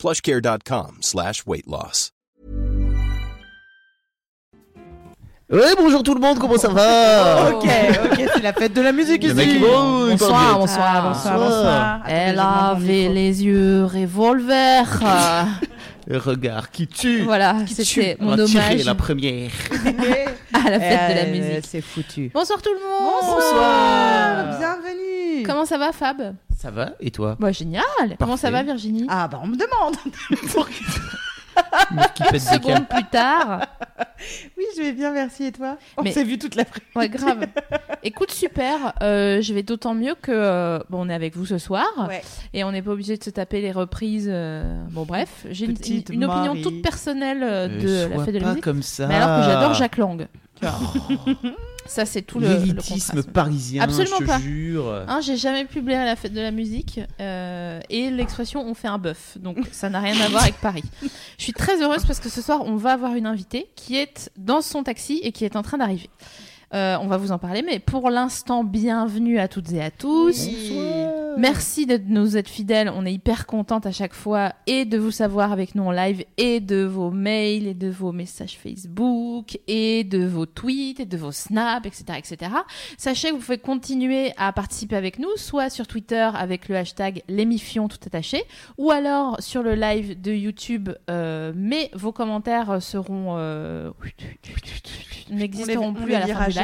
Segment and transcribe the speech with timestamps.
[0.00, 2.10] plushcare.com slash weight loss.
[5.52, 8.92] Ouais, bonjour tout le monde, comment ça va Ok, ok, c'est la fête de la
[8.92, 9.58] musique ici.
[9.58, 10.58] Bonsoir, bien.
[10.58, 11.38] bonsoir, Ah, bonsoir.
[11.38, 12.00] bonsoir.
[12.06, 14.86] Elle avait les yeux revolver.
[16.18, 18.24] Regard qui tue voilà, Qui c'était tue.
[18.24, 19.50] mon hommage la première
[20.52, 21.66] à la fête de la Euh, musique.
[21.68, 22.30] C'est foutu.
[22.34, 23.22] Bonsoir tout le monde.
[23.22, 24.58] Bonsoir.
[24.58, 25.42] Bienvenue.
[25.46, 26.34] Comment ça va, Fab?
[26.58, 26.90] Ça va?
[27.00, 27.36] Et toi?
[27.40, 27.84] Bah génial.
[28.18, 29.06] Comment ça va, Virginie?
[29.08, 29.96] Ah bah on me demande.
[32.14, 32.40] Qui pète des câbles.
[32.40, 33.66] Seconde plus tard.
[34.58, 35.44] oui, je vais bien, merci.
[35.44, 35.76] Et toi?
[35.96, 36.80] On s'est vu toute l'après.
[36.94, 37.46] Ouais, grave.
[38.02, 38.92] Écoute, super.
[39.02, 42.22] Euh, je vais d'autant mieux que euh, bon, on est avec vous ce soir Ouais.
[42.54, 44.28] et on n'est pas obligé de se taper les reprises.
[44.30, 46.62] euh, Bon, bref, j'ai une, Petite une opinion Marie.
[46.62, 48.64] toute personnelle Euh, de la sois fête de la pas musique.
[48.64, 50.26] comme ça Mais alors que j'adore Jacques Lang.
[50.60, 50.74] tu vois.
[51.86, 54.38] Ça, c'est tout le, L'élitisme parisien, Absolument je te pas.
[54.38, 58.74] jure Hein, j'ai jamais publié à la fête de la musique euh, et l'expression on
[58.74, 60.84] fait un bœuf, donc ça n'a rien à voir avec Paris.
[61.38, 64.30] Je suis très heureuse parce que ce soir on va avoir une invitée qui est
[64.36, 66.10] dans son taxi et qui est en train d'arriver.
[66.72, 70.48] Euh, on va vous en parler, mais pour l'instant, bienvenue à toutes et à tous.
[71.36, 72.92] Merci de nous être fidèles.
[72.94, 76.24] On est hyper contente à chaque fois et de vous savoir avec nous en live
[76.36, 81.16] et de vos mails et de vos messages Facebook et de vos tweets et de
[81.16, 82.52] vos snaps, etc., etc.
[82.98, 87.22] Sachez que vous pouvez continuer à participer avec nous, soit sur Twitter avec le hashtag
[87.28, 88.44] l'émifion tout attaché,
[88.78, 90.90] ou alors sur le live de YouTube.
[91.10, 93.90] euh, mais vos commentaires seront euh,
[95.30, 96.59] n'existeront plus à la fin du live.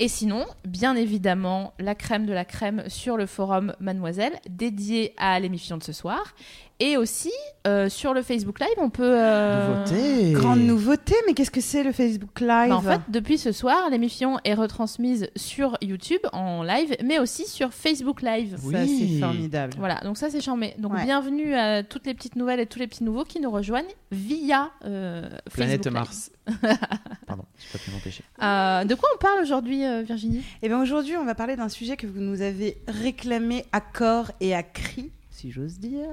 [0.00, 5.40] Et sinon, bien évidemment, la crème de la crème sur le forum Mademoiselle, dédié à
[5.40, 6.36] l'émission de ce soir.
[6.80, 7.32] Et aussi,
[7.66, 9.02] euh, sur le Facebook Live, on peut...
[9.02, 12.68] euh, Nouveauté Grande nouveauté, mais qu'est-ce que c'est le Facebook Live?
[12.68, 17.46] Bah, en fait, depuis ce soir, l'émission est retransmise sur YouTube en live, mais aussi
[17.48, 18.56] sur Facebook Live.
[18.62, 18.74] Oui.
[18.74, 19.72] Ça, c'est formidable.
[19.76, 20.76] Voilà, donc ça c'est charmé.
[20.78, 21.02] Donc Ouais.
[21.04, 24.70] bienvenue à toutes les petites nouvelles et tous les petits nouveaux qui nous rejoignent via
[24.84, 25.92] euh, Planète Facebook Live.
[25.94, 26.30] Mars.
[27.26, 28.22] Pardon, j'ai pas pu m'empêcher.
[28.40, 30.42] Euh, de quoi on parle aujourd'hui, euh, Virginie?
[30.62, 34.30] Et bien aujourd'hui, on va parler d'un sujet que vous nous avez réclamé à corps
[34.40, 36.08] et à cri, si j'ose dire,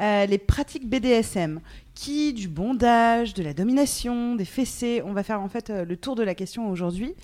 [0.00, 1.60] Euh, les pratiques BDSM,
[1.94, 5.02] qui du bondage, de la domination, des fessées.
[5.04, 7.14] On va faire en fait euh, le tour de la question aujourd'hui.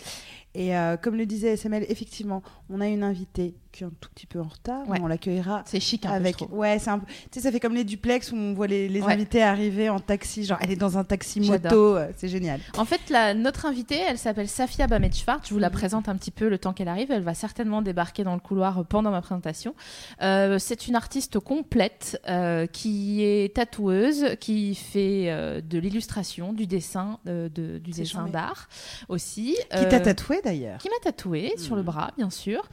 [0.54, 4.40] Et euh, comme le disait SML, effectivement, on a une invitée un tout petit peu
[4.40, 4.98] en retard, Ouais.
[5.02, 6.52] on l'accueillera C'est chic un peu, avec trouve.
[6.54, 8.88] ouais c'est un peu tu sais ça fait comme les duplex où on voit les,
[8.88, 9.12] les Ouais.
[9.12, 12.84] invités arriver en taxi genre elle est dans un taxi moto euh, c'est génial En
[12.84, 15.48] fait, la, notre invitée, elle s'appelle Safia Bamet-Schwartz.
[15.48, 17.10] Je vous la présente un petit peu le temps qu'elle arrive.
[17.10, 19.74] Elle va certainement débarquer dans le couloir pendant ma présentation.
[20.22, 26.66] Euh, c'est une artiste complète euh, qui est tatoueuse, qui fait euh, de l'illustration, du
[26.66, 28.68] dessin, de, du dessin d'art
[29.08, 29.56] aussi.
[29.70, 32.68] qui t'a tatoué d'ailleurs qui m'a tatoué sur le bras, bien sûr,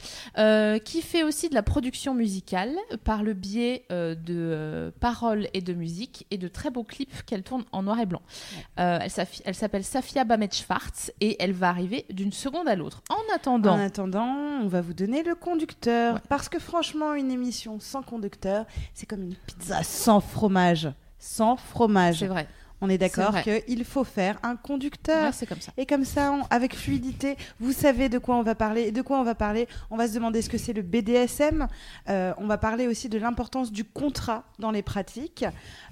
[0.96, 2.74] qui fait aussi de la production musicale
[3.04, 7.22] par le biais euh, de euh, paroles et de musique et de très beaux clips
[7.26, 8.22] qu'elle tourne en noir et blanc.
[8.80, 8.98] Euh,
[9.44, 13.02] elle s'appelle Safia Bamet-Schwartz et elle va arriver d'une seconde à l'autre.
[13.10, 14.24] En attendant, En attendant,
[14.62, 16.14] on va vous donner le conducteur.
[16.14, 16.20] Ouais.
[16.30, 18.64] Parce que franchement, une émission sans conducteur,
[18.94, 20.88] c'est comme une pizza sans fromage.
[21.18, 22.20] Sans fromage.
[22.20, 22.48] c'est vrai,
[22.82, 25.24] On est d'accord qu'il faut faire un conducteur.
[25.24, 25.72] Ouais, c'est comme ça.
[25.78, 28.82] Et comme ça, on- avec fluidité, vous savez de quoi on va parler.
[28.82, 31.68] Et de quoi on va parler On va se demander ce que c'est le BDSM.
[32.10, 35.44] Euh, on va parler aussi de l'importance du contrat dans les pratiques.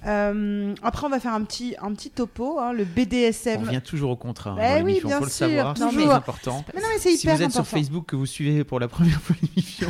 [0.07, 2.59] Euh, après, on va faire un petit, un petit topo.
[2.61, 3.63] hein, le On BDSM.
[3.65, 4.51] revient toujours au contrat.
[4.51, 6.65] hein, Eh dans oui, bien faut le sûr, savoir, c'est important.
[6.75, 7.65] Mais non, mais c'est Si hyper vous êtes important.
[7.65, 9.89] sur Facebook, que vous suivez pour la première fois l'émission.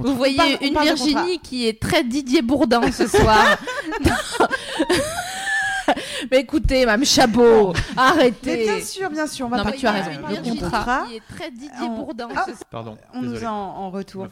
[0.00, 3.56] Vous voyez parle- on une Virginie qui est très Didier Bourdin ce soir.
[6.30, 8.56] Mais écoutez, Mme Chabot, arrêtez.
[8.56, 10.26] Mais bien sûr, bien sûr, on va non, mais tu as raison.
[10.28, 11.04] Virginie contrat.
[11.08, 12.28] qui est très Didier On- Bourdin.
[12.34, 12.64] Ah, ce soir.
[12.70, 14.28] Pardon, On nous a en, retour.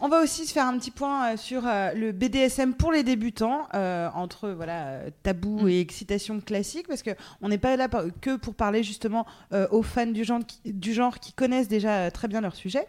[0.00, 3.04] On va aussi se faire un petit point euh, sur euh, le BDSM pour les
[3.04, 5.68] débutants, euh, entre voilà tabou Mm.
[5.68, 7.10] et excitation classique, parce que
[7.40, 7.88] on n'est pas là
[8.20, 12.10] que pour parler justement euh, aux fans du genre, qui, du genre qui connaissent déjà
[12.10, 12.86] très bien leur sujet.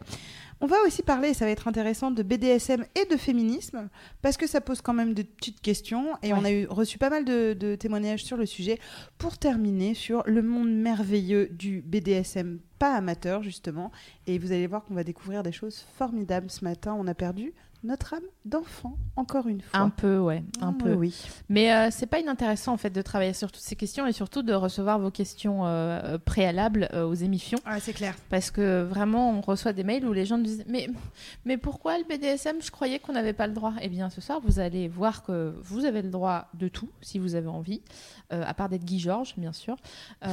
[0.62, 3.90] On va aussi parler, ça va être intéressant, de BDSM et de féminisme,
[4.22, 6.40] parce que ça pose quand même de petites questions, et Ouais.
[6.42, 8.80] on a eu, reçu pas mal de, de témoignages sur le sujet,
[9.18, 13.92] pour terminer sur le monde merveilleux du BDSM pas amateur, justement,
[14.28, 16.96] et vous allez voir qu'on va découvrir des choses formidables ce matin.
[16.98, 17.54] On a perdu
[17.86, 19.80] notre âme d'enfant, encore une fois.
[19.80, 20.94] Un peu, ouais, un Ah, peu.
[20.94, 21.16] Oui.
[21.50, 24.42] Mais euh, c'est pas inintéressant en fait de travailler sur toutes ces questions et surtout
[24.44, 28.16] de recevoir vos questions euh, préalables euh, aux émissions Ah, c'est clair.
[28.30, 30.88] parce que vraiment on reçoit des mails où les gens nous disent mais
[31.46, 33.74] mais pourquoi le BDSM Je croyais qu'on n'avait pas le droit.
[33.82, 37.20] Eh bien ce soir vous allez voir que vous avez le droit de tout si
[37.20, 37.82] vous avez envie,
[38.34, 39.76] euh, à part d'être Guy Georges bien sûr.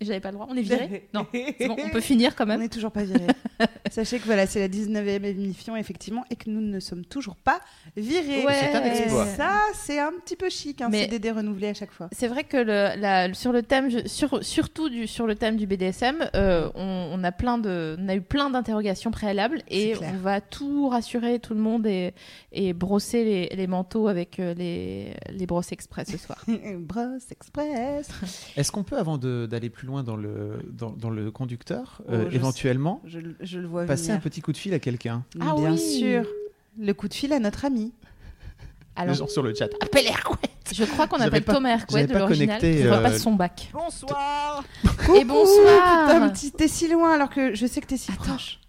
[0.00, 0.46] J'avais pas le droit.
[0.48, 1.08] On est viré?
[1.12, 1.26] Non.
[1.66, 2.60] Bon, on peut finir quand On même.
[2.60, 3.26] n'est toujours pas viré.
[3.90, 7.60] Sachez que voilà, c'est la 19e émission, effectivement, et que nous ne sommes toujours pas
[7.96, 8.44] virés.
[8.44, 8.54] Ouais.
[8.54, 9.26] C'est un exploit.
[9.26, 12.08] Et ça, c'est un petit peu chic, un Mais- CDD renouvelé à chaque fois.
[12.12, 15.66] C'est vrai que le, la- sur le thème, sur, surtout du, sur le thème du
[15.66, 20.16] BDSM, euh, on, on a plein de, on a eu plein d'interrogations préalables et on
[20.18, 22.12] va tout rassurer tout le monde et,
[22.52, 26.44] et brosser les, les manteaux avec euh, les, les brosses express ce soir.
[26.78, 28.08] Brosse Express.
[28.56, 32.30] Est-ce qu'on peut, avant d'aller plus loin dans le, dans, dans le conducteur, Oh, euh,
[32.30, 35.54] je éventuellement Je, je le vois passer un petit coup de fil à quelqu'un Ah
[35.56, 35.78] Bien oui.
[35.98, 36.24] sûr.
[36.78, 37.92] Le coup de fil à notre ami.
[38.94, 39.68] Alors, Genre sur le chat.
[39.80, 40.38] appelle Hercouet.
[40.72, 43.32] Je crois qu'on appelle pas- Thomas Hercouet j'avais de pas l'original qui euh, repasse son
[43.34, 43.70] bac.
[43.72, 44.62] Bonsoir
[45.18, 46.32] Et bonsoir.
[46.32, 48.60] T'es- t'es si loin alors que je sais que t'es si proche.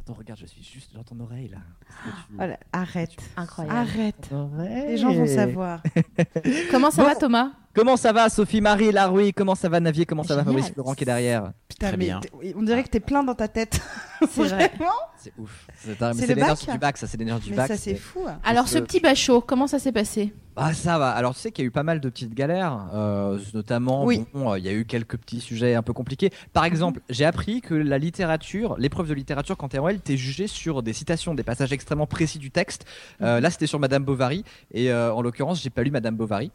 [0.00, 1.58] Attends, regarde, je suis juste dans ton oreille là.
[2.04, 3.10] Tu- Voilà, arrête.
[3.36, 3.76] Incroyable.
[3.76, 4.30] Arrête.
[4.88, 5.82] Les gens vont savoir.
[6.70, 7.08] Comment ça Bon.
[7.08, 7.50] va Thomas?
[7.72, 9.32] Comment ça va, Sophie Marie Laroui?
[9.32, 10.04] Comment ça va, Navier?
[10.04, 10.42] Comment ça va.
[10.44, 11.52] Fabrice Florent qui est derrière?
[11.68, 12.20] Putain, Très mais bien.
[12.56, 13.80] on dirait que t'es plein dans ta tête.
[14.28, 14.72] C'est vrai.
[14.76, 14.90] Vraiment?
[15.16, 15.66] C'est ouf.
[15.78, 17.68] C'est l'énergie du bac, ça, c'est l'énergie du bac.
[17.68, 18.20] ça, c'est fou.
[18.26, 18.38] hein.
[18.44, 20.34] Alors ce petit bachot, comment ça s'est passé?
[20.56, 21.10] Ah ça va.
[21.12, 24.24] Alors tu sais qu'il y a eu pas mal de petites galères, euh, notamment Oui.
[24.34, 26.30] bon, euh, il y a eu quelques petits sujets un peu compliqués.
[26.52, 30.16] Par exemple, j'ai appris que la littérature, l'épreuve de littérature quand t'es en L, t'es
[30.18, 32.84] jugé sur des citations, des passages extrêmement précis du texte.
[33.22, 36.50] Euh, là c'était sur Madame Bovary et euh, en l'occurrence j'ai pas lu Madame Bovary.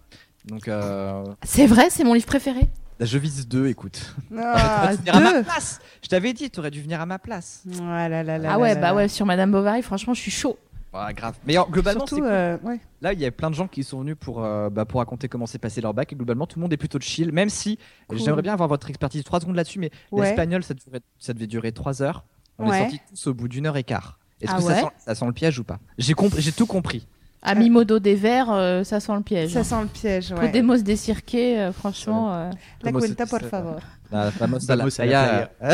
[0.46, 2.62] Donc euh, C'est vrai, c'est mon livre préféré.
[3.00, 4.14] je vise deux, écoute.
[4.38, 5.44] Ah, venir à ma deux.
[5.44, 5.80] place.
[6.04, 7.64] Je t'avais dit, t'aurais dû venir à ma place.
[7.82, 8.96] Ah là là là ah ouais, là bah là.
[8.96, 10.58] ouais, sur Madame Bovary, franchement, je suis chaud.
[10.94, 11.36] Ouais, grave.
[11.46, 12.32] Mais alors, globalement, c'est Surtout, cool.
[12.32, 12.80] euh, ouais.
[13.02, 15.28] Là, il y a plein de gens qui sont venus pour, euh, bah, pour raconter
[15.28, 16.14] comment s'est passé leur bac.
[16.14, 17.34] Et globalement, tout le monde est plutôt chill.
[17.34, 17.78] Même si
[18.08, 18.20] Cool.
[18.20, 20.28] j'aimerais bien avoir votre expertise 3 secondes là-dessus, mais Ouais.
[20.28, 22.24] l'espagnol, ça, durait- ça devait durer 3 heures.
[22.60, 22.78] On Ouais.
[22.78, 24.20] est sortis tous au bout d'une heure et quart.
[24.42, 25.80] Est-ce Ah que ça, sent, ça sent le piège ou pas?
[25.98, 27.08] J'ai comp- tout compris.
[27.42, 29.52] À mi-modo des verts, euh, ça sent le piège.
[29.54, 30.32] Ça sent le piège.
[30.32, 30.40] Ouais.
[30.48, 32.34] Podemos des cirqués, euh, franchement.
[32.34, 32.50] euh,
[32.82, 33.80] La cuenta, por favor.
[34.12, 35.50] La famosa la playa.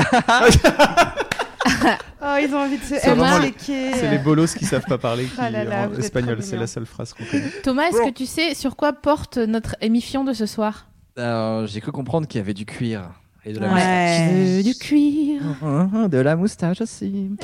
[2.24, 3.94] Oh, ils ont envie de se C'est les- checker.
[3.96, 6.38] C'est les bolos qui savent pas parler qui, Ah là là, en espagnol.
[6.42, 7.50] C'est la seule phrase qu'on connaît.
[7.64, 8.06] Thomas, est-ce Bon.
[8.10, 10.88] que tu sais sur quoi porte notre émission de ce soir?
[11.18, 13.10] Euh, J'ai cru comprendre qu'il y avait du cuir.
[13.44, 14.62] Et de la Ouais.
[14.64, 15.42] Du cuir.
[15.42, 16.10] moustache.
[16.12, 17.32] De la moustache aussi.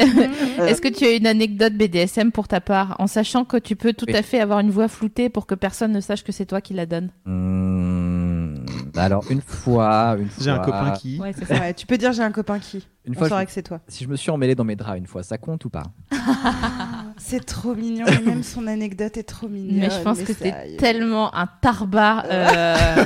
[0.59, 3.93] Est-ce que tu as une anecdote BDSM pour ta part, en sachant que tu peux
[3.93, 4.15] tout Oui.
[4.15, 6.75] à fait avoir une voix floutée pour que personne ne sache que c'est toi qui
[6.75, 7.09] la donne?
[7.25, 8.57] Hmm,
[8.95, 10.17] alors, une fois.
[10.19, 11.19] une J'ai un copain qui.
[11.19, 11.55] Ouais, c'est ça.
[11.55, 12.85] Ouais, tu peux dire j'ai un copain qui.
[13.05, 13.79] Une On fois, je que c'est toi.
[13.87, 15.83] Si je me suis emmêlé dans mes draps une fois, ça compte ou pas?
[17.19, 18.05] C'est trop mignon.
[18.07, 19.79] et même son anecdote est trop mignonne.
[19.79, 20.77] Mais je pense que ça t'es y est.
[20.77, 22.23] tellement un tarbat.
[22.29, 22.75] euh,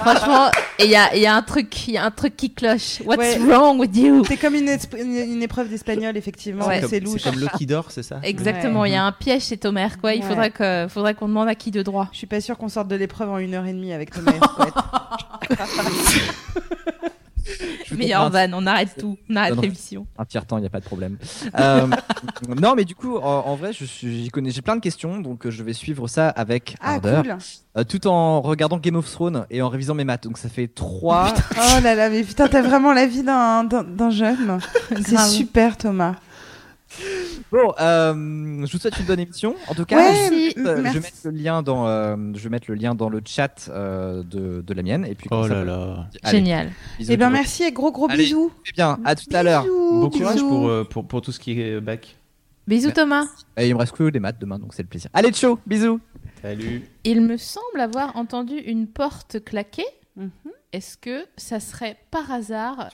[0.00, 2.52] Franchement, il y a, il y a un truc, il y a un truc qui
[2.52, 3.00] cloche.
[3.04, 3.38] What's Ouais.
[3.38, 4.22] wrong with you?
[4.26, 6.66] C'est comme une, esp- une, une épreuve d'espagnol, effectivement.
[6.66, 6.82] Ouais.
[6.88, 7.20] C'est louche.
[7.22, 8.20] C'est comme Loki d'or, c'est ça?
[8.22, 10.16] Exactement, il y a un piège chez Hercouet.
[10.18, 10.88] Il Ouais.
[10.88, 12.08] faudrait qu'on demande à qui de droit.
[12.12, 14.22] Je suis pas sûre qu'on sorte de l'épreuve en une heure et demie avec vous
[17.96, 20.06] Meilleur van, on arrête tout, on arrête l'émission.
[20.18, 21.16] Un tiers temps, il n'y a pas de problème.
[21.58, 21.86] Euh,
[22.60, 25.72] non, mais du coup, en, en vrai, j'ai plein de questions, donc euh, je vais
[25.72, 27.36] suivre ça avec Ah, ardeur, cool.
[27.78, 30.24] euh, tout en regardant Game of Thrones et en révisant mes maths.
[30.24, 31.32] Donc ça fait trois.
[31.56, 34.58] Oh là là, mais putain, t'as vraiment la vie d'un jeune.
[35.06, 36.16] C'est super, Thomas.
[37.52, 39.54] Bon, euh, je vous souhaite une bonne émission.
[39.68, 42.66] En tout cas, Ouais, euh, je vais mettre le lien dans, euh, je vais mettre
[42.68, 45.04] le lien dans le chat euh, de, de la mienne.
[45.06, 46.06] Et puis Oh là là.
[46.22, 46.72] Allez, Génial.
[46.98, 47.40] bisous Eh bien, le monde.
[47.40, 48.24] merci et gros gros Allez.
[48.24, 48.52] bisous.
[48.64, 48.98] Très bien.
[49.04, 49.64] À tout à l'heure.
[49.64, 52.16] Bon courage pour, pour, pour tout ce qui est bac.
[52.66, 53.26] Bisous Thomas.
[53.56, 55.10] Et il me reste que des maths demain, donc c'est le plaisir.
[55.12, 56.00] Allez, ciao, bisous.
[56.42, 56.82] Salut.
[57.04, 59.84] Il me semble avoir entendu une porte claquer.
[60.16, 60.30] Mhm.
[60.72, 62.88] Est-ce que ça serait par hasard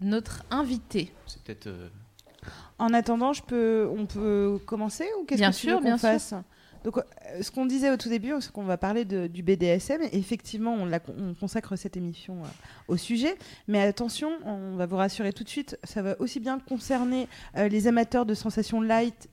[0.00, 1.10] notre invité?
[1.26, 1.70] C'est peut-être.
[2.78, 5.82] En attendant, je peux, on peut commencer ou qu'est-ce Bien que tu sûr, veux qu'on
[5.84, 6.08] bien sûr.
[6.08, 6.34] fasse?
[6.84, 7.02] Donc, euh,
[7.40, 10.02] ce qu'on disait au tout début, c'est qu'on va parler de- du BDSM.
[10.12, 12.46] Effectivement, on, la- on consacre cette émission euh,
[12.88, 13.36] au sujet.
[13.68, 17.26] Mais attention, on va vous rassurer tout de suite, ça va aussi bien concerner
[17.56, 19.28] euh, les amateurs de sensations light,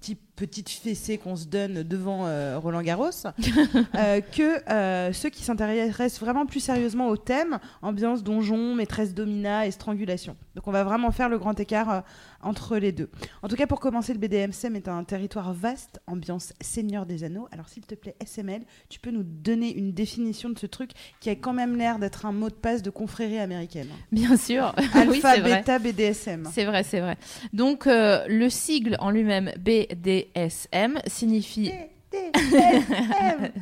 [0.00, 3.10] type petite fessée qu'on se donne devant euh, Roland Garros,
[3.94, 9.64] euh, que euh, ceux qui s'intéressent vraiment plus sérieusement au thème, ambiance donjon, maîtresse domina
[9.66, 10.36] et strangulation.
[10.56, 12.02] Donc on va vraiment faire le grand écart
[12.42, 13.10] entre les deux.
[13.42, 17.48] En tout cas, pour commencer, le BDSM est un territoire vaste, ambiance Seigneur des Anneaux.
[17.52, 21.30] Alors s'il te plaît, SML, tu peux nous donner une définition de ce truc qui
[21.30, 23.88] a quand même l'air d'être un mot de passe de confrérie américaine.
[24.10, 24.74] Bien sûr.
[24.78, 25.56] oui, Alpha, vrai.
[25.58, 26.48] bêta, BDSM.
[26.52, 27.16] C'est vrai, c'est vrai.
[27.52, 31.72] Donc, euh, le sigle en lui-même, BDSM, signifie
[32.12, 33.52] BDSM.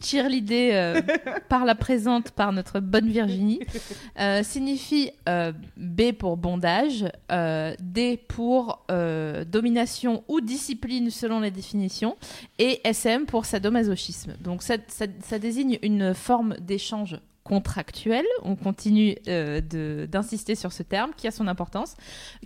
[0.00, 1.00] cheerleader euh,
[1.48, 3.60] par la présente par notre bonne Virginie,
[4.18, 8.84] euh, signifie euh, B pour bondage, euh, D pour
[9.46, 12.16] domination ou discipline selon les définitions,
[12.58, 14.34] et SM pour sadomasochisme.
[14.40, 21.30] Donc ça, désigne une forme d'échange contractuel, on continue d'insister sur ce terme qui a
[21.30, 21.96] son importance,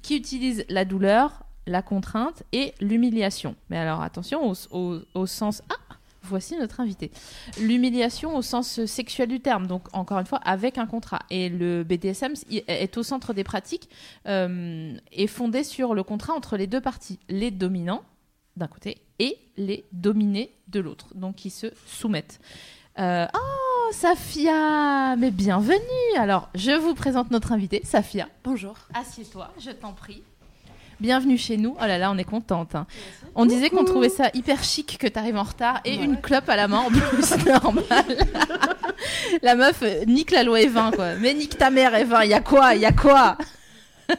[0.03, 3.57] qui utilise la douleur, la contrainte et l'humiliation.
[3.71, 5.63] Mais alors attention au, au- au sens...
[5.71, 5.75] Ah
[6.27, 7.11] Voici notre invité.
[7.61, 11.19] L'humiliation au sens sexuel du terme, donc encore une fois avec un contrat.
[11.29, 12.33] Et le BDSM
[12.67, 13.91] est au centre des pratiques,
[14.27, 18.03] euh, est fondé sur le contrat entre les deux parties, les dominants
[18.57, 22.41] d'un côté et les dominés de l'autre, donc qui se soumettent.
[22.99, 28.29] Euh, oh, Safia Mais bienvenue Alors, je vous présente notre invité, Safia.
[28.45, 28.77] Bonjour.
[28.95, 30.23] Assieds-toi, je t'en prie.
[31.05, 31.77] Bienvenue chez nous.
[31.79, 32.75] Oh là là, on est contente.
[32.75, 32.87] hein.
[33.35, 36.49] On disait qu'on trouvait ça hyper chic que tu arrives en retard et une clope
[36.49, 37.85] à la main en plus, normal.
[39.43, 41.17] la meuf euh, nique la loi Evin, quoi.
[41.17, 43.37] Mais nique ta mère, Evin, il y a quoi y a quoi?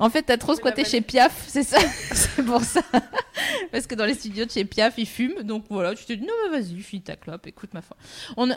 [0.00, 1.78] En fait, t'as trop squatté chez Piaf, c'est ça?
[2.12, 2.82] C'est pour ça.
[3.72, 5.42] Parce que dans les studios de chez Piaf, ils fument.
[5.44, 7.96] Donc voilà, tu te dis, non, mais vas-y, file ta clope, écoute ma foi.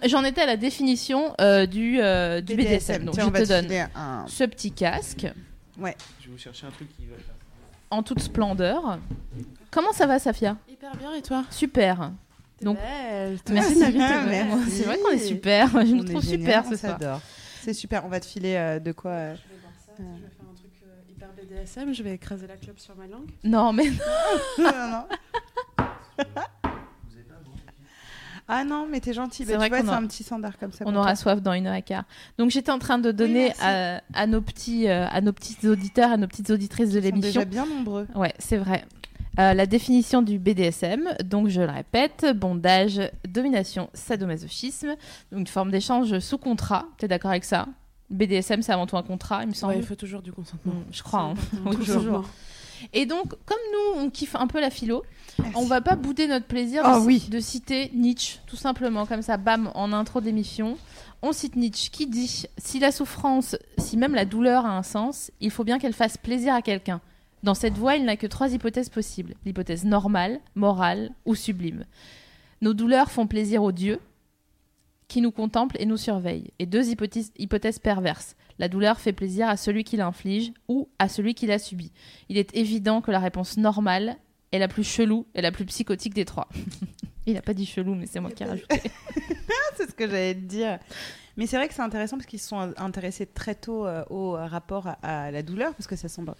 [0.07, 3.05] J'en étais à la définition euh, du, euh, du BDSM.
[3.05, 5.27] Donc Tiens, je te donne un- ce petit casque
[5.79, 5.95] Je vais
[6.31, 7.35] vous chercher un truc qui va faire.
[7.91, 8.97] en toute splendeur.
[9.71, 10.57] Comment ça va, Safia?
[10.69, 11.43] Hyper bien et toi?
[11.49, 12.11] Super.
[12.61, 13.75] Donc, Merci merci.
[13.75, 14.03] de m'inviter.
[14.03, 14.71] Ah, merci.
[14.71, 15.69] C'est vrai qu'on est super.
[15.69, 16.91] Je nous On est trouve génial, super on ce soir.
[16.99, 17.21] s'adore.
[17.61, 19.91] C'est super, on va te filer euh, de quoi euh, Je vais voir ça.
[19.99, 21.93] Je vais faire un truc euh, hyper BDSM.
[21.93, 23.29] Je vais écraser la clope sur ma langue.
[23.43, 23.89] Non, mais
[24.57, 25.05] non, non.
[28.47, 29.45] Ah non, mais t'es gentil.
[29.45, 30.85] C'est Bah, qu'on c'est aura- un petit standard comme ça.
[30.87, 31.15] on aura toi.
[31.15, 32.05] soif dans une heure et quart.
[32.37, 36.11] Donc j'étais en train de donner à, à nos petits, euh, à nos petits auditeurs,
[36.11, 37.41] à nos petites auditrices de Ils sont l'émission.
[37.41, 38.07] déjà bien nombreux.
[38.15, 38.85] Ouais, c'est vrai.
[39.39, 44.95] Euh, la définition du BDSM, donc je le répète, bondage, domination, sadomasochisme,
[45.31, 46.85] donc une forme d'échange sous contrat.
[46.97, 47.67] T'es d'accord avec ça?
[48.09, 49.73] BDSM, c'est avant tout un contrat, il me semble.
[49.73, 50.73] Ouais, il faut toujours du consentement.
[50.73, 51.21] Mm, je crois.
[51.21, 51.33] hein.
[51.71, 52.23] C'est toujours.
[52.93, 55.03] Et donc, comme nous, on kiffe un peu la philo,
[55.39, 55.53] Merci.
[55.57, 57.27] on va pas bouder notre plaisir Ah de, ci- oui.
[57.29, 60.77] de citer Nietzsche, tout simplement, comme ça, bam, en intro d'émission.
[61.21, 65.31] On cite Nietzsche qui dit Si la souffrance, si même la douleur a un sens,
[65.41, 67.01] il faut bien qu'elle fasse plaisir à quelqu'un.
[67.43, 71.85] Dans cette voie, il n'a que trois hypothèses possibles l'hypothèse normale, morale ou sublime.
[72.61, 73.99] Nos douleurs font plaisir aux dieux
[75.07, 76.51] qui nous contemplent et nous surveillent.
[76.59, 78.35] Et deux hypothèses, hypothèses perverses.
[78.59, 81.91] La douleur fait plaisir à celui qui l'inflige ou à celui qui l'a subi.
[82.29, 84.17] Il est évident que la réponse normale
[84.51, 86.47] est la plus chelou et la plus psychotique des trois.
[87.25, 88.81] Il n'a pas dit chelou, mais c'est moi qui ai rajouté.
[89.75, 90.79] c'est ce que j'allais te dire.
[91.37, 94.31] Mais c'est vrai que c'est intéressant parce qu'ils se sont intéressés très tôt euh, au
[94.31, 96.33] rapport à, la douleur parce que ça semble,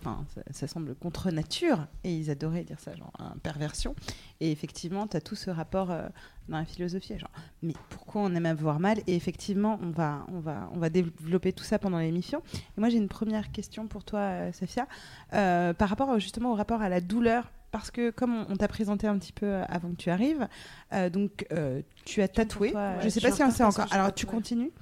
[0.00, 3.94] enfin, ça, semble contre nature et ils adoraient dire ça, genre perversion.
[4.40, 6.08] Et effectivement, tu as tout ce rapport euh,
[6.50, 7.30] dans la philosophie, genre
[7.62, 8.98] mais pourquoi on aime avoir mal?
[9.06, 12.42] Et effectivement, on va, on va, on va développer tout ça pendant l'émission.
[12.54, 14.86] Et moi, j'ai une première question pour toi, euh, Safia,
[15.32, 17.50] euh, par rapport euh, justement au rapport à la douleur.
[17.70, 20.48] Parce que comme on, t'a présenté un petit peu euh, avant que tu arrives,
[20.92, 22.72] euh, donc euh, tu as tatoué.
[22.72, 23.86] toi, je ouais, sais pas si on sait encore.
[23.92, 24.72] Alors tu continues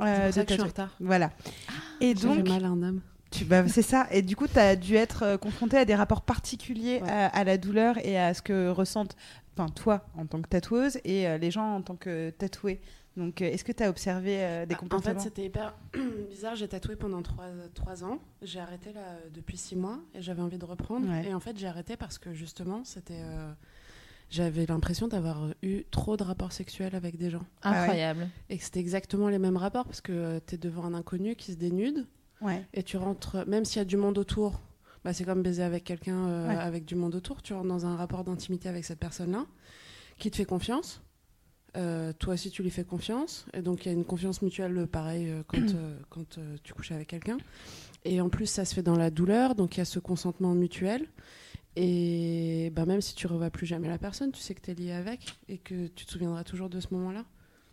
[0.00, 0.66] euh, de que je suis en tatouer.
[0.68, 0.96] retard.
[1.00, 1.30] Voilà.
[2.00, 3.00] Et J'ai donc, mal à un homme.
[3.46, 4.06] bah, c'est ça.
[4.10, 7.10] Et du coup, tu as dû être confronté à des rapports particuliers Ouais.
[7.10, 9.14] à, à la douleur et à ce que ressentent,
[9.56, 12.80] enfin toi en tant que tatoueuse et les gens en tant que tatoués.
[13.18, 15.74] Donc, euh, est-ce que tu as observé euh, des Ah, En comportements fait, c'était hyper
[16.30, 16.56] bizarre.
[16.56, 18.20] J'ai tatoué pendant trois, trois ans.
[18.42, 21.06] J'ai arrêté là depuis six mois et j'avais envie de reprendre.
[21.08, 21.28] Ouais.
[21.28, 23.20] Et en fait, j'ai arrêté parce que justement, c'était.
[23.20, 23.52] euh,
[24.30, 27.44] J'avais l'impression d'avoir eu trop de rapports sexuels avec des gens.
[27.62, 27.78] Ah ouais.
[27.78, 28.28] Incroyable.
[28.50, 31.52] Et que c'était exactement les mêmes rapports parce que tu es devant un inconnu qui
[31.52, 32.06] se dénude
[32.40, 32.64] Ouais.
[32.72, 34.60] et tu rentres, même s'il y a du monde autour,
[35.02, 36.54] bah, c'est comme baiser avec quelqu'un euh, Ouais.
[36.56, 37.42] avec du monde autour.
[37.42, 39.44] Tu rentres dans un rapport d'intimité avec cette personne-là
[40.18, 41.02] qui te fait confiance.
[41.76, 43.46] Euh, toi aussi, tu lui fais confiance.
[43.52, 46.56] Et donc, il y a une confiance mutuelle, euh, pareil, euh, quand, euh, quand euh,
[46.62, 47.38] tu couches avec quelqu'un.
[48.04, 49.54] Et en plus, ça se fait dans la douleur.
[49.54, 51.06] Donc, il y a ce consentement mutuel.
[51.76, 54.70] Et bah, même si tu ne revois plus jamais la personne, tu sais que tu
[54.70, 57.24] es lié avec et que tu te souviendras toujours de ce moment-là.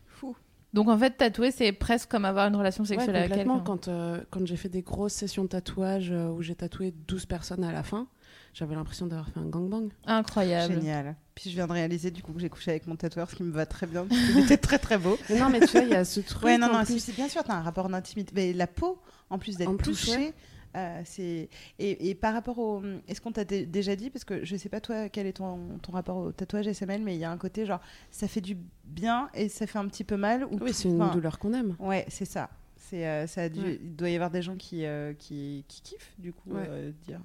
[0.08, 0.36] Fou.
[0.74, 3.60] Donc en fait, tatouer, c'est presque comme avoir une relation Ouais, sexuelle avec quelqu'un.
[3.62, 7.26] Quand, euh, quand j'ai fait des grosses sessions de tatouage euh, où j'ai tatoué 12
[7.26, 8.08] personnes à la fin,
[8.56, 9.90] j'avais l'impression d'avoir fait un gangbang.
[10.08, 10.74] Incroyable.
[10.74, 11.16] Génial.
[11.36, 13.44] Puis je viens de réaliser du coup que j'ai couché avec mon tatoueur, ce qui
[13.44, 14.06] me va très bien.
[14.08, 15.18] parce qu'il était très très beau.
[15.30, 16.44] Mais non, mais tu vois, il y a ce truc.
[16.44, 16.98] Ouais, non, non, plus.
[17.00, 18.32] c'est bien sûr, tu as un rapport d'intimité.
[18.34, 18.98] Mais la peau,
[19.30, 20.34] en plus d'être touchée, ouais.
[20.78, 21.50] euh, c'est.
[21.80, 22.82] Et, et par rapport au.
[23.10, 25.78] Est-ce qu'on t'a dé- déjà dit Parce que je sais pas, toi, quel est ton,
[25.82, 27.82] ton rapport au tatouage SML, mais il y a un côté genre,
[28.12, 30.46] ça fait du bien et ça fait un petit peu mal.
[30.46, 31.76] Ou Oui, c'est une douleur qu'on aime.
[31.80, 32.50] Ouais, c'est ça.
[32.78, 33.80] C'est, euh, ça a dû- Ouais.
[33.84, 36.64] Il doit y avoir des gens qui, euh, qui, qui kiffent, du coup, Ouais.
[36.70, 37.20] euh, dire.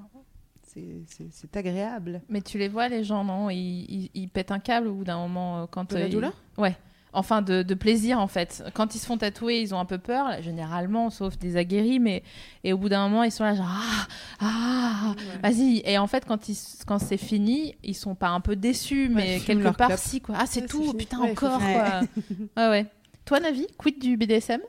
[0.72, 2.22] C'est, agréable.
[2.28, 3.50] Mais tu les vois, les gens, non?
[3.50, 3.56] Ils,
[3.88, 6.12] ils- ils pètent un câble au bout d'un moment euh, quand De la euh, ils-
[6.12, 6.32] douleur?
[6.58, 6.76] Ouais.
[7.12, 8.62] Enfin, de, de plaisir en fait.
[8.72, 11.98] Quand ils se font tatouer, ils ont un peu peur, là, généralement, sauf des aguerris,
[11.98, 12.22] mais
[12.62, 14.06] et au bout d'un moment, ils sont là genre ah
[14.40, 15.82] ah vas-y.
[15.84, 19.40] Et en fait, quand ils quand c'est fini, ils sont pas un peu déçus, mais
[19.40, 20.36] quelque part si quoi.
[20.38, 22.00] Ah c'est Ouais, tout, putain encore quoi.
[22.56, 22.86] ouais ouais.
[23.24, 24.60] Toi, Navi, quid du BDSM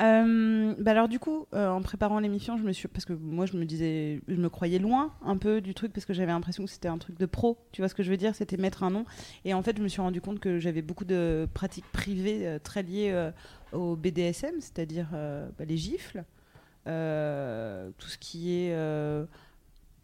[0.00, 3.44] Euh, bah alors du coup, euh, en préparant l'émission, je me suis parce que moi
[3.44, 6.64] je me disais, je me croyais loin un peu du truc parce que j'avais l'impression
[6.64, 7.58] que c'était un truc de pro.
[7.72, 8.34] Tu vois ce que je veux dire?
[8.34, 9.04] C'était mettre un nom.
[9.44, 12.58] Et en fait, je me suis rendu compte que j'avais beaucoup de pratiques privées euh,
[12.58, 13.30] très liées
[13.72, 16.24] au BDSM, c'est-à-dire bah, les gifles,
[16.84, 18.74] tout ce qui est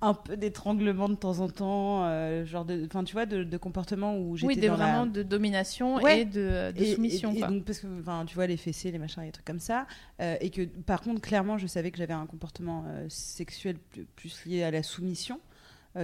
[0.02, 3.56] un peu d'étranglement de temps en temps, euh, genre de, enfin tu vois, de, de
[3.56, 6.20] comportements où j'étais Oui, des dans la- vraiment de domination Ouais.
[6.20, 7.32] et de, de et- soumission.
[7.32, 7.48] et- et quoi.
[7.48, 9.86] donc, parce que, enfin, tu vois, les fessées, les machins, les trucs comme ça.
[10.20, 14.04] euh, et que, par contre, clairement, je savais que j'avais un comportement euh, sexuel plus,
[14.16, 15.40] plus lié à la soumission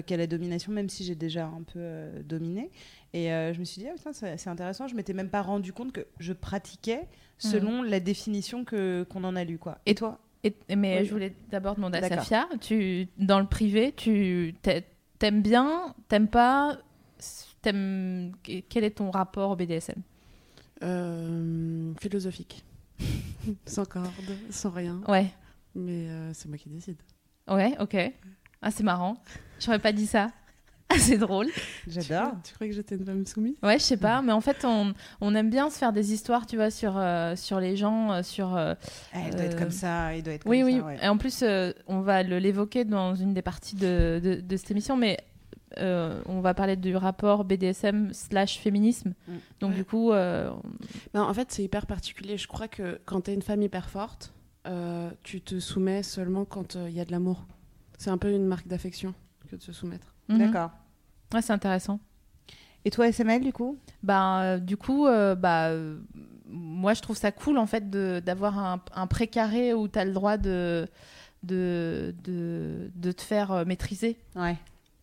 [0.07, 2.71] qu'à la domination, même si j'ai déjà un peu dominé.
[3.13, 4.89] Et je me suis dit, ah, putain, c'est intéressant.
[4.89, 7.03] Je m'étais même pas rendu compte que je pratiquais
[7.37, 9.77] selon la définition que qu'on en a lu, quoi.
[9.85, 10.19] Et toi?
[10.45, 11.07] Et- mais Oui.
[11.07, 12.09] je voulais d'abord demander à.
[12.09, 14.81] Safia, tu, dans le privé, tu t'a-
[15.19, 16.79] t'aimes bien, t'aimes pas,
[17.63, 18.33] t'aimes,
[18.69, 20.03] quel est ton rapport au BDSM
[20.83, 22.65] Euh, philosophique.
[23.67, 24.09] sans corde,
[24.51, 25.01] sans rien.
[25.09, 25.33] Ouais,
[25.75, 26.97] Mais euh, c'est moi qui décide.
[27.49, 27.97] ouais, ok.
[28.63, 29.17] Ah, c'est marrant.
[29.61, 30.31] J'aurais pas dit ça.
[30.99, 31.47] C'est drôle.
[31.89, 32.33] J'adore.
[32.45, 33.55] Tu crois que j'étais une femme soumise?
[33.63, 36.47] Ouais, je sais pas, mais en fait, on, on aime bien se faire des histoires,
[36.47, 38.57] tu vois, sur, euh, sur les gens, euh, sur.
[38.57, 38.75] euh,
[39.15, 40.15] il doit être Euh, comme ça.
[40.17, 40.79] Il doit être comme Oui, oui.
[40.79, 40.99] ça, ouais.
[41.03, 44.57] Et en plus, euh, on va le- l'évoquer dans une des parties de, de, de
[44.57, 45.19] cette émission, mais
[45.79, 49.15] euh, on va parler du rapport BDSM slash féminisme.
[49.27, 49.33] Mm.
[49.61, 49.77] Donc, Ouais.
[49.77, 50.51] du coup, euh,
[51.15, 52.37] En fait, c'est hyper particulier.
[52.37, 54.33] Je crois que quand t'es une femme hyper forte,
[54.67, 57.47] euh, tu te soumets seulement quand il y a de l'amour.
[57.99, 59.15] C'est un peu une marque d'affection
[59.51, 60.15] que de se soumettre.
[60.29, 60.39] mhm.
[60.39, 60.71] D'accord.
[61.33, 62.01] Ouais, c'est intéressant.
[62.85, 63.79] Et toi, SML, du coup?
[64.09, 65.99] Euh, du coup, euh, bah, euh,
[66.49, 70.13] moi, je trouve ça cool, en fait, d'avoir un, un précaré où tu as le
[70.13, 70.89] droit de,
[71.43, 74.19] de, de, de te faire maîtriser.
[74.35, 74.57] Ouais.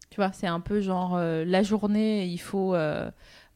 [0.09, 2.75] Tu vois, c'est un peu genre la journée, il faut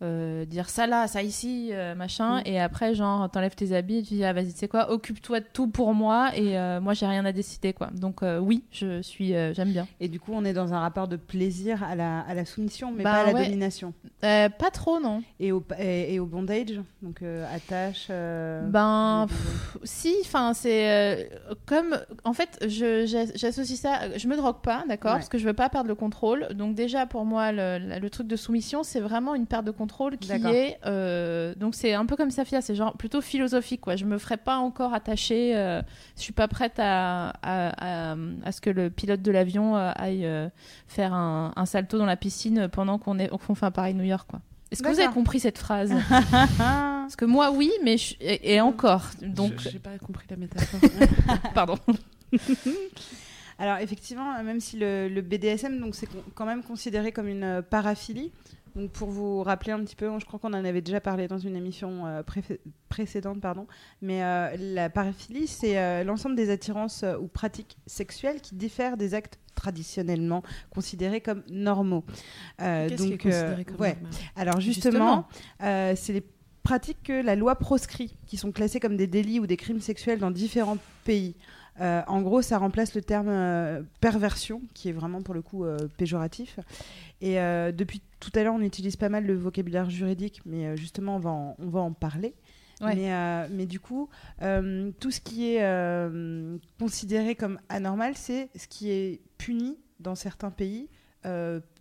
[0.04, 2.40] euh, dire ça là, ça ici, euh, machin.
[2.40, 2.44] Mm.
[2.46, 5.40] Et après, genre, t'enlèves tes habits et tu dis, ah vas-y, tu sais quoi, occupe-toi
[5.40, 7.90] de tout pour moi et euh, moi, j'ai rien à décider, quoi.
[7.94, 9.88] Donc, euh, oui, je suis, j'aime bien.
[10.00, 12.92] Et du coup, on est dans un rapport de plaisir à la, à la soumission,
[12.92, 13.94] mais Bah, pas à la domination.
[14.22, 15.24] Pas trop, non.
[15.40, 17.22] Et au, et, et au bondage, donc
[17.54, 18.08] attache.
[18.10, 21.30] Ben, pff, si, enfin, c'est
[21.66, 21.98] comme.
[22.24, 24.18] En fait, j'associe ça.
[24.18, 25.18] Je me drogue pas, d'accord Ouais.
[25.18, 26.48] Parce que je veux pas perdre le contrôle.
[26.56, 29.72] Donc, déjà, pour moi, le, le- le truc de soumission, c'est vraiment une perte de
[29.72, 30.80] contrôle qui est.
[30.86, 33.96] euh, donc, c'est un peu comme Safia, c'est genre plutôt philosophique, quoi.
[33.96, 35.56] Je me ferai pas encore attacher.
[35.56, 35.82] euh,
[36.18, 39.92] je suis pas prête à, à, à, à ce que le pilote de l'avion euh,
[39.96, 40.50] aille euh,
[40.88, 44.04] faire un, un salto dans la piscine pendant qu'on est- qu'on fait un Paris New
[44.04, 44.42] York, quoi.
[44.72, 45.94] Est-ce que vous avez compris cette phrase?
[46.58, 49.04] Parce que moi, oui, mais je- et, et encore.
[49.22, 50.80] Donc, Je- j'ai pas compris la métaphore.
[51.54, 51.78] pardon.
[53.60, 57.44] Alors effectivement, même si le, le BDSM, donc c'est con- quand même considéré comme une
[57.44, 58.32] euh, paraphilie.
[58.76, 61.38] Donc pour vous rappeler un petit peu, je crois qu'on en avait déjà parlé dans
[61.38, 62.24] une émission euh,
[62.90, 63.68] précédente, pardon.
[64.02, 69.14] Mais euh, la paraphilie, c'est euh, l'ensemble des attirances ou pratiques sexuelles qui diffèrent des
[69.14, 72.04] actes traditionnellement considérés comme normaux.
[72.58, 73.94] Qu'est-ce qui est donc, considéré comme ouais.
[73.94, 74.12] normal?
[74.36, 75.28] Alors justement,
[75.60, 76.24] c'est les
[76.64, 80.20] pratiques que la loi proscrit, qui sont classées comme des délits ou des crimes sexuels
[80.20, 81.36] dans différents pays.
[81.82, 85.66] Euh, en gros, ça remplace le terme euh, perversion, qui est vraiment pour le coup
[85.66, 86.60] euh, péjoratif.
[87.22, 87.36] Et
[87.72, 91.20] depuis tout à l'heure, on utilise pas mal le vocabulaire juridique, mais euh, justement, on
[91.20, 92.36] va en, on va en parler.
[92.82, 92.96] Ouais.
[92.96, 94.10] Mais, euh, mais du coup,
[94.42, 100.16] euh, tout ce qui est euh, considéré comme anormal, c'est ce qui est puni dans
[100.16, 100.90] certains pays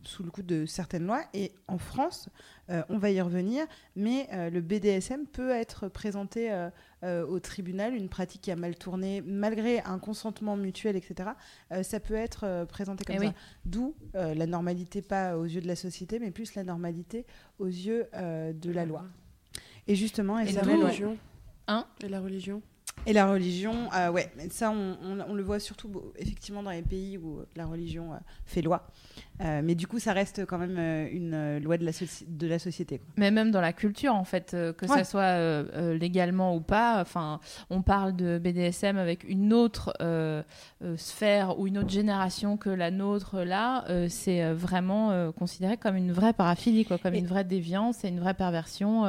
[0.05, 1.23] sous le coup de certaines lois.
[1.35, 2.29] Et en France,
[2.69, 6.69] on va y revenir, mais le BDSM peut être présenté
[7.05, 11.31] euh, au tribunal, une pratique qui a mal tourné, malgré un consentement mutuel, etc.
[11.73, 13.25] euh, ça peut être euh, présenté comme Eh ça.
[13.27, 13.33] oui.
[13.65, 17.27] D'où euh, la normalité, pas aux yeux de la société, mais plus la normalité
[17.59, 19.05] aux yeux euh, de la loi.
[19.87, 21.17] Et justement, Et et la religion
[21.69, 22.63] Hein Et la religion
[23.05, 26.83] Et la religion, euh, ouais, ça, on, on- on le voit surtout effectivement dans les
[26.83, 28.87] pays où la religion euh, fait loi.
[29.41, 32.25] Euh, mais du coup, ça reste quand même euh, une euh, loi de la, soci-
[32.29, 32.99] de la société.
[32.99, 33.09] quoi.
[33.17, 34.99] Mais même dans la culture, en fait, euh, que Ouais.
[34.99, 39.93] ça soit euh, euh, légalement ou pas, enfin, on parle de BDSM avec une autre
[40.01, 40.45] euh,
[40.85, 43.41] euh, sphère ou une autre génération que la nôtre.
[43.41, 47.27] Là, euh, c'est euh, vraiment euh, considéré comme une vraie paraphilie, quoi, comme Et- une
[47.27, 49.05] vraie déviance et une vraie perversion.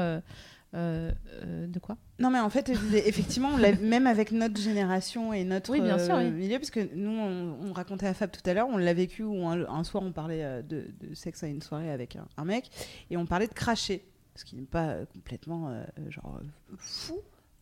[0.74, 1.12] Euh,
[1.44, 1.98] euh, de quoi?
[2.20, 6.16] Non, mais en fait, effectivement, on même avec notre génération et notre Oui, bien sûr,
[6.16, 6.32] euh, oui.
[6.32, 9.24] milieu, parce que nous, on, on racontait à Fab tout à l'heure, on l'a vécu
[9.24, 12.46] où un, un soir, on parlait de, de sexe à une soirée avec un, un
[12.46, 12.70] mec,
[13.10, 14.04] et on parlait de cracher,
[14.36, 16.40] ce qui n'est pas complètement euh, genre
[16.78, 17.16] fou.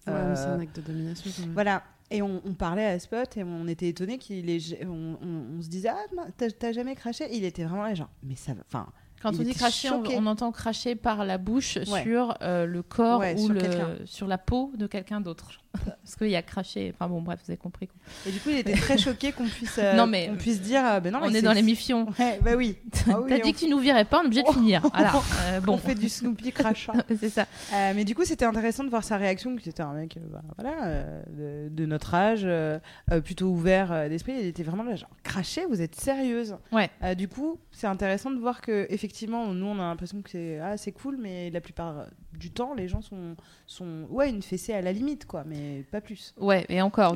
[0.08, 1.30] Ouais, c'est un acte de domination.
[1.36, 1.54] quand même.
[1.54, 1.84] Voilà.
[2.10, 4.84] Et on, on parlait à Spot et on était étonnés qu'il est.
[4.86, 6.04] On, on- on se disait, ah,
[6.36, 7.26] t'as- jamais craché?
[7.32, 8.64] Il était vraiment là, genre, mais ça va.
[8.68, 8.88] Enfin,
[9.22, 12.04] Quand Il on dit cracher, on, entend cracher par la bouche Ouais.
[12.04, 13.90] sur euh, le corps Ouais, ou sur le- quelqu'un.
[14.06, 15.61] sur la peau de quelqu'un d'autre.
[15.86, 16.92] Parce qu'il a craché.
[16.94, 17.88] Enfin bon, bref, vous avez compris.
[17.88, 17.96] quoi.
[18.28, 20.82] et du coup, il était très choqué qu'on puisse, euh, Non, mais- qu'on puisse dire,
[20.84, 22.08] ah, ben non, on mais est dans l'émission.
[22.20, 22.76] Ouais, bah oui.
[23.10, 24.82] Ah oui, T'as on- dit que tu nous virais pas, on est obligé de finir.
[24.94, 25.14] Voilà.
[25.16, 26.94] Euh, On bon, fait du Snoopy crachant.
[27.20, 27.46] c'est ça.
[27.74, 30.20] Euh, mais du coup, c'était intéressant de voir sa réaction, qui était un mec, euh,
[30.32, 31.24] bah, voilà, euh,
[31.70, 32.78] de, de notre âge, euh,
[33.12, 34.34] euh, plutôt ouvert euh, d'esprit.
[34.40, 36.56] Il était vraiment là, genre, craché, vous êtes sérieuse.
[36.74, 36.90] Ouais.
[37.04, 40.60] Euh, du coup, c'est intéressant de voir que effectivement, nous, on a l'impression que c'est
[40.60, 42.08] ah, cool, mais la plupart
[42.38, 43.36] du temps, les gens sont,
[43.68, 45.61] sont ouais, une fessée à la limite, quoi, mais
[45.92, 46.34] pas plus.
[46.40, 47.16] Ouais, et encore,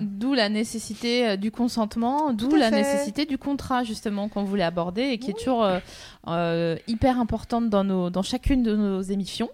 [0.00, 2.76] d'où la- nécessité euh, du consentement, d'où la fait.
[2.76, 5.78] nécessité du contrat, justement, qu'on voulait aborder et qui est toujours euh,
[6.28, 9.50] euh, hyper importante dans, nos, dans chacune de nos émissions.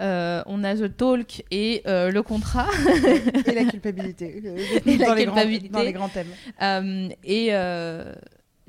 [0.00, 2.66] Euh, on a The Talk et euh, le contrat.
[3.46, 4.40] Et la culpabilité.
[4.86, 5.68] la dans les grands- culpabilité.
[5.68, 6.28] dans les grands thèmes.
[6.62, 8.12] Euh, et euh,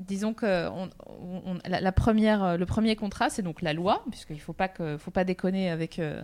[0.00, 4.04] disons que on- on- on- la, la première, le premier contrat, c'est donc la loi,
[4.10, 6.22] puisqu'il ne faut pas, que, faut pas déconner avec, euh,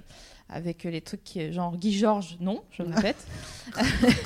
[0.48, 3.26] avec les trucs qui, genre Guy Georges, non, je me répète.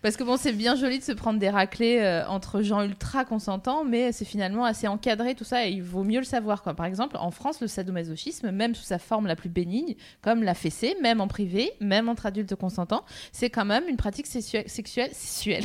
[0.00, 3.24] Parce que bon, c'est bien joli de se prendre des raclés euh, entre gens ultra
[3.24, 6.62] consentants, mais c'est finalement assez encadré tout ça et il vaut mieux le savoir.
[6.62, 6.74] Quoi.
[6.74, 10.54] Par exemple, en France, le sadomasochisme, même sous sa forme la plus bénigne, comme la
[10.54, 15.10] fessée, même en privé, même entre adultes consentants, c'est quand même une pratique sexuelle, sexuelle,
[15.12, 15.64] sexuelle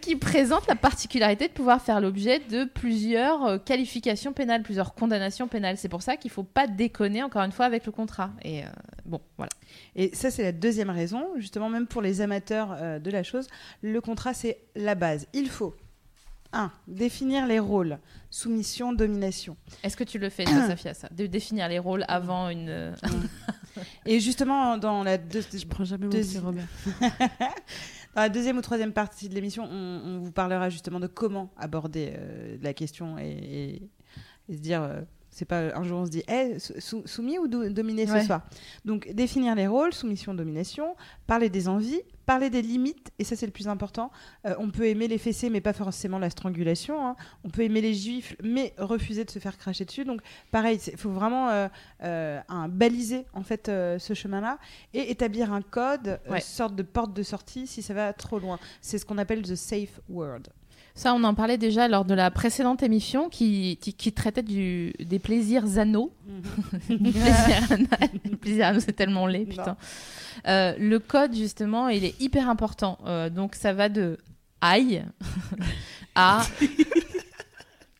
[0.00, 5.48] Qui présente la particularité de pouvoir faire l'objet de plusieurs euh, qualifications pénales, plusieurs condamnations
[5.48, 5.76] pénales.
[5.76, 8.30] C'est pour ça qu'il ne faut pas déconner, encore une fois, avec le contrat.
[8.42, 8.68] Et euh,
[9.04, 9.50] bon, voilà.
[9.94, 13.46] Et ça, c'est la deuxième raison, justement, même pour les amateurs euh, de la chose,
[13.82, 15.26] le contrat, c'est la base.
[15.32, 15.74] Il faut,
[16.52, 17.98] un, définir les rôles,
[18.30, 19.56] soumission, domination.
[19.82, 22.68] Est-ce que tu le fais, toi, Safia, ça De définir les rôles avant une...
[22.68, 22.92] euh,
[24.06, 26.66] Et justement, dans la, deux- Je prends jamais mon petit Robert.
[28.32, 32.72] deuxième ou troisième partie de l'émission, on, vous parlera justement de comment aborder euh, la
[32.74, 33.82] question et,
[34.48, 34.82] se dire...
[35.36, 38.20] c'est pas un jour on se dit Eh, sou- sou- soumis ou do- dominé ce
[38.22, 38.40] soir?
[38.86, 40.96] Donc définir les rôles, soumission, domination,
[41.26, 44.10] parler des envies, parler des limites et ça c'est le plus important.
[44.46, 47.06] Euh, on peut aimer les fessées mais pas forcément la strangulation.
[47.06, 47.16] hein.
[47.44, 50.04] On peut aimer les gifles mais refuser de se faire cracher dessus.
[50.06, 51.68] Donc pareil, il faut vraiment euh,
[52.02, 54.58] euh, un, baliser en fait ce chemin-là
[54.94, 56.40] et établir un code, Ouais.
[56.40, 58.58] sorte de porte de sortie si ça va trop loin.
[58.80, 60.40] C'est ce qu'on appelle the safe word.
[60.98, 64.94] Ça, on en parlait déjà lors de la précédente émission qui, qui, qui traitait du,
[64.98, 66.10] des plaisirs anneaux.
[66.88, 67.12] Les
[68.40, 69.76] plaisirs anneaux, c'est tellement laid, putain.
[70.48, 72.96] Euh, le code, justement, il est hyper important.
[73.04, 74.16] Euh, donc, ça va de
[74.62, 75.04] aïe
[76.14, 76.40] à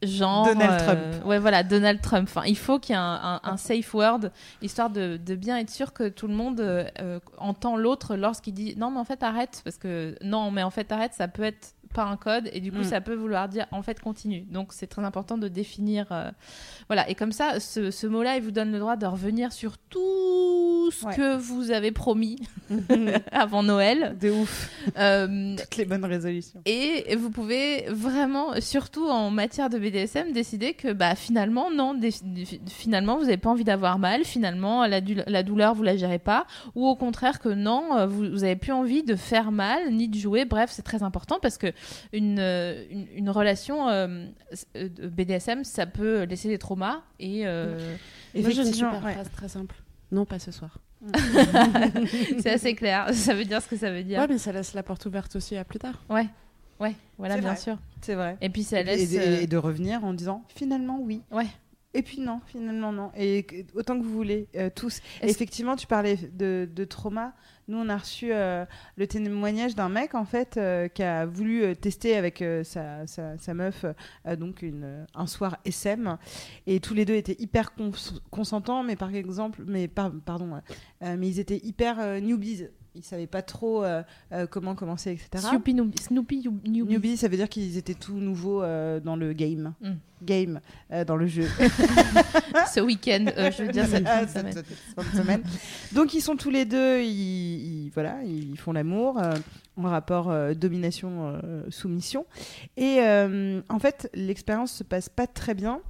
[0.02, 0.46] genre.
[0.46, 2.28] Donald euh, ouais, voilà, Donald Trump.
[2.30, 4.20] Enfin, il faut qu'il y ait un, un- un safe word,
[4.62, 8.74] histoire de, de bien être sûr que tout le monde euh, entend l'autre lorsqu'il dit
[8.76, 9.60] non, mais en fait, arrête.
[9.64, 12.70] Parce que non, mais en fait, arrête, ça peut être pas un code et du
[12.72, 12.84] coup Mm.
[12.84, 16.30] ça peut vouloir dire en fait continue donc c'est très important de définir euh,
[16.88, 19.52] voilà et comme ça ce, ce mot là il vous donne le droit de revenir
[19.52, 21.14] sur tout ce Ouais.
[21.16, 22.38] que vous avez promis
[23.32, 24.70] avant Noël De ouf.
[24.98, 26.60] Euh, Toutes les bonnes résolutions.
[26.64, 31.98] et vous pouvez vraiment, surtout en matière de BDSM, décider que bah, finalement, non,
[32.68, 36.18] finalement, vous n'avez pas envie d'avoir mal, finalement, la, du- la douleur, vous la gérez
[36.20, 40.08] pas, ou au contraire que non, euh, vous n'avez plus envie de faire mal, ni
[40.08, 40.44] de jouer.
[40.44, 41.68] Bref, c'est très important parce que
[42.12, 44.26] une, euh, une, une relation euh,
[44.76, 47.46] euh, BDSM, ça peut laisser des traumas et.
[47.46, 47.90] euh, Moi,
[48.34, 49.12] j'ai une Effectivement, super ouais.
[49.14, 49.74] phrase très simple.
[50.12, 50.78] Non, pas ce soir.
[52.40, 54.20] c'est assez clair, ça veut dire ce que ça veut dire.
[54.20, 56.02] Ouais, mais ça laisse la porte ouverte aussi à plus tard.
[56.08, 56.26] Ouais,
[56.80, 57.56] ouais, voilà, bien vrai.
[57.60, 57.78] sûr.
[58.00, 58.36] C'est vrai.
[58.40, 59.12] Et puis ça Et, laisse.
[59.14, 61.22] et- et de revenir en disant finalement oui.
[61.30, 61.46] Ouais.
[61.94, 63.10] Et puis non, finalement non.
[63.16, 65.00] Et autant que vous voulez, euh, tous.
[65.22, 67.32] Effectivement, tu parlais de, de trauma.
[67.68, 68.64] Nous, on a reçu euh,
[68.96, 73.54] le témoignage d'un mec, en fait, euh, qui a voulu euh, tester avec sa, sa-
[73.54, 73.84] meuf,
[74.38, 76.16] donc une, un soir SM.
[76.66, 77.90] Et tous les deux étaient hyper cons-
[78.30, 80.60] consentants, mais par exemple, mais par- pardon,
[81.00, 82.66] mais ils étaient hyper newbies.
[82.96, 85.28] Ils savaient pas trop euh, euh, comment commencer, etc.
[85.50, 86.92] Snoopy, Snoopy, newbie.
[86.94, 89.74] Newbie, ça veut dire qu'ils étaient tout nouveaux euh, dans le game.
[89.82, 89.90] Mm.
[90.24, 90.60] Game,
[91.06, 91.44] dans le jeu.
[92.72, 94.54] Ce week-end, je veux dire cette Ah, semaine.
[95.14, 95.42] cette.
[95.92, 99.20] Donc ils sont tous les deux, ils, ils- voilà, ils font l'amour
[99.76, 102.24] en rapport domination-soumission.
[102.78, 102.98] et
[103.68, 105.80] en fait, l'expérience se passe pas très bien.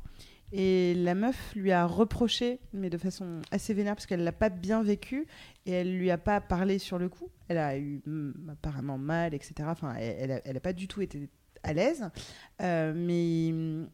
[0.52, 4.48] Et la meuf lui a reproché, mais de façon assez vénère, parce qu'elle l'a pas
[4.48, 5.26] bien vécu
[5.66, 7.30] et elle lui a pas parlé sur le coup.
[7.48, 9.54] Elle a eu mm, apparemment mal, etc.
[9.66, 11.28] Enfin, elle, elle pas du tout été
[11.62, 12.08] à l'aise.
[12.62, 13.88] Euh, mais mm,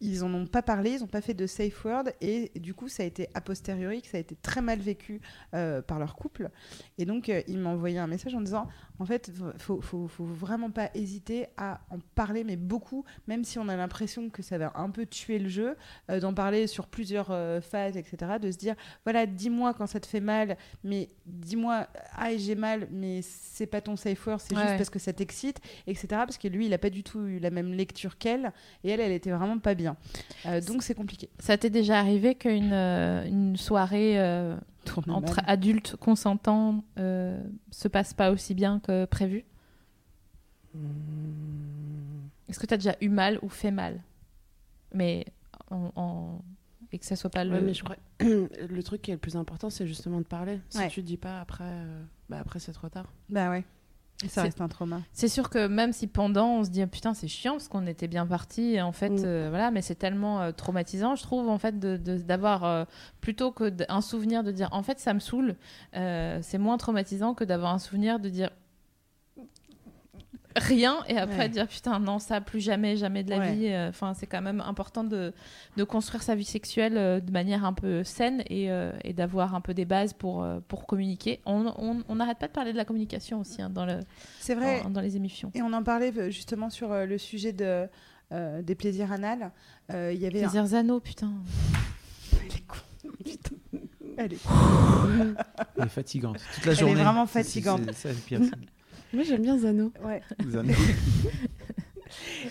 [0.00, 2.88] ils en ont pas parlé, ils n'ont pas fait de safe word et du coup
[2.88, 5.20] ça a été a posteriori que ça a été très mal vécu
[5.54, 6.50] euh, par leur couple.
[6.98, 10.24] Et donc euh, il m'a envoyé un message en disant en fait faut, faut, faut
[10.24, 14.58] vraiment pas hésiter à en parler mais beaucoup même si on a l'impression que ça
[14.58, 15.76] va un peu tuer le jeu
[16.10, 20.00] euh, d'en parler sur plusieurs euh, phases etc de se dire voilà dis-moi quand ça
[20.00, 21.86] te fait mal mais dis-moi
[22.16, 25.12] ah j'ai mal mais c'est pas ton safe word c'est Ouais, juste parce que ça
[25.12, 28.52] t'excite etc parce que lui il a pas du tout eu la même lecture qu'elle
[28.84, 29.89] et elle elle était vraiment pas bien
[30.46, 31.28] euh, donc c'est compliqué.
[31.38, 34.56] Ça t'est déjà arrivé qu'une euh, une soirée euh,
[35.08, 35.44] entre mal.
[35.46, 39.44] adultes consentants euh, se passe pas aussi bien que prévu?
[42.48, 44.02] Est-ce que tu as déjà eu mal ou fait mal?
[44.92, 45.24] Mais
[45.70, 46.42] en, en-
[46.92, 47.52] et que ça soit pas le.
[47.52, 50.58] Ouais, mais je crois le truc qui est le plus important, c'est justement de parler.
[50.68, 50.88] Si Ouais.
[50.88, 53.06] tu dis pas après, euh, bah après c'est trop tard.
[53.28, 53.64] Bah ouais.
[54.22, 55.00] Et ça C'est- reste un trauma.
[55.12, 57.86] C'est sûr que même si pendant on se dit ah, putain c'est chiant parce qu'on
[57.86, 59.22] était bien parti en fait Mm.
[59.24, 62.84] euh, voilà mais c'est tellement euh, traumatisant je trouve en fait de- de- d'avoir euh,
[63.22, 65.56] plutôt que d- un souvenir de dire en fait ça me saoule
[65.94, 68.50] c'est moins traumatisant que d'avoir un souvenir de dire
[70.56, 71.48] rien et après Ouais.
[71.48, 73.52] dire putain non ça plus jamais jamais de la Ouais.
[73.54, 75.32] vie Euh, enfin c'est quand même important de,
[75.76, 79.54] de construire sa vie sexuelle euh, de manière un peu saine et, euh, et d'avoir
[79.54, 81.62] un peu des bases pour euh, pour communiquer on
[82.14, 84.00] n'arrête pas de parler de la communication aussi hein, dans le
[84.40, 84.82] C'est vrai.
[84.82, 87.86] dans, dans les émissions Et on en parlait euh, justement sur euh, le sujet de,
[88.32, 89.52] euh, des plaisirs anal.
[89.92, 91.32] Euh, Il y avait un- Plaisir Zano, putain.
[92.40, 92.76] Elle est con.
[93.24, 93.56] Putain.
[94.16, 94.38] Elle est,
[95.78, 96.38] Elle est fatigante.
[96.54, 97.02] Toute la Elle est journée.
[97.02, 97.82] vraiment fatigante.
[97.92, 98.40] C'est c'est.
[99.12, 99.92] Moi j'aime bien Zano.
[100.04, 100.22] ouais.
[100.54, 100.74] Avez-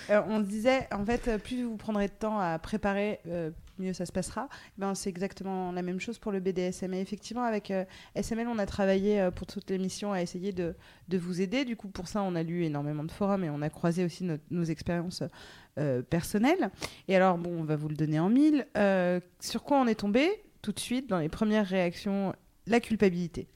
[0.09, 3.91] Euh, on disait, en fait, euh, plus vous prendrez de temps à préparer, euh, mieux
[3.91, 4.47] ça se passera.
[4.77, 6.93] Ben, c'est exactement la même chose pour le BDSM.
[6.93, 7.83] Et effectivement, avec euh,
[8.15, 10.75] SML, on a travaillé euh, pour toute l'émission à essayer de,
[11.09, 11.65] de vous aider.
[11.65, 14.23] Du coup, pour ça, on a lu énormément de forums et on a croisé aussi
[14.23, 15.23] notre- nos expériences
[15.77, 16.69] euh, personnelles.
[17.09, 18.65] Et alors, bon, on va vous le donner en mille.
[18.77, 20.29] Euh, sur quoi on est tombé?
[20.61, 22.33] Tout de suite dans les premières réactions
[22.65, 23.47] La culpabilité.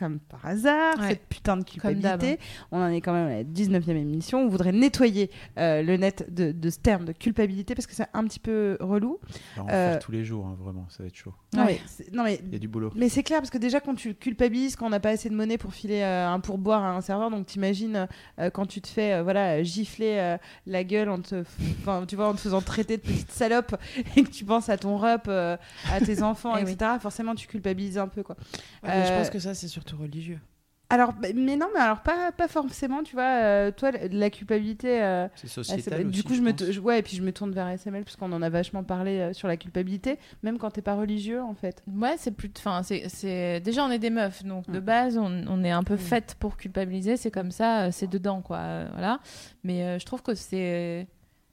[0.00, 1.10] Comme par hasard, Ouais.
[1.10, 2.38] cette putain de culpabilité.
[2.72, 4.40] On en est quand même à la 19e émission.
[4.40, 8.06] On voudrait nettoyer euh, le net de, de ce terme de culpabilité parce que c'est
[8.14, 9.18] un petit peu relou.
[9.58, 11.34] On va en Euh, faire tous les jours, hein, vraiment, ça va être chaud.
[11.54, 11.72] Non, Ouais.
[11.74, 12.90] mais, c'est- non, mais, Il y a du boulot.
[12.96, 15.34] mais c'est clair parce que déjà quand tu culpabilises, quand on n'a pas assez de
[15.34, 18.08] monnaie pour filer euh, un pourboire à un serveur, donc t'imagines
[18.38, 21.44] euh, quand tu te fais euh, voilà gifler euh, la gueule en te,
[21.82, 23.76] enfin, tu vois, en te faisant traiter de petite salope
[24.16, 25.58] et que tu penses à ton rep, euh,
[25.92, 26.72] à tes enfants, Eh oui.
[26.72, 26.92] etc.
[27.00, 28.36] Forcément, tu culpabilises un peu quoi.
[28.82, 30.38] Ouais, je pense que ça c'est surtout religieux.
[30.92, 33.22] Alors, bah, mais non, mais alors pas, pas forcément, tu vois.
[33.44, 35.00] euh, toi, la- culpabilité.
[35.00, 37.22] euh, C'est Ah, c'est- sociétal du aussi, coup, je me, t- ouais, et puis je
[37.22, 40.58] me tourne vers SML parce qu'on en a vachement parlé euh, sur la culpabilité, même
[40.58, 41.84] quand t'es pas religieux, en fait.
[41.86, 42.50] Ouais, c'est plus.
[42.58, 44.84] Enfin, c'est, c'est déjà on est des meufs, donc de Mm.
[44.84, 45.98] base on, on est un peu Mm.
[45.98, 47.16] faites pour culpabiliser.
[47.16, 48.58] C'est comme ça, c'est dedans, quoi.
[48.58, 49.20] euh, voilà.
[49.62, 51.06] Mais euh, je trouve que c'est.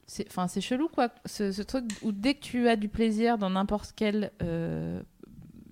[0.08, 1.10] c'est- Enfin, c'est chelou, quoi.
[1.28, 5.00] Ce, ce truc où dès que tu as du plaisir dans n'importe quel euh,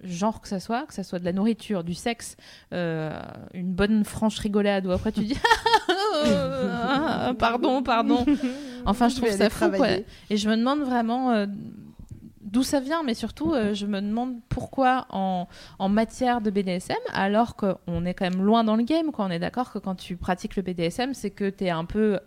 [0.06, 2.38] genre que ça soit, que ça soit de la nourriture, du sexe,
[2.74, 3.20] euh,
[3.54, 5.38] une bonne franche rigolade, ou après tu dis
[6.26, 8.26] Ah, pardon, pardon.
[8.88, 9.88] Enfin, je trouve ça fou, quoi.
[10.30, 11.48] Et je me demande vraiment euh,
[12.42, 15.48] d'où ça vient, mais surtout, euh, je me demande pourquoi en,
[15.80, 19.26] en matière de BDSM, alors qu'on est quand même loin dans le game, quoi.
[19.26, 22.20] On est d'accord que quand tu pratiques le BDSM, c'est que tu es un peu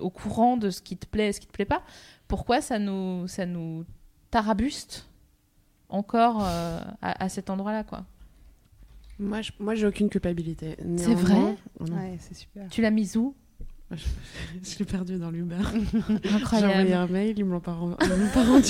[0.00, 1.82] au courant de ce qui te plaît et ce qui te plaît pas.
[2.26, 3.84] Pourquoi ça nous, ça nous
[4.30, 5.08] tarabuste
[5.92, 8.04] encore euh, à, à cet endroit-là, quoi
[9.18, 10.76] Moi, je- moi j'ai aucune culpabilité.
[10.96, 11.96] C'est vrai Oh non.
[11.96, 12.68] Ouais, c'est super.
[12.70, 13.34] Tu l'as mise où?
[14.62, 15.56] Je l'ai perdu dans l'Uber.
[15.62, 16.92] J'ai envoyé Incroyable.
[16.94, 17.92] un mail, ils me l'ont pas, rendu.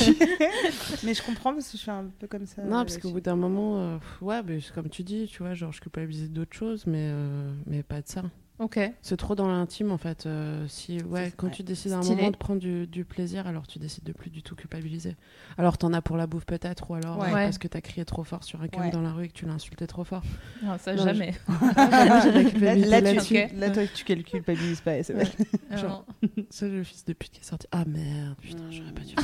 [1.04, 2.62] Mais je comprends parce que je suis un peu comme ça.
[2.62, 5.38] non, euh, parce qu'au bout d'un moment, euh, ouais, mais c'est comme tu dis, tu
[5.44, 8.22] vois, genre je culpabilisais d'autres choses, mais, euh, mais pas de ça.
[8.58, 8.78] Ok.
[9.00, 10.26] C'est trop dans l'intime en fait.
[10.26, 11.52] Euh, si ouais, quand ouais.
[11.52, 12.16] tu décides à un Stylé.
[12.18, 15.16] moment de prendre du, du plaisir, alors tu décides de plus du tout culpabiliser.
[15.58, 17.30] Alors t'en as pour la bouffe peut-être, ou alors Ouais.
[17.30, 18.90] euh, parce que t'as crié trop fort sur un Ouais.
[18.90, 20.22] dans la rue et que tu l'as insulté trop fort.
[20.62, 21.34] Non, ça Non, jamais.
[21.48, 23.38] Ah, bah, Là, là, tu, là-dessus.
[23.38, 23.50] Ok.
[23.56, 25.02] là, toi, tu culpabilises pas.
[25.02, 25.26] c'est vrai.
[25.76, 26.04] Genre-.
[26.50, 27.66] C'est le fils de pute qui est sorti.
[27.72, 29.14] Ah merde, putain, j'aurais pas dû.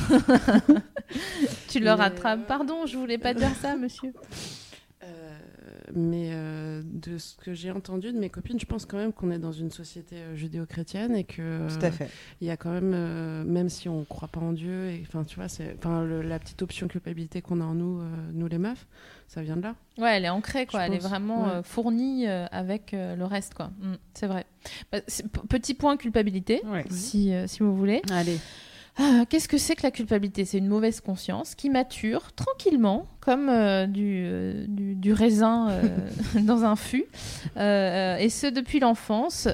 [1.69, 2.39] Tu le rattrapes.
[2.41, 4.13] euh, Pardon, je voulais pas dire ça, monsieur.
[5.89, 9.13] Euh, mais euh, de ce que j'ai entendu de mes copines, je pense quand même
[9.13, 12.09] qu'on est dans une société euh, judéo-chrétienne et que Tout à fait.
[12.41, 15.23] il y a quand même, euh, même si on croit pas en Dieu, et enfin
[15.23, 18.47] tu vois, c'est, enfin le- la petite option culpabilité qu'on a en nous, euh, nous
[18.47, 18.87] les meufs,
[19.27, 19.75] ça vient de là.
[19.97, 20.81] Ouais, elle est ancrée, quoi.
[20.81, 21.51] Je Elle est vraiment ouais.
[21.55, 23.67] euh, fournie euh, avec euh, le reste, quoi.
[23.81, 24.45] Mm, c'est vrai.
[24.91, 24.99] Bah,
[25.49, 26.85] petit point culpabilité, Ouais.
[26.89, 28.01] si, euh, si vous voulez.
[28.11, 28.37] Allez.
[28.97, 30.43] Ah, Qu'est-ce que c'est que la culpabilité?
[30.45, 35.81] C'est une mauvaise conscience qui mature tranquillement, comme euh, du, euh, du, du raisin euh,
[36.41, 37.05] dans un fût.
[37.55, 39.47] Et ce, depuis l'enfance.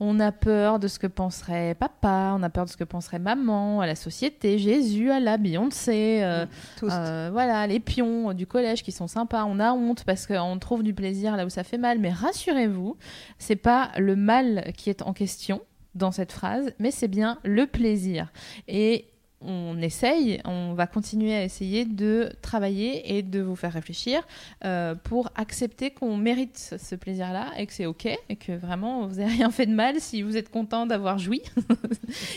[0.00, 3.18] On a peur de ce que penserait papa, on a peur de ce que penserait
[3.18, 6.20] maman, à la société, Jésus, à la Beyoncé.
[6.22, 9.44] euh, voilà, les pions du collège qui sont sympas.
[9.44, 11.98] On a honte parce qu'on trouve du plaisir là où ça fait mal.
[11.98, 12.96] Mais rassurez-vous,
[13.38, 15.60] c'est pas le mal qui est en question
[15.98, 18.32] dans cette phrase, mais c'est bien le plaisir.
[18.68, 19.04] Et
[19.40, 24.26] on essaye, on va continuer à essayer de travailler et de vous faire réfléchir
[24.64, 29.16] euh, pour accepter qu'on mérite ce- plaisir-là et que c'est OK et que vraiment vous
[29.20, 31.42] n'avez rien fait de mal si vous êtes content d'avoir joui.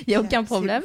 [0.02, 0.84] Il n'y a aucun problème.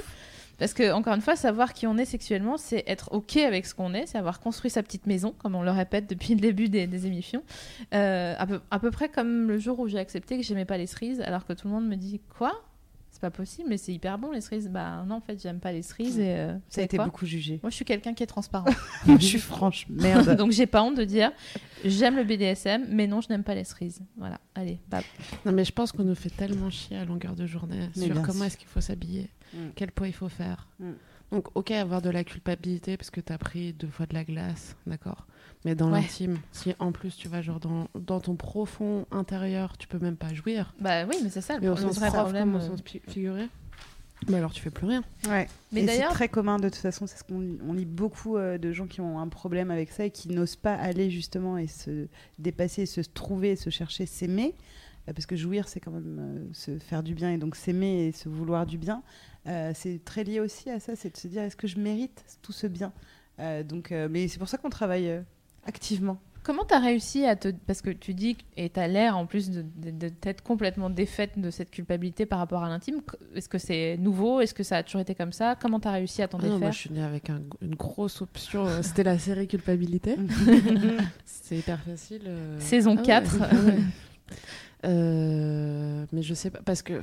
[0.59, 3.75] Parce que, encore une fois, savoir qui on est sexuellement, c'est être OK avec ce
[3.75, 6.71] qu'on est, c'est avoir construit sa petite maison, comme on le répète depuis le début
[6.71, 7.43] des, des émissions.
[7.93, 10.79] Euh, à, peu, à peu près comme le jour où j'ai accepté que j'aimais pas
[10.79, 12.55] les cerises, alors que tout le monde me dit Quoi?
[13.17, 14.69] C'est pas possible, mais c'est hyper bon les cerises.
[14.69, 16.35] Bah non, en fait, j'aime pas les cerises et.
[16.37, 17.61] euh, Ça a été beaucoup jugé.
[17.63, 18.67] Moi, je suis quelqu'un qui est transparent.
[19.07, 19.87] Moi, je suis franche.
[19.89, 20.37] Merde.
[20.37, 21.33] Donc, j'ai pas honte de dire
[21.83, 24.01] J'aime le BDSM, mais non, je n'aime pas les cerises.
[24.19, 25.03] Voilà, allez, bye.
[25.47, 28.21] Non mais je pense qu'on nous fait tellement chier à longueur de journée Mais sur
[28.21, 29.59] comment est-ce qu'il faut s'habiller, Mm.
[29.77, 30.69] quel poids il faut faire.
[30.79, 30.91] Mm.
[31.33, 34.77] Donc ok, avoir de la culpabilité parce que t'as pris deux fois de la glace,
[34.87, 35.27] d'accord.
[35.67, 36.01] Mais dans Ouais.
[36.01, 40.17] l'intime, si en plus tu vas genre dans, dans ton profond intérieur, tu peux même
[40.17, 40.73] pas jouir.
[40.81, 42.53] Bah oui, mais c'est ça le, Mais au sens vrai problème.
[42.53, 42.69] comme au euh.
[42.69, 43.49] sens pi- figuré,
[44.29, 45.03] bah alors tu fais plus rien.
[45.29, 45.49] Ouais.
[45.73, 48.37] Mais c'est d'ailleurs- très commun de toute façon, c'est ce qu'on lit- on lit beaucoup
[48.37, 51.59] euh, de gens qui ont un problème avec ça et qui n'osent pas aller justement
[51.59, 52.07] et se
[52.39, 54.55] dépasser, se trouver, se chercher, s'aimer.
[55.09, 58.07] Euh, parce que jouir, c'est quand même euh, se faire du bien et donc s'aimer
[58.07, 59.03] et se vouloir du bien.
[59.49, 62.25] Euh, c'est très lié aussi à ça, c'est de se dire est-ce que je mérite
[62.41, 62.93] tout ce bien?
[63.41, 65.21] Euh, donc, euh, Mais c'est pour ça qu'on travaille euh,
[65.67, 66.19] activement.
[66.43, 67.49] Comment t'as réussi à te...
[67.67, 71.41] Parce que tu dis, et t'as l'air en plus de, de, de t'être complètement défaite
[71.41, 73.01] de cette culpabilité par rapport à l'intime.
[73.35, 74.41] Est-ce que c'est nouveau?
[74.41, 75.57] Est-ce que ça a toujours été comme ça?
[75.61, 76.73] Comment t'as réussi à t'en Ah non, moi défaire?
[76.73, 80.15] je suis née avec un- une grosse option, euh, c'était la série culpabilité.
[81.25, 82.23] C'est hyper facile.
[82.29, 82.61] euh.
[82.61, 83.39] Saison Ah ouais, 4.
[83.43, 83.79] ah ouais.
[84.85, 87.01] Euh, mais je sais pas, parce que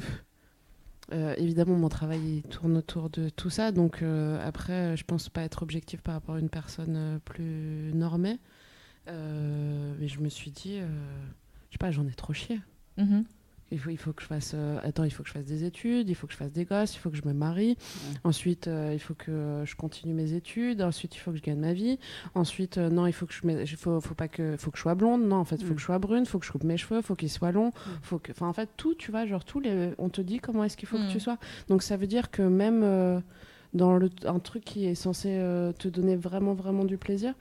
[1.12, 5.28] euh, évidemment mon travail il tourne autour de tout ça, donc euh, après je pense
[5.30, 8.38] pas être objectif par rapport à une personne plus normée.
[9.08, 10.88] Euh, mais je me suis dit, euh,
[11.70, 12.34] je sais pas, j'en ai trop.
[12.98, 13.24] Mhm.
[13.72, 14.52] Il faut, il faut que je fasse.
[14.54, 16.64] euh, attends, il faut que je fasse des études, il faut que je fasse des
[16.64, 17.76] gosses, il faut que je me marie.
[18.24, 20.82] Ensuite, euh, il faut que je continue mes études.
[20.84, 21.98] Ensuite, il faut que je gagne ma vie.
[22.36, 23.76] Ensuite, euh, non, il faut que je.
[23.76, 24.58] faut, faut pas que.
[24.58, 25.24] Faut que je sois blonde.
[25.28, 25.76] Non, en fait, il faut Mm.
[25.76, 26.24] que je sois brune.
[26.24, 27.00] Il faut que je coupe mes cheveux.
[27.00, 27.72] Il faut qu'ils soient longs.
[28.04, 28.32] Faut que.
[28.32, 29.94] Enfin, en fait, tout, tu vois, genre, tous les.
[29.98, 31.08] On te dit comment est-ce qu'il faut Mm.
[31.08, 31.40] que tu sois.
[31.68, 33.20] Donc, ça veut dire que même euh,
[33.74, 37.34] dans le, un truc qui est censé euh, te donner vraiment, vraiment du plaisir,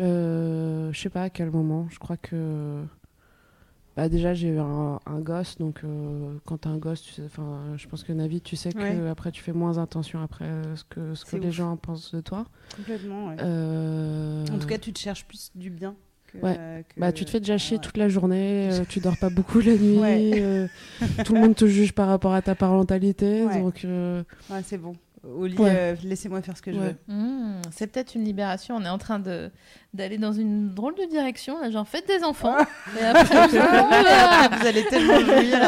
[0.00, 1.86] euh, je sais pas à quel moment.
[1.90, 2.82] Je crois que.
[3.96, 7.22] Bah déjà j'ai eu un, un gosse donc euh, quand t'as un gosse tu sais
[7.76, 9.08] je pense que Navi tu sais que Ouais.
[9.08, 11.54] après tu fais moins attention après euh, ce que ce que les ouf.
[11.54, 12.44] gens pensent de toi
[12.76, 13.36] Complètement, ouais.
[13.40, 15.94] Euh, En tout cas, tu te cherches plus du bien.
[16.26, 16.56] Que, Ouais.
[16.58, 19.30] euh, que- bah tu te fais déjà chier toute la journée euh, tu dors pas
[19.30, 20.32] beaucoup la nuit
[21.24, 23.86] tout le monde te juge par rapport à ta parentalité donc
[24.64, 24.96] c'est bon.
[25.26, 25.70] Au lit, Ouais.
[25.74, 26.96] euh, laissez-moi faire ce que je Ouais.
[27.08, 27.14] veux.
[27.14, 28.76] Mmh, c'est peut-être une libération.
[28.76, 29.50] On est en train de
[29.94, 31.60] d'aller dans une drôle de direction.
[31.60, 32.56] Là, genre, faites des enfants.
[33.00, 35.58] Et après, Et après, vous allez tellement jouir.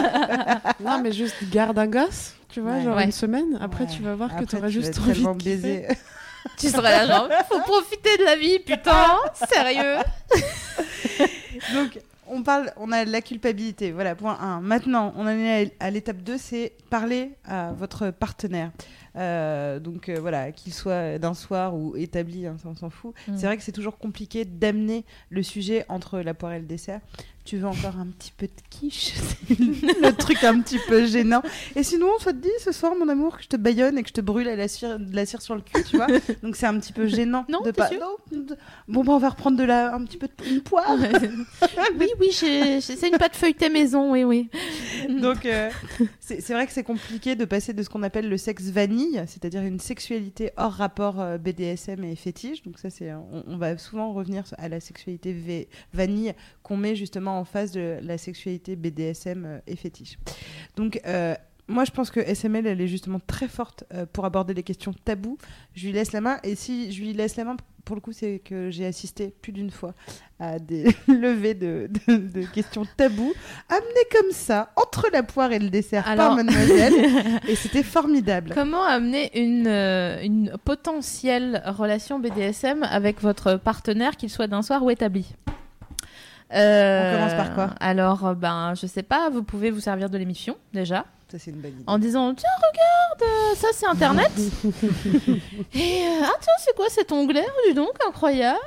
[0.81, 2.83] non mais juste garde un gosse tu vois Ouais.
[2.85, 3.05] genre Ouais.
[3.05, 3.91] une semaine après Ouais.
[3.97, 5.87] tu vas voir que Après, tu juste envie de baiser.
[6.59, 9.07] tu seras là, genre, faut profiter de la vie, putain.
[9.53, 9.97] Sérieux.
[11.75, 13.93] Donc, on parle, on a la culpabilité.
[13.93, 14.61] Voilà, point 1.
[14.61, 18.71] Maintenant, on en est à l'étape 2, c'est parler à votre partenaire.
[19.17, 23.15] Euh, donc euh, voilà, qu'il soit d'un soir ou établi, hein, ça on s'en fout.
[23.29, 23.37] Mm.
[23.37, 27.01] C'est vrai que c'est toujours compliqué d'amener le sujet entre la poire et le dessert.
[27.47, 29.15] Tu veux encore un petit peu de quiche
[29.49, 31.43] C'est le truc un petit peu gênant.
[31.77, 34.09] Et sinon, ça te dit ce soir, mon amour, que je te baillonne et que
[34.09, 36.09] je te brûle à la cire, de la cire sur le cul, tu vois
[36.43, 37.89] Donc c'est un petit peu gênant Non, de pas.
[37.91, 38.17] Non,
[38.89, 40.97] Bon, bah, on va reprendre de la, un petit peu de une poire.
[41.99, 44.51] oui, oui, c'est une pâte feuilletée maison, oui, oui.
[45.09, 45.71] Donc, euh,
[46.19, 49.63] c'est vrai que c'est compliqué de passer de ce qu'on appelle le sexe vanille, c'est-à-dire
[49.63, 52.63] une sexualité hors rapport euh, BDSM et fétiche.
[52.65, 56.35] Donc, ça, c'est, on, on va souvent revenir à la sexualité vanille
[56.67, 60.19] qu'on met justement en face de la sexualité BDSM euh, et fétiche.
[60.77, 61.37] Donc, euh,
[61.69, 64.93] moi, je pense que SML, elle est justement très forte euh, pour aborder les questions
[65.05, 65.39] tabous.
[65.75, 66.39] Je lui laisse la main.
[66.43, 69.53] Et si je lui laisse la main, pour le coup, c'est que j'ai assisté plus
[69.53, 69.95] d'une fois
[70.41, 73.33] à des levées de, de- de questions tabous,
[73.69, 76.95] amenées comme ça, entre la poire et le dessert par Alors- mademoiselle.
[77.49, 78.51] et c'était formidable.
[78.55, 84.83] Comment amener une, euh, une potentielle relation BDSM avec votre partenaire, qu'il soit d'un soir
[84.85, 85.33] ou établi?
[86.55, 90.09] Euh, On commence par quoi Alors, euh, ben, je sais pas, vous pouvez vous servir
[90.11, 91.83] de l'émission, déjà, Ça, c'est une bonne idée.
[91.89, 94.31] en disant Tiens, regarde, euh, ça c'est Internet.
[95.75, 98.59] Et euh, ah, tiens, c'est quoi cet onglet Oh, Dis donc, incroyable.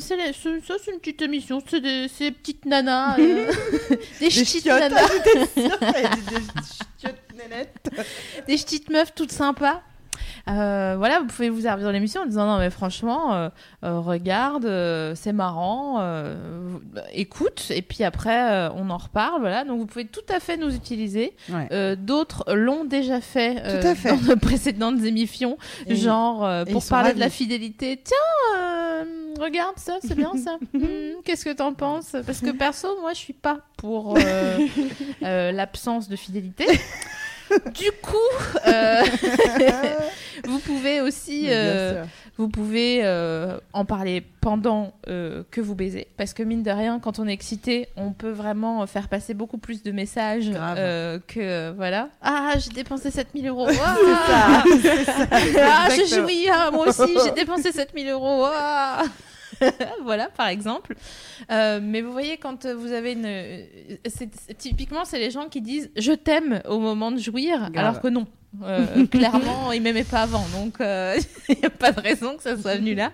[0.00, 3.18] c'est les- c'est- ça, c'est une petite émission, c'est des, c'est des petites nanas.
[3.18, 3.50] euh,
[4.20, 5.00] des chiottes, nanas.
[5.12, 7.90] j'étais sûre qu'elle allait dire des chiottes nénettes.
[8.46, 9.80] des petites meufs toutes sympas.
[10.46, 13.48] Euh, voilà, vous pouvez vous servir de l'émission en disant non mais franchement, euh,
[13.82, 16.34] euh, regarde, euh, c'est marrant, euh,
[16.66, 16.82] vous-
[17.14, 19.64] écoute, et puis après euh, on en reparle, voilà.
[19.64, 21.34] Donc vous pouvez tout à fait nous utiliser.
[21.48, 21.66] Ouais.
[21.72, 24.10] Euh, D'autres l'ont déjà fait, euh, Tout à fait.
[24.10, 27.98] dans de précédentes émissions, Et- genre euh, pour parler de la fidélité.
[28.04, 29.04] Tiens, euh,
[29.40, 30.58] regarde ça, c'est bien ça.
[30.74, 32.16] Hmm, Qu'est-ce que t'en penses?
[32.26, 34.18] Parce que perso, moi je suis pas pour
[35.22, 36.66] l'absence de fidélité.
[37.74, 38.16] Du coup,
[38.66, 39.02] euh,
[40.64, 42.04] pouvez aussi, euh,
[42.36, 46.98] vous pouvez euh, en parler pendant euh, que vous baisez, parce que mine de rien,
[47.00, 51.70] quand on est excité, on peut vraiment faire passer beaucoup plus de messages euh, que
[51.72, 52.08] voilà.
[52.22, 53.68] Ah, j'ai dépensé 7000 euros.
[53.80, 56.28] Ah, Ça, c'est ça, ah, j'ai exactement.
[56.28, 56.46] joui.
[56.50, 58.44] ah, moi aussi, j'ai dépensé 7000 euros.
[58.46, 59.02] Ah.
[60.02, 60.96] voilà, par exemple.
[61.52, 63.24] Euh, mais vous voyez, quand vous avez une.
[64.06, 67.76] c'est- c'est- typiquement, c'est les gens qui disent je t'aime au moment de jouir, Grave.
[67.76, 68.26] alors que non.
[68.62, 72.42] Euh, clairement, ils m'aimaient pas avant, donc euh, il n'y a pas de raison que
[72.42, 73.10] ça soit venu là.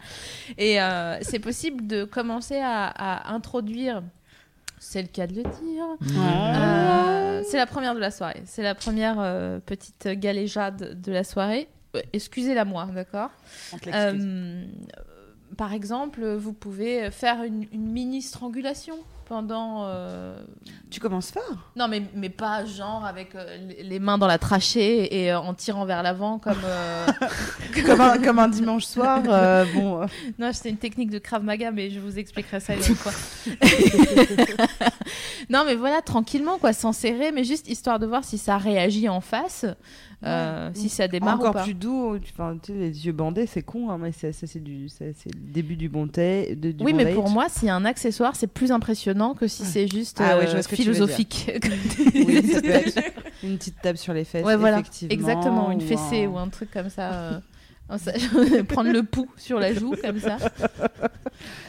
[0.59, 4.03] Et euh, c'est possible de commencer à, à introduire,
[4.78, 5.84] c'est le cas de le dire,
[6.18, 8.43] euh, c'est la première de la soirée.
[8.47, 11.68] C'est la première euh, petite galéjade de la soirée.
[11.97, 13.30] Euh, Excusez-la moi, d'accord?
[13.88, 14.64] Euh,
[15.57, 18.94] Par exemple, vous pouvez faire une, une mini strangulation
[19.26, 19.84] pendant.
[19.86, 20.42] euh,
[20.90, 21.70] Tu commences fort.
[21.76, 25.55] Non, mais, mais pas genre avec euh, les- mains dans la trachée et euh, en
[25.55, 26.57] tirant vers l'avant comme.
[27.86, 29.20] comme, un, comme un dimanche soir.
[29.74, 30.07] bon,
[30.38, 33.12] Non, c'est une technique de Krav Maga, mais je vous expliquerai ça une fois.
[35.51, 39.09] non, mais voilà, tranquillement, quoi, sans serrer, mais juste histoire de voir si ça réagit
[39.09, 39.64] en face,
[40.24, 40.74] euh, Ouais.
[40.74, 41.62] si ça démarre ou encore pas.
[41.64, 42.18] plus doux.
[42.18, 44.88] tu- Enfin, tu sais, les yeux bandés, c'est con, hein, mais ça, ça, c'est du,
[44.88, 46.54] ça, c'est le début du bon thé.
[46.56, 47.14] de- du Oui, bon mais date.
[47.14, 50.36] pour moi, s'il y a un accessoire, c'est plus impressionnant que si c'est juste Ah
[50.38, 51.50] ouais, euh, veux philosophique.
[52.14, 52.42] Oui,
[53.42, 54.44] une petite tape sur les fesses.
[54.44, 57.40] ouais, voilà, effectivement, exactement, une ou fessée un- ou un truc comme ça.
[57.91, 58.12] Euh, ça-
[58.68, 60.36] prendre le pouls sur la joue comme ça.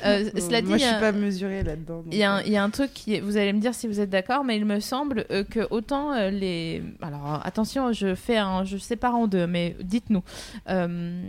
[0.05, 2.03] Euh, cela dit, Moi, je suis pas mesurée là-dedans.
[2.11, 3.87] Il y, donc, il y a un truc qui est, vous allez me dire si
[3.87, 8.15] vous êtes d'accord, mais il me semble euh, que autant euh, les, alors attention, je
[8.15, 10.23] fais un, je sépare en deux, mais dites-nous,
[10.69, 11.23] Euh,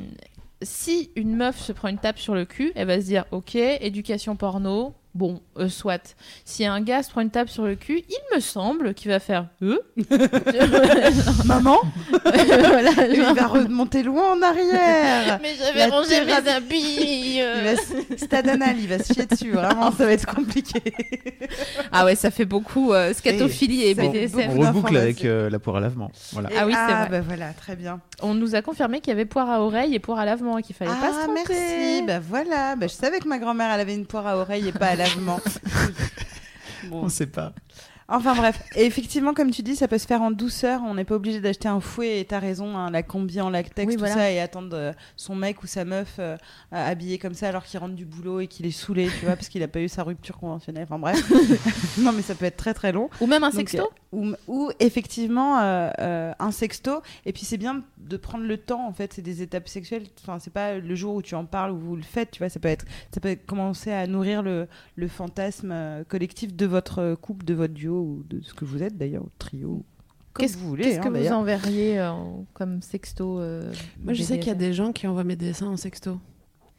[0.62, 3.54] si une meuf se prend une tape sur le cul, elle va se dire, ok,
[3.56, 6.14] éducation porno, bon, euh, soit.
[6.44, 9.20] Si un gars se prend une tape sur le cul, il me semble qu'il va
[9.20, 9.78] faire, euh,
[11.44, 11.78] Maman,
[12.24, 15.38] voilà, il va remonter loin en arrière.
[15.42, 17.36] mais j'avais rangé mes habits.
[17.36, 17.76] Il euh.
[17.76, 19.52] se- Stade anal, il va se chier dessus.
[19.52, 20.80] Vraiment, ça va être compliqué.
[21.90, 24.50] Ah ouais, ça fait beaucoup euh, scatophilie et, ça fait BDSM.
[24.50, 26.10] On beaucoup reboucle avec euh, la poire à lavement.
[26.32, 26.48] Voilà.
[26.56, 27.08] Ah oui, c'est ah, vrai.
[27.10, 28.00] bah voilà, très bien.
[28.22, 30.62] On nous a confirmé qu'il y avait poire à oreille et poire à lavement et
[30.62, 31.40] qu'il fallait pas se Ah, tromper.
[31.48, 32.02] merci.
[32.06, 32.76] Bah voilà.
[32.76, 34.96] Bah, je savais que ma grand-mère, elle avait une poire à oreille et pas à
[35.02, 35.40] lavement.
[36.88, 37.04] Bon.
[37.04, 37.54] On sait pas.
[38.14, 40.82] Enfin bref, et effectivement, comme tu dis, ça peut se faire en douceur.
[40.84, 42.20] On n'est pas obligé d'acheter un fouet.
[42.20, 44.14] Et t'as raison, hein, la combi en latex, Oui, tout voilà.
[44.14, 46.36] ça, et attendre euh, son mec ou sa meuf euh,
[46.70, 49.48] habillé comme ça alors qu'il rentre du boulot et qu'il est saoulé, tu vois, parce
[49.48, 50.84] qu'il a pas eu sa rupture conventionnelle.
[50.84, 51.18] Enfin bref.
[51.98, 53.08] non, mais ça peut être très très long.
[53.20, 57.02] Ou même un Donc, sexto Ou, ou effectivement euh, euh, un sexto.
[57.24, 58.86] Et puis c'est bien de prendre le temps.
[58.86, 60.04] En fait, c'est des étapes sexuelles.
[60.22, 62.30] Enfin, c'est pas le jour où tu en parles ou vous le faites.
[62.32, 62.84] Tu vois, ça peut être,
[63.14, 67.72] ça peut commencer à nourrir le, le fantasme euh, collectif de votre couple, de votre
[67.72, 69.84] duo ou de ce que vous êtes d'ailleurs, trio.
[70.38, 70.84] Qu'est-ce vous voulez.
[70.84, 72.12] qu'est-ce hein, que vous enverriez euh,
[72.54, 73.70] comme sexto euh,
[74.02, 76.18] Moi, je sais qu'il y a des gens qui envoient mes dessins en sexto.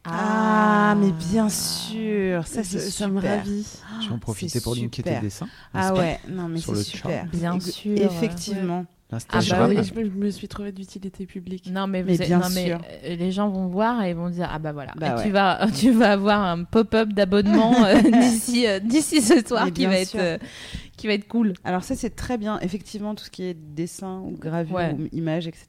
[0.06, 3.38] Ah, mais bien sûr, ça c'est ça me super.
[3.38, 3.66] ravit.
[4.02, 5.48] Je vais en profiter pour linker tes dessins.
[5.74, 7.26] Ah ouais, non mais Sur c'est le super.
[7.28, 7.98] Bien Ex- sûr.
[7.98, 8.86] Effectivement.
[9.10, 9.60] Ah L'Instagram.
[9.74, 9.84] bah oui.
[9.88, 11.70] Je me, je me suis trouvé d'utilité publique.
[11.72, 12.80] Non mais, Mais vous êtes- bien non, mais, sûr.
[13.06, 15.30] euh, les gens vont voir et ils vont dire ah bah voilà Bah tu ouais.
[15.30, 19.82] vas tu vas avoir un pop-up d'abonnement euh, d'ici euh, d'ici ce soir Mais qui
[19.82, 20.38] bien va être euh,
[20.98, 21.54] qui va être cool.
[21.64, 24.94] Alors ça c'est très bien, effectivement tout ce qui est dessin ou gravure Ouais.
[24.94, 25.68] ou image, etc.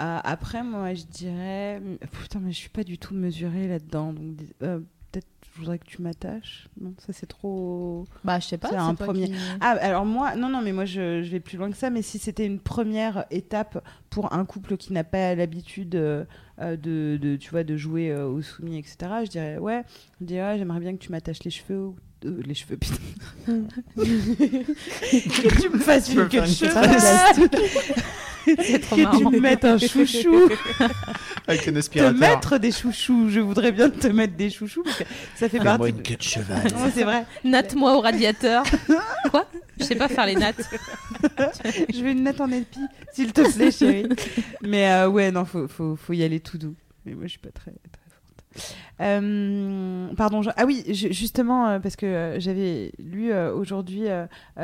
[0.00, 1.82] Euh, après moi je dirais,
[2.12, 4.78] putain mais je suis pas du tout mesurée là-dedans, donc euh,
[5.12, 6.68] peut-être je voudrais que tu m'attaches.
[6.80, 8.06] Non, ça c'est trop.
[8.24, 8.68] Bah je sais pas.
[8.68, 11.58] C'est un premier- qui- Ah alors moi, non non mais moi je, je vais plus
[11.58, 15.34] loin que ça, mais si c'était une première étape pour un couple qui n'a pas
[15.34, 16.24] l'habitude euh,
[16.60, 18.96] euh, de, de, tu vois, de jouer euh, au soumis, etc.
[19.24, 19.82] Je dirais ouais,
[20.20, 21.78] je dirais ouais, j'aimerais bien que tu m'attaches les cheveux.
[21.88, 22.96] ou- euh, les cheveux, putain.
[23.46, 26.46] que tu me fasses une queue de
[28.78, 30.48] trop que tu me mettes un chouchou.
[31.46, 32.18] Avec un te aspirateur.
[32.18, 33.28] mettre des chouchous.
[33.30, 35.04] Je voudrais bien te mettre des chouchous parce que
[35.36, 35.90] ça fait partie.
[35.90, 36.68] une queue de cheval.
[36.94, 37.24] C'est vrai.
[37.44, 38.64] Natte-moi au radiateur.
[39.30, 39.46] Quoi?
[39.78, 40.68] Je sais pas faire les nattes.
[41.94, 42.80] Je veux une natte en épi,
[43.12, 44.08] s'il te plaît, chérie.
[44.62, 46.74] Mais euh, ouais, non, faut, faut, faut y aller tout doux.
[47.04, 47.72] Mais moi, je suis pas très.
[49.00, 54.06] Euh, pardon, ah oui, ju- justement, euh, parce que euh, j'avais lu aujourd'hui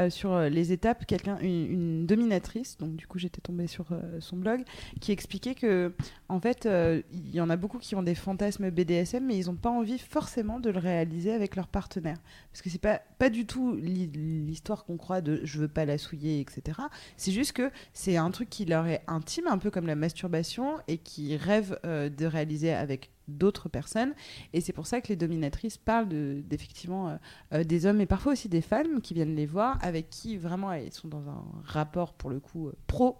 [0.09, 3.87] sur les étapes quelqu'un, une, dominatrice, donc du coup j'étais tombée sur
[4.21, 4.63] son blog,
[5.01, 5.93] qui expliquait que
[6.29, 6.69] en fait,
[7.13, 9.99] il y en a beaucoup qui ont des fantasmes BDSM, mais ils n'ont pas envie
[9.99, 12.19] forcément de le réaliser avec leur partenaire,
[12.51, 15.85] parce que c'est pas pas du tout l'hi- l'histoire qu'on croit de je veux pas
[15.85, 16.79] la souiller, etc.
[17.17, 20.77] C'est juste que c'est un truc qui leur est intime, un peu comme la masturbation,
[20.89, 24.13] et qui rêvent de réaliser avec d'autres personnes.
[24.53, 27.17] Et c'est pour ça que les dominatrices parlent de- d'effectivement euh,
[27.55, 30.73] euh, des hommes et parfois aussi des femmes qui viennent les voir, avec qui vraiment
[30.73, 33.17] elles sont dans un rapport pour le coup euh, pro.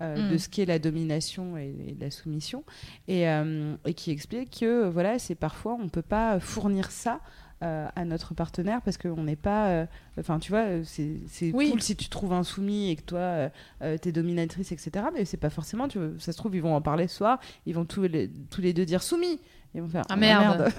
[0.00, 0.32] euh, Mm.
[0.32, 2.64] de ce qu'est la domination et, et la soumission
[3.06, 7.20] et, euh, et qui explique que voilà c'est parfois on peut pas fournir ça
[7.62, 9.86] euh, à notre partenaire parce qu'on n'est pas euh,
[10.18, 11.70] enfin tu vois euh, c'est Oui.
[11.70, 13.50] cool si tu trouves un soumis et que toi
[13.82, 16.74] euh, t'es dominatrice etc mais c'est pas forcément tu vois, ça se trouve ils vont
[16.74, 19.38] en parler ce soir ils vont tous les, tous les deux dire soumis
[19.74, 20.70] ils vont faire Ah, merde.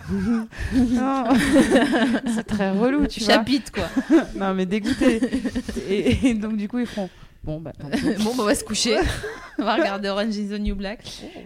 [0.75, 1.23] Non.
[2.27, 3.88] c'est très relou tu vois Chapitre quoi.
[4.36, 5.19] non mais dégoûté
[5.89, 7.09] et, et donc du coup ils feront
[7.43, 7.97] bon bah bon, bah,
[8.39, 8.97] on va se coucher.
[9.59, 10.99] on va regarder Orange is the New Black.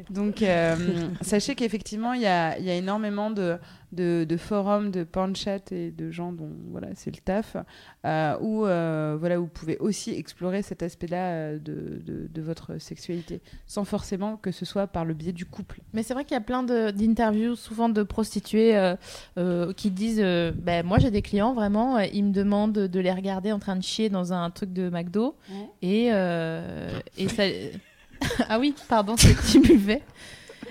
[0.09, 0.75] Donc, euh,
[1.21, 3.57] sachez qu'effectivement, il y a, il y a énormément de,
[3.91, 7.55] de, de forums, de porn-chat et de gens dont voilà, c'est le taf,
[8.05, 12.79] euh, où euh, voilà, vous pouvez aussi explorer cet aspect-là euh, de, de, de votre
[12.79, 15.81] sexualité, sans forcément que ce soit par le biais du couple.
[15.93, 18.95] Mais c'est vrai qu'il y a plein d'interviews, souvent de prostituées,
[19.38, 23.51] euh, qui disent ben, Moi, j'ai des clients, vraiment, ils me demandent de les regarder
[23.51, 25.35] en train de chier dans un truc de McDo.
[25.49, 25.69] Ouais.
[25.81, 27.43] Et, et ça.
[28.49, 30.01] ah oui, pardon, c'est que tu buvais.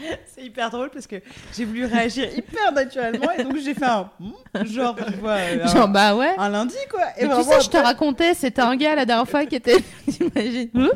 [0.26, 1.16] C'est hyper drôle parce que
[1.56, 5.64] j'ai voulu réagir hyper naturellement et donc j'ai fait un hmm, genre, tu vois, euh,
[5.64, 6.34] un, Genre, bah ouais.
[6.38, 7.02] un lundi quoi.
[7.16, 9.56] Et Mais tu vraiment, sais, je te racontais, c'était un gars la dernière fois qui
[9.56, 9.76] était.
[10.10, 10.90] T'imagines Hein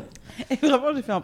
[0.49, 1.23] et vraiment j'ai fait un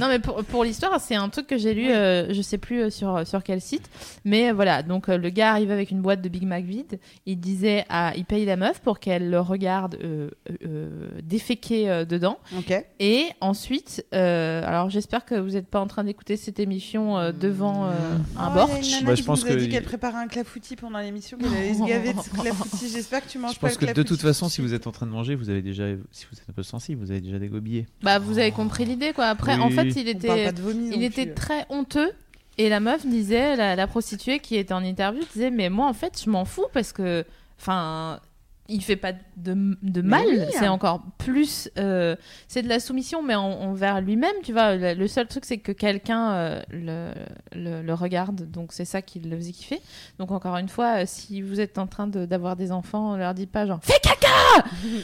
[0.00, 2.82] Non, mais pour, pour l'histoire, c'est un truc que j'ai lu, euh, je sais plus
[2.82, 3.88] euh, sur, sur quel site.
[4.24, 6.98] Mais euh, voilà, donc euh, le gars arrivait avec une boîte de Big Mac vide.
[7.26, 11.90] Il disait, à, il paye la meuf pour qu'elle le regarde euh, euh, euh, déféquer
[11.90, 12.38] euh, dedans.
[12.58, 12.72] Ok.
[13.00, 17.32] Et ensuite, euh, alors j'espère que vous n'êtes pas en train d'écouter cette émission euh,
[17.32, 17.90] devant euh,
[18.38, 20.98] un Oh, Moi, qui je pense nous a que- dit qu'elle préparait un clafoutis pendant
[20.98, 22.88] l'émission, qu'elle allait se gaver de ce clafoutis.
[22.92, 24.86] J'espère que tu manges Je pas pense le que de toute façon, si vous êtes
[24.86, 27.20] en train de manger, vous avez déjà, si vous êtes un peu sensible, vous avez
[27.20, 27.86] déjà des gobillets.
[28.02, 29.26] Bah, vous avez compris l'idée, quoi.
[29.26, 29.74] Après, en Oui.
[29.92, 30.52] Fait, il était,
[30.92, 31.34] il était plus.
[31.34, 32.12] très honteux.
[32.56, 35.92] Et la meuf disait, la, la prostituée qui était en interview disait, mais moi, en
[35.94, 37.24] fait, je m'en fous parce que,
[37.60, 38.20] enfin,
[38.68, 40.24] il fait pas de, de mal.
[40.26, 40.38] oui.
[40.52, 42.14] C'est encore plus, euh,
[42.48, 44.76] c'est de la soumission, mais en- envers lui-même, tu vois.
[44.76, 47.10] Le, le seul truc, c'est que quelqu'un euh, le,
[47.54, 49.80] le, le regarde, donc c'est ça qui le faisait kiffer.
[50.18, 53.16] Donc encore une fois, euh, si vous êtes en train de- d'avoir des enfants, on
[53.16, 54.28] leur dit pas genre, fais caca,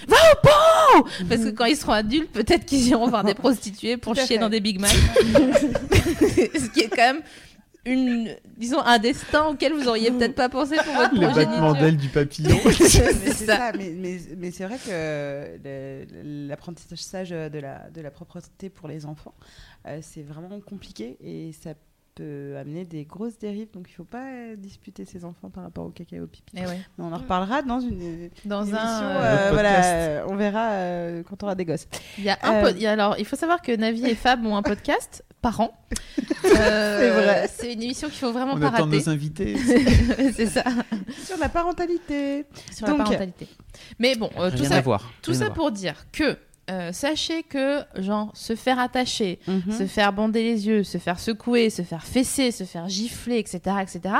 [0.08, 0.46] va au
[1.28, 4.38] parce que quand ils seront adultes, peut-être qu'ils iront voir des prostituées pour chier fait.
[4.38, 4.90] dans des Big Mac.
[4.94, 7.22] Ce qui est quand même
[7.86, 11.50] une, disons, un destin auquel vous auriez peut-être pas pensé pour votre Les progéniture.
[11.60, 12.58] battements d'ailes du papillon.
[12.64, 13.72] Mais c'est ça, ça.
[13.76, 14.90] mais, mais, mais c'est vrai que
[15.64, 19.34] le- l'apprentissage de la, de la propreté pour les enfants,
[19.86, 21.80] euh, c'est vraiment compliqué et ça peut
[22.18, 23.68] amener des grosses dérives.
[23.72, 26.26] Donc il ne faut pas euh, disputer ses enfants par rapport au caca et au
[26.26, 26.52] pipi.
[26.56, 26.80] Eh ouais.
[26.98, 28.78] Mais on en reparlera dans une, Dans émission.
[28.78, 31.86] un, euh, euh, Autre voilà, euh, on verra euh, quand on aura des gosses.
[32.18, 34.56] Il y a un Euh, pod- alors, il faut savoir que Navi et Fab ont
[34.56, 35.72] un podcast par an.
[36.42, 37.50] Euh, C'est vrai.
[37.52, 38.96] C'est une émission qu'il faut vraiment On pas attend rater.
[38.96, 39.56] nos invités.
[40.34, 40.64] c'est ça.
[41.24, 42.46] Sur la parentalité.
[42.74, 43.46] Sur Donc- la parentalité.
[43.98, 45.12] Mais bon, euh, tout ça, à voir.
[45.22, 45.54] tout rien à ça voir.
[45.54, 46.36] pour dire que
[46.70, 49.72] euh, sachez que, genre, se faire attacher, Mhm.
[49.72, 53.58] se faire bander les yeux, se faire secouer, se faire fesser, se faire gifler, etc.,
[53.82, 54.14] etc.,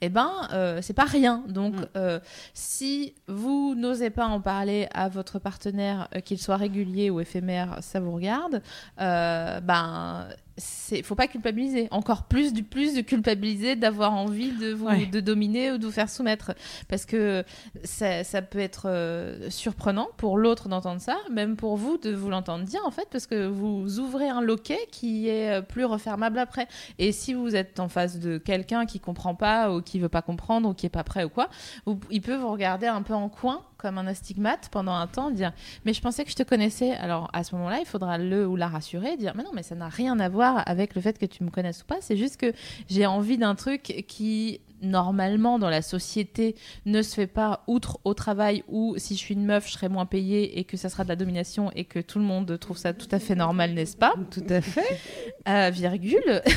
[0.00, 1.42] eh ben, euh, c'est pas rien.
[1.48, 1.86] Donc, Mm.
[1.96, 2.20] euh,
[2.54, 7.98] si vous n'osez pas en parler à votre partenaire, qu'il soit régulier ou éphémère, ça
[8.00, 8.62] vous regarde,
[8.98, 10.28] ben,
[10.58, 11.88] c'est faut pas culpabiliser.
[11.90, 15.06] Encore plus du plus de culpabiliser d'avoir envie de vous Ouais.
[15.06, 16.52] de dominer ou de vous faire soumettre,
[16.88, 17.44] parce que
[17.84, 22.30] ça, ça peut être euh, surprenant pour l'autre d'entendre ça, même pour vous de vous
[22.30, 26.38] l'entendre dire en fait, parce que vous ouvrez un loquet qui est euh, plus refermable
[26.38, 26.68] après.
[26.98, 30.22] Et si vous êtes en face de quelqu'un qui comprend pas ou qui veut pas
[30.22, 31.48] comprendre ou qui est pas prêt ou quoi,
[31.84, 35.30] vous- il peut vous regarder un peu en coin comme un astigmate pendant un temps,
[35.30, 35.52] dire
[35.84, 36.92] mais je pensais que je te connaissais.
[36.92, 39.74] Alors à ce moment-là, il faudra le ou la rassurer, dire mais non, mais ça
[39.74, 41.96] n'a rien à voir avec le fait que tu me connaisses ou pas.
[42.00, 42.52] C'est juste que
[42.88, 46.54] j'ai envie d'un truc qui normalement dans la société
[46.84, 49.88] ne se fait pas outre au travail où si je suis une meuf je serai
[49.88, 52.76] moins payée et que ça sera de la domination et que tout le monde trouve
[52.76, 54.12] ça tout à fait normal n'est-ce pas?
[54.30, 55.00] Tout à fait.
[55.48, 56.42] euh, virgule.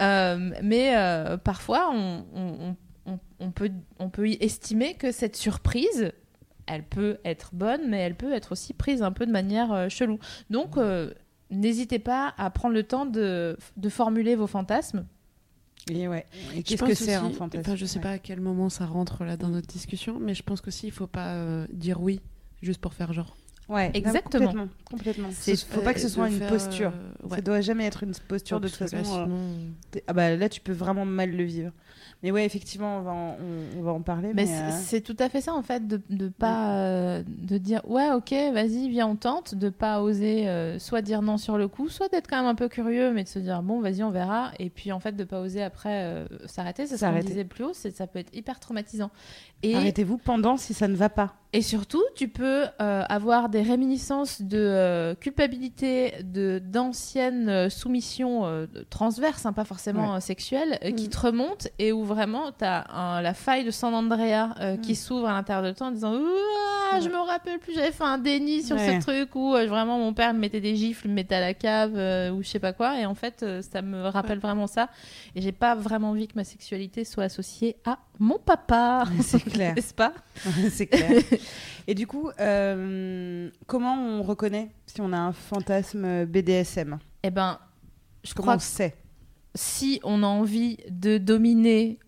[0.00, 2.76] Euh, mais euh, parfois, on, on- on-
[3.40, 6.12] on peut, on peut y estimer que cette surprise,
[6.66, 9.88] elle peut être bonne, mais elle peut être aussi prise un peu de manière euh,
[9.88, 10.18] chelou.
[10.50, 11.12] Donc, euh,
[11.50, 15.06] n'hésitez pas à prendre le temps de, de formuler vos fantasmes.
[15.90, 16.26] Et ouais.
[16.56, 17.60] Et qu'est-ce que c'est un fantasme?
[17.60, 18.02] enfin, Je sais Ouais.
[18.02, 20.92] pas à quel moment ça rentre là dans notre discussion, mais je pense qu'aussi il
[20.92, 22.20] faut pas euh, dire oui
[22.62, 23.36] juste pour faire genre.
[23.68, 24.46] Ouais, non, Exactement.
[24.46, 24.68] complètement.
[24.84, 25.28] complètement.
[25.32, 26.92] C'est- faut pas que ce de soit une faire, posture.
[26.94, 27.42] euh, Ça ouais.
[27.42, 28.96] doit jamais être une posture de toute façon.
[28.96, 31.72] euh, sinon- Ah bah là, tu peux vraiment mal le vivre.
[32.22, 34.28] Mais ouais, effectivement, on va en, on, on va en parler.
[34.28, 37.22] Mais Mais, c'est- euh, c'est tout à fait ça en fait, de, de pas euh,
[37.26, 41.36] de dire ouais ok vas-y viens on tente, de pas oser euh, soit dire non
[41.36, 43.80] sur le coup, soit d'être quand même un peu curieux mais de se dire bon
[43.80, 47.06] vas-y on verra et puis en fait de pas oser après s'arrêter, c'est ce qu'on
[47.10, 47.28] S'arrêter.
[47.28, 49.10] disait plus haut, ça peut être hyper traumatisant.
[49.62, 51.34] Et, Arrêtez-vous pendant si ça ne va pas.
[51.56, 58.44] Et surtout tu peux euh, avoir des réminiscences de euh, culpabilité, de d'anciennes euh, soumissions
[58.46, 61.10] euh, transverses, hein, pas forcément sexuelles, qui Mm.
[61.10, 65.28] te remontent et où vraiment tu as la faille de San Andrea euh, qui s'ouvre
[65.28, 68.62] à l'intérieur de toi en disant Ouah, je me rappelle plus, j'avais fait un déni
[68.62, 68.96] sur Ouais.
[68.96, 71.92] ce truc où vraiment mon père me mettait des gifles, me mettait à la cave
[72.34, 73.00] ou je sais pas quoi.
[73.00, 74.88] Et en fait, ça me rappelle vraiment ça.
[75.34, 79.04] Et j'ai pas vraiment envie que ma sexualité soit associée à mon papa.
[79.20, 79.74] C'est clair.
[79.74, 80.12] N'est-ce pas
[80.70, 81.22] c'est clair.
[81.86, 87.58] Et du coup, euh, comment on reconnaît si on a un fantasme BDSM Eh ben,
[88.24, 88.94] je Comment crois on que sait?
[89.54, 91.98] si on a envie de dominer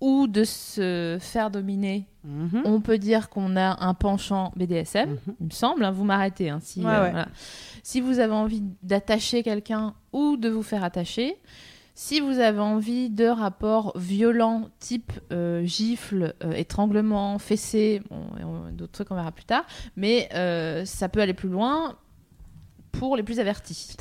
[0.00, 2.62] ou de se faire dominer, Mhm.
[2.64, 5.18] on peut dire qu'on a un penchant BDSM, Mhm.
[5.40, 5.84] il me semble.
[5.84, 6.50] hein, vous m'arrêtez.
[6.50, 7.10] hein, si, Ouais, euh, ouais.
[7.12, 7.28] voilà.
[7.84, 11.36] si vous avez envie d'attacher quelqu'un ou de vous faire attacher,
[11.96, 18.92] si vous avez envie de rapports violents, type euh, gifle, euh, étranglement, fessé, bon, d'autres
[18.92, 19.64] trucs on verra plus tard,
[19.96, 21.96] mais euh, ça peut aller plus loin
[22.92, 23.96] pour les plus avertis.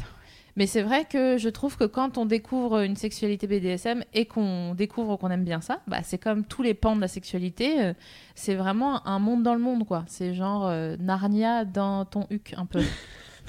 [0.58, 4.74] Mais c'est vrai que je trouve que quand on découvre une sexualité BDSM et qu'on
[4.74, 7.94] découvre qu'on aime bien ça, bah c'est comme tous les pans de la sexualité, euh,
[8.36, 10.06] c'est vraiment un monde dans le monde, quoi.
[10.08, 12.82] C'est genre euh, Narnia dans ton huc, un peu.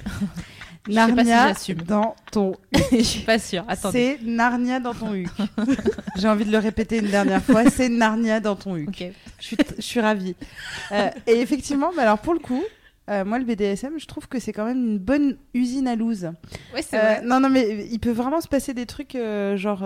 [0.86, 1.52] Si Narnia
[1.86, 2.54] dans ton
[2.92, 3.64] Je suis pas sûre.
[3.68, 4.18] Attendez.
[4.20, 5.28] C'est Narnia dans ton huc.
[6.16, 7.68] J'ai envie de le répéter une dernière fois.
[7.70, 9.04] C'est Narnia dans ton huc.
[9.40, 10.34] Je suis, je suis ravie.
[10.92, 12.62] Euh, et effectivement, bah alors pour le coup,
[13.10, 16.30] euh, moi le BDSM, je trouve que c'est quand même une bonne usine à loose.
[16.74, 17.22] Ouais, c'est Euh, vrai.
[17.24, 19.16] non, non, mais il peut vraiment se passer des trucs
[19.56, 19.84] genre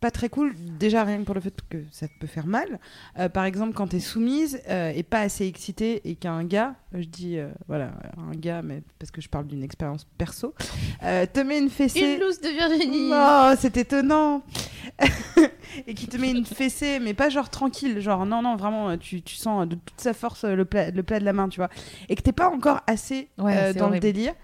[0.00, 0.54] pas très cool.
[0.78, 2.78] Déjà rien que pour le fait que ça peut faire mal.
[3.18, 7.04] Euh, par exemple, quand t'es soumise euh, et pas assez excitée et qu'un gars, je
[7.04, 10.54] dis euh, voilà un gars, mais parce que je parle d'une expérience perso,
[11.00, 12.14] te met une fessée.
[12.14, 13.10] Une loose de Virginie.
[13.12, 14.42] Oh, c'est étonnant.
[15.86, 19.22] et qui te met une fessée, mais pas genre tranquille, genre non, non, vraiment, tu,
[19.22, 21.70] tu sens de toute sa force le plat, le plat de la main, tu vois.
[22.08, 24.34] Et que t'es pas encore assez Ouais, dans le délire.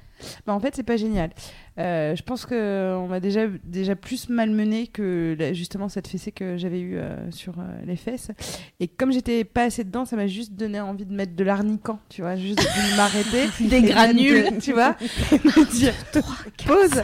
[0.47, 1.31] Bah, en fait, c'est pas génial.
[1.79, 6.57] Euh, je pense que on m'a déjà, déjà plus malmené que justement cette fessée que
[6.57, 8.31] j'avais eue euh, sur euh, les fesses.
[8.79, 11.99] Et comme j'étais pas assez dedans, ça m'a juste donné envie de mettre de l'arniquant,
[12.09, 13.49] tu vois, juste de m'arrêter.
[13.68, 14.59] Des granules.
[14.62, 14.97] tu vois.
[15.33, 15.95] et de dire,
[16.66, 17.03] pause.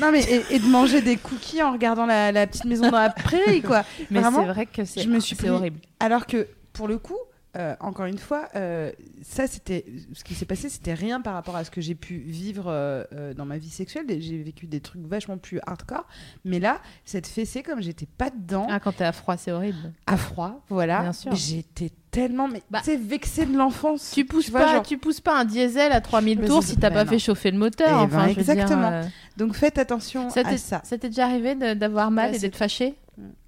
[0.00, 2.98] Non mais et, et de manger des cookies en regardant la, la petite maison dans
[2.98, 3.84] la prairie quoi.
[4.10, 5.80] Mais Vraiment, c'est vrai que c'est je me suis c'est pris- horrible.
[6.00, 7.18] Alors que pour le coup,
[7.56, 8.90] euh, encore une fois, euh,
[9.22, 9.84] ça c'était
[10.14, 13.34] ce qui s'est passé, c'était rien par rapport à ce que j'ai pu vivre euh,
[13.34, 14.06] dans ma vie sexuelle.
[14.20, 16.06] J'ai vécu des trucs vachement plus hardcore.
[16.44, 19.92] Mais là, cette fessée, comme j'étais pas dedans, Ah, quand t'es à froid, c'est horrible.
[20.06, 21.34] à froid, voilà, Bien sûr.
[21.34, 24.10] j'étais tellement mais Bah, tu vexée de l'enfance.
[24.14, 26.76] Tu pousses vois, pas, genre- tu pousses pas un diesel à 3000 Mais tours si
[26.76, 27.10] t'as pas non.
[27.10, 27.88] fait chauffer le moteur.
[27.88, 29.00] Eh enfin, ben, dire, exactement.
[29.38, 30.82] Donc faites attention ça à ça.
[30.84, 32.94] ça t'est déjà arrivé d'avoir mal Ouais, et d'être fâché?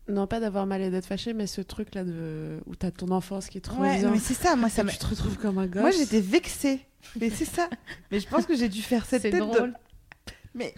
[0.09, 2.61] Non, pas d'avoir mal et d'être fâché, mais ce truc là de...
[2.67, 4.09] où t'as ton enfance qui te Ouais, revient.
[4.13, 4.93] mais c'est ça, moi ça m'a.
[4.93, 5.81] tu te retrouves comme un gosse.
[5.81, 6.81] Moi j'étais vexée.
[7.21, 7.69] Mais c'est ça.
[8.11, 9.71] Mais je pense que j'ai dû faire cette C'est tête drôle.
[9.73, 10.33] de.
[10.55, 10.75] Mais.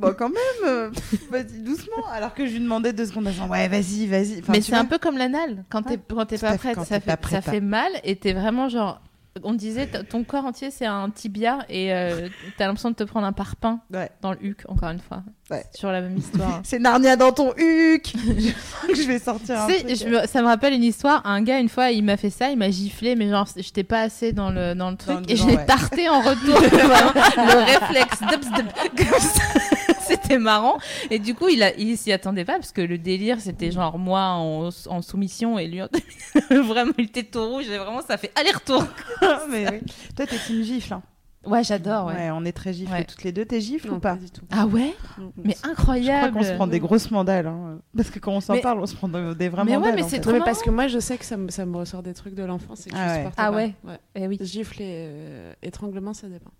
[0.00, 0.90] Bon, quand même, euh,
[1.30, 2.06] vas-y doucement.
[2.12, 3.48] Alors que je lui demandais deux secondes avant.
[3.48, 4.40] Ouais, vas-y, vas-y.
[4.40, 4.80] Enfin, mais c'est vois.
[4.80, 5.64] un peu comme l'anal.
[5.70, 5.96] Quand Ouais.
[5.96, 7.50] t'es quand t'es Tout à pas fait, prête, quand ça, t'es pas fait, prête, ça
[7.50, 9.00] fait mal et t'es vraiment genre.
[9.42, 13.26] On disait, ton corps entier c'est un tibia et euh, t'as l'impression de te prendre
[13.26, 14.08] un parpaing Ouais.
[14.22, 15.22] dans le huc, encore une fois.
[15.50, 15.64] Ouais.
[15.74, 16.60] Sur la même histoire.
[16.64, 18.12] C'est Narnia dans ton huc.
[18.94, 19.84] je vais sortir un truc.
[19.88, 21.20] je me- ça me rappelle une histoire.
[21.26, 24.02] Un gars, une fois, il m'a fait ça, il m'a giflé, mais genre, j'étais pas
[24.02, 25.66] assez dans le, dans le truc, le et l'ai ouais.
[25.66, 26.60] tarté en retour.
[26.60, 29.73] Vraiment, le réflexe, comme ça.
[30.08, 30.78] C'était marrant.
[31.10, 33.98] Et du coup, il, a, il s'y attendait pas, parce que le délire, c'était genre
[33.98, 35.88] moi en, en soumission, et lui, en-
[36.50, 38.84] vraiment, il était tout rouge, et vraiment, ça fait aller-retour.
[39.50, 39.80] mais oui.
[40.16, 40.94] Toi, t'es team gifle.
[40.94, 41.02] hein.
[41.46, 42.14] Ouais, j'adore, ouais.
[42.14, 43.04] Ouais, on est très gifle Ouais.
[43.04, 43.44] toutes les deux.
[43.44, 44.40] T'es gifle Non, ou pas du tout.
[44.50, 45.30] Ah ouais Non.
[45.44, 46.32] Mais Je crois incroyable.
[46.38, 47.46] qu'on se prend des grosses mandales.
[47.46, 47.80] hein.
[47.94, 49.76] Parce que quand on s'en Mais- parle, on se prend des des vraies Mais ouais,
[49.76, 49.94] mandales.
[49.96, 51.76] mais en c'est trop mais parce que moi, je sais que ça me, ça me
[51.76, 53.16] ressort des trucs de l'enfance et que Ah je ouais.
[53.18, 53.56] supporte Ah pas.
[53.58, 53.74] ouais.
[53.84, 53.98] ouais.
[54.14, 56.50] Eh oui, Gifle et euh, étranglement, ça dépend.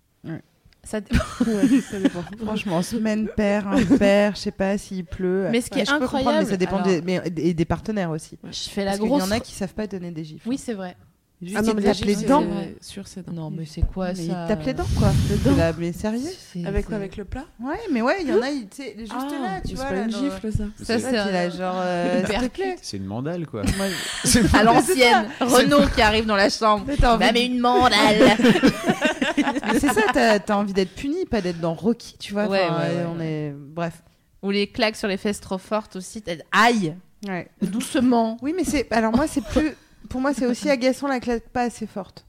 [0.85, 0.99] Ça...
[1.45, 2.23] Ouais, ça dépend.
[2.43, 5.47] Franchement, semaine paire, un père, je sais pas s'il pleut.
[5.51, 7.65] Mais ce qui est peux comprendre, incroyable, mais ça dépend alors- des, mais- et des
[7.65, 8.37] partenaires aussi.
[8.43, 9.23] je fais la Parce grosse.
[9.23, 10.47] y en a qui savent pas donner des gifles.
[10.47, 10.95] Oui, c'est vrai.
[11.41, 12.45] Juste Ah non, mais te les dents.
[12.79, 13.33] Sur ses dents.
[13.33, 15.11] Non, mais c'est quoi Mais ça ils te tapent les dents, quoi.
[15.29, 15.55] Les dents.
[15.57, 16.29] Là, mais sérieux
[16.65, 18.95] Avec quoi Avec le plat Ouais, mais ouais, il y en a, ils- tu sais,
[18.97, 19.83] juste Ah, là, tu vois.
[19.83, 20.63] C'est pas là, une dans- gifle, ça.
[20.81, 22.23] Ça, c'est un- là, genre, euh.
[22.81, 23.63] C'est une mandale, quoi.
[23.77, 23.85] Moi,
[24.53, 25.27] à l'ancienne.
[25.41, 26.85] Renault qui arrive dans la chambre.
[26.87, 28.37] Mais t'as envie Bah, mais une mandale.
[29.37, 32.47] Mais c'est ça, t'as as envie d'être puni, pas d'être dans Rocky, tu vois.
[32.47, 33.53] Ouais, enfin, ouais, ouais, on est...
[33.55, 34.01] Bref.
[34.41, 36.21] Ou les claques sur les fesses trop fortes aussi.
[36.21, 36.95] t'as- Aïe,
[37.27, 37.47] Ouais.
[37.61, 38.37] doucement.
[38.41, 38.89] Oui, mais c'est.
[38.91, 39.75] Alors, moi, c'est plus.
[40.09, 42.25] Pour moi, c'est aussi agaçant la claque pas assez forte.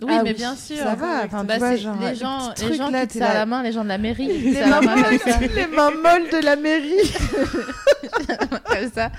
[0.00, 0.76] Oui, Ah mais oui, bien sûr.
[0.76, 3.46] Ça va, enfin, Bah, vois, genre, les le gens, les gens là, qui là- la
[3.46, 4.28] main, les gens de la mairie.
[4.28, 5.18] Les mains molles,
[5.56, 7.12] les mains molles de la mairie.
[8.64, 9.10] comme ça.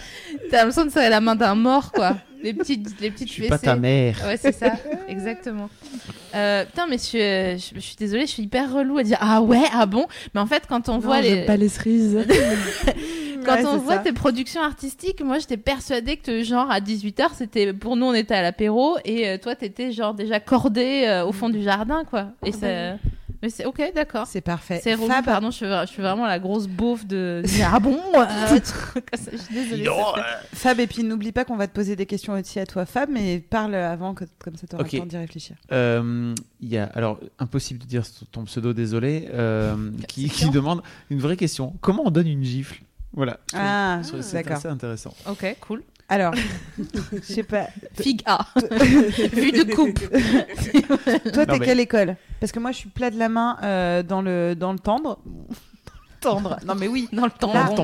[0.49, 2.15] T'as l'impression de serrer la main d'un mort, quoi.
[2.41, 4.21] Les petites, les petites Je suis pas ta mère.
[4.25, 4.71] Ouais, c'est ça,
[5.09, 5.69] exactement.
[6.33, 9.03] Euh, putain, mais je suis, euh, je, je suis désolée, je suis hyper relou à
[9.03, 10.07] dire ah ouais, ah bon?
[10.33, 12.17] Mais en fait, quand on voit les, pas les cerises.
[13.45, 13.99] quand Ouais, on voit ça.
[14.03, 18.35] tes productions artistiques, moi j'étais persuadée que genre à 18h, c'était pour nous on était
[18.35, 22.27] à l'apéro et euh, toi t'étais genre déjà cordé euh, au fond du jardin quoi.
[22.45, 22.95] Et ça
[23.41, 24.27] mais c'est OK, d'accord.
[24.27, 24.81] C'est parfait.
[24.83, 28.59] C'est Fab, pardon, je suis, je suis vraiment la grosse beauf de, ah bon euh,
[29.31, 29.89] Je suis désolée.
[30.53, 33.09] Fab, et puis n'oublie pas qu'on va te poser des questions aussi à toi, Fab,
[33.09, 34.91] mais parle avant, que, comme ça t'auras Ok.
[34.91, 35.55] le temps d'y réfléchir.
[35.71, 41.19] Euh, Il y a, alors, impossible de dire ton pseudo, désolé, euh, qui, demande une
[41.19, 41.73] vraie question.
[41.79, 42.81] Comment on donne une gifle?
[43.13, 43.39] Voilà.
[43.53, 44.57] Ah, c'est d'accord.
[44.57, 45.13] assez intéressant.
[45.27, 45.83] OK, cool.
[46.11, 46.33] Alors,
[47.13, 47.67] je sais pas.
[47.99, 48.47] Figue A.
[48.55, 49.99] Vue de coupe.
[51.33, 52.15] Toi, t'es mais- quelle école?
[52.39, 55.19] Parce que moi, je suis plat de la main euh, dans, le, dans le tendre.
[56.19, 56.57] tendre.
[56.65, 57.07] Non, mais oui.
[57.11, 57.31] Dans le.
[57.53, 57.83] Là, bon.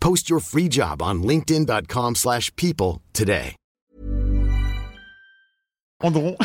[0.00, 3.54] Post your free job on linkedin.com/people slash people today.
[6.00, 6.36] Andron.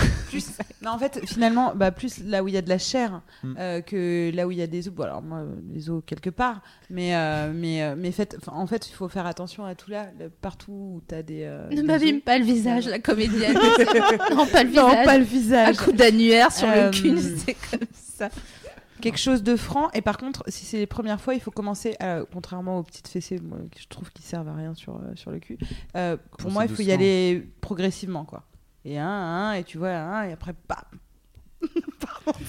[0.82, 3.56] Non, en fait, finalement, bah, plus là où il y a de la chair Mm.
[3.60, 4.94] euh, que là où il y a des os.
[4.96, 8.90] Bon, alors moi, les os quelque part, mais euh, mais euh, mais fait, en fait,
[8.90, 10.08] il faut faire attention à tout là,
[10.42, 11.44] partout où t'as des.
[11.44, 13.54] euh, Ne des m'abîme pas le visage, la comédienne.
[14.36, 15.06] non, pas le Non, visage.
[15.06, 15.78] pas le Un visage.
[15.78, 18.30] coup d'annuaire sur Euh, le cul, c'est comme ça.
[19.04, 19.90] Quelque chose de franc.
[19.92, 23.08] Et par contre, si c'est les premières fois, il faut commencer, euh, contrairement aux petites
[23.10, 25.58] fessées, moi, que je trouve qu'ils servent à rien sur, euh, sur le cul.
[25.98, 28.44] euh, pour moi, il faut y aller progressivement, quoi.
[28.86, 30.78] Et un, un, et tu vois, un, et après, bam.
[32.00, 32.40] Pardon.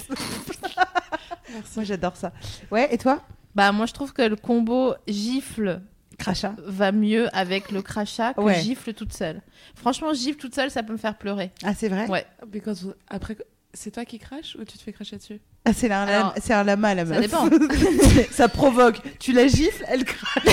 [1.76, 2.32] moi, j'adore ça.
[2.70, 3.20] Ouais, et toi?
[3.54, 5.80] Bah, moi, je trouve que le combo gifle
[6.18, 6.54] Crachat.
[6.66, 8.60] va mieux avec le crachat que Ouais.
[8.60, 9.42] gifle toute seule.
[9.74, 11.52] Franchement, gifle toute seule, ça peut me faire pleurer.
[11.64, 12.08] Ah, c'est vrai?
[12.08, 13.36] Ouais, Mais quand on- après,
[13.74, 16.54] c'est toi qui craches ou tu te fais cracher dessus Ah, c'est un, Alors, c'est
[16.54, 17.20] un lama, la ça meuf.
[17.20, 17.48] dépend.
[18.30, 19.00] ça provoque.
[19.18, 20.44] Tu la gifles, elle crache.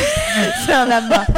[0.65, 1.25] c'est un lama.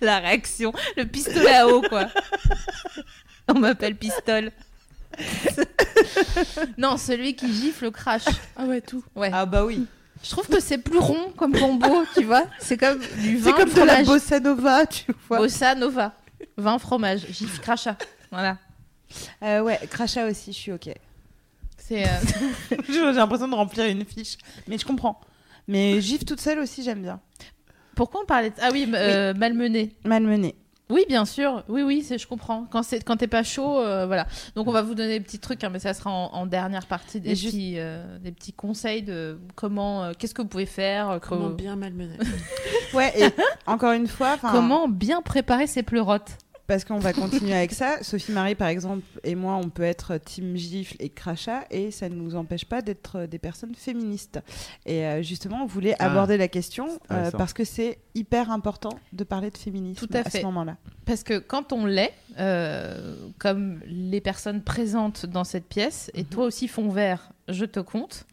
[0.00, 2.06] La réaction, le pistolet à eau, quoi.
[3.48, 4.52] On m'appelle pistole.
[6.78, 8.22] non, celui qui gifle crache.
[8.56, 9.02] Ah ouais, tout.
[9.16, 9.30] Ouais.
[9.32, 9.86] Ah, bah oui.
[10.22, 12.44] Je trouve que c'est plus rond comme combo, tu vois.
[12.60, 15.38] C'est comme du C'est vin comme de la bossa nova, tu vois.
[15.38, 16.12] Bossa Nova.
[16.56, 17.96] Vin fromage, gifle crachat.
[18.30, 18.58] Voilà.
[19.42, 20.90] Euh, ouais, crachat aussi, je suis ok.
[21.78, 22.08] C'est euh,
[22.88, 24.36] J'ai l'impression de remplir une fiche.
[24.66, 25.20] Mais je comprends.
[25.66, 27.20] Mais gifle toute seule aussi, j'aime bien.
[27.94, 28.54] Pourquoi on parlait de...
[28.60, 29.94] Ah oui, euh, malmené.
[30.04, 30.54] Malmené.
[30.90, 31.64] Oui, bien sûr.
[31.68, 32.64] Oui, oui, c'est, je comprends.
[32.70, 34.26] Quand c'est, quand t'es pas chaud, euh, voilà.
[34.54, 36.86] Donc on va vous donner des petits trucs, hein, mais ça sera en, en dernière
[36.86, 40.64] partie des juste- petits, euh, des petits conseils de comment, euh, qu'est-ce que vous pouvez
[40.64, 42.16] faire, euh, Comment co- bien malmener.
[42.94, 43.28] Ouais, et
[43.66, 46.38] encore une fois, enfin, comment bien préparer ses pleurotes.
[46.68, 47.96] Parce qu'on va continuer avec ça.
[48.02, 52.08] Sophie Marie, par exemple, et moi, on peut être team gifle et crachat, et ça
[52.08, 54.38] ne nous empêche pas d'être euh, des personnes féministes.
[54.86, 58.98] Et euh, justement, on voulait Ah, aborder la question euh, parce que c'est hyper important
[59.12, 60.38] de parler de féminisme Tout à à fait.
[60.40, 60.76] ce moment-là.
[61.06, 66.44] Parce que quand on l'est, euh, comme les personnes présentes dans cette pièce, et toi
[66.44, 68.26] aussi fond vert, je te compte.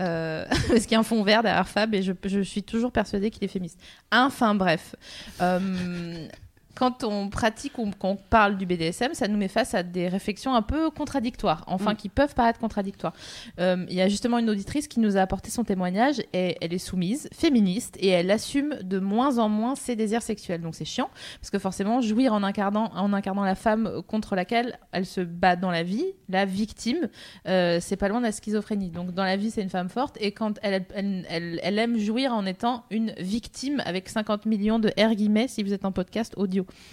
[0.00, 2.92] euh, parce qu'il y a un fond vert derrière Fab et je, je suis toujours
[2.92, 3.80] persuadée qu'il est féministe.
[4.12, 4.94] Enfin bref,
[5.40, 6.28] Euh,
[6.74, 10.54] quand on pratique ou qu'on parle du BDSM, ça nous met face à des réflexions
[10.54, 11.96] un peu contradictoires, enfin Mm.
[11.96, 13.12] qui peuvent paraître contradictoires.
[13.60, 16.72] Euh, Il y a justement une auditrice qui nous a apporté son témoignage et elle
[16.72, 20.60] est soumise, féministe, et elle assume de moins en moins ses désirs sexuels.
[20.62, 21.10] Donc c'est chiant,
[21.40, 25.56] parce que forcément, jouir en incarnant, en incarnant la femme contre laquelle elle se bat
[25.56, 27.08] dans la vie, la victime,
[27.46, 28.90] euh, c'est pas loin de la schizophrénie.
[28.90, 31.98] Donc dans la vie, c'est une femme forte, et quand elle, elle, elle- elle aime
[31.98, 35.92] jouir en étant une victime avec 50 millions de R guillemets si vous êtes en
[35.92, 36.63] podcast audio.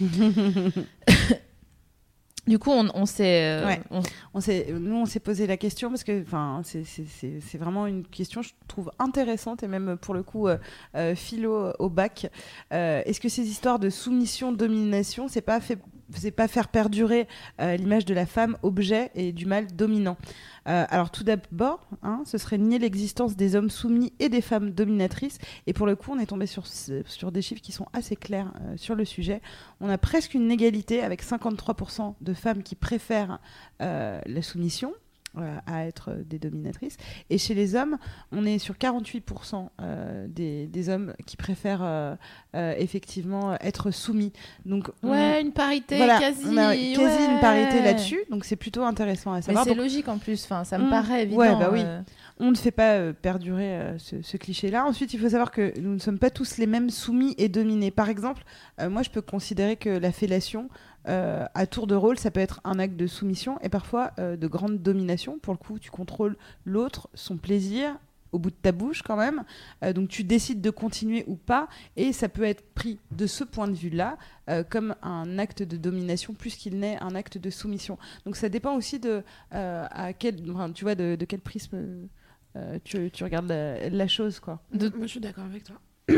[2.48, 3.44] du coup, on, on s'est.
[3.44, 3.80] euh, Ouais.
[3.90, 4.02] on-
[4.34, 8.42] On s'est, nous, on s'est posé la question parce que, enfin, c'est, vraiment une question,
[8.42, 10.56] je trouve intéressante et même pour le coup, euh,
[10.96, 12.30] euh, philo au bac.
[12.72, 15.78] Euh, est-ce que ces histoires de soumission, domination, c'est pas fait,
[16.18, 17.28] c'est pas faire perdurer
[17.60, 20.16] euh, l'image de la femme objet et du mâle dominant
[20.68, 24.70] Euh, Alors tout d'abord, hein, ce serait nier l'existence des hommes soumis et des femmes
[24.70, 25.38] dominatrices.
[25.66, 26.62] Et pour le coup, on est tombé sur,
[27.32, 29.40] des chiffres qui sont assez clairs euh, sur le sujet.
[29.80, 33.40] On a presque une égalité avec 53% de femmes qui préfèrent
[33.80, 34.92] la soumission
[35.38, 36.96] euh, à être euh, des dominatrices.
[37.30, 37.96] Et chez les hommes,
[38.32, 42.16] on est sur 48% euh, des, des hommes qui préfèrent
[42.54, 44.32] effectivement être soumis.
[44.66, 46.44] Donc, on- Ouais, une parité voilà, quasi.
[46.46, 48.20] on a quasi une parité là-dessus.
[48.30, 49.64] Donc, c'est plutôt intéressant à Mais savoir.
[49.64, 50.90] c'est Donc, logique en plus, enfin, ça me Mm.
[50.90, 51.38] paraît évident.
[51.40, 51.82] Ouais, bah oui.
[52.38, 54.84] on ne fait pas perdurer ce, ce cliché-là.
[54.86, 57.90] Ensuite, il faut savoir que nous ne sommes pas tous les mêmes soumis et dominés.
[57.90, 58.42] Par exemple,
[58.90, 60.68] moi, je peux considérer que la fellation,
[61.08, 64.36] euh, à tour de rôle, ça peut être un acte de soumission et parfois euh,
[64.36, 65.38] de grande domination.
[65.38, 67.96] Pour le coup, tu contrôles l'autre, son plaisir
[68.30, 69.44] au bout de ta bouche quand même.
[69.84, 73.44] Euh, donc tu décides de continuer ou pas et ça peut être pris de ce
[73.44, 74.16] point de vue-là
[74.70, 77.98] comme un acte de domination plus qu'il n'est un acte de soumission.
[78.26, 81.78] Donc ça dépend aussi de à quel, enfin, tu vois, de, de quel prisme
[82.84, 84.60] tu, tu regardes la, la chose quoi.
[84.74, 85.76] De- Moi, je suis d'accord avec toi.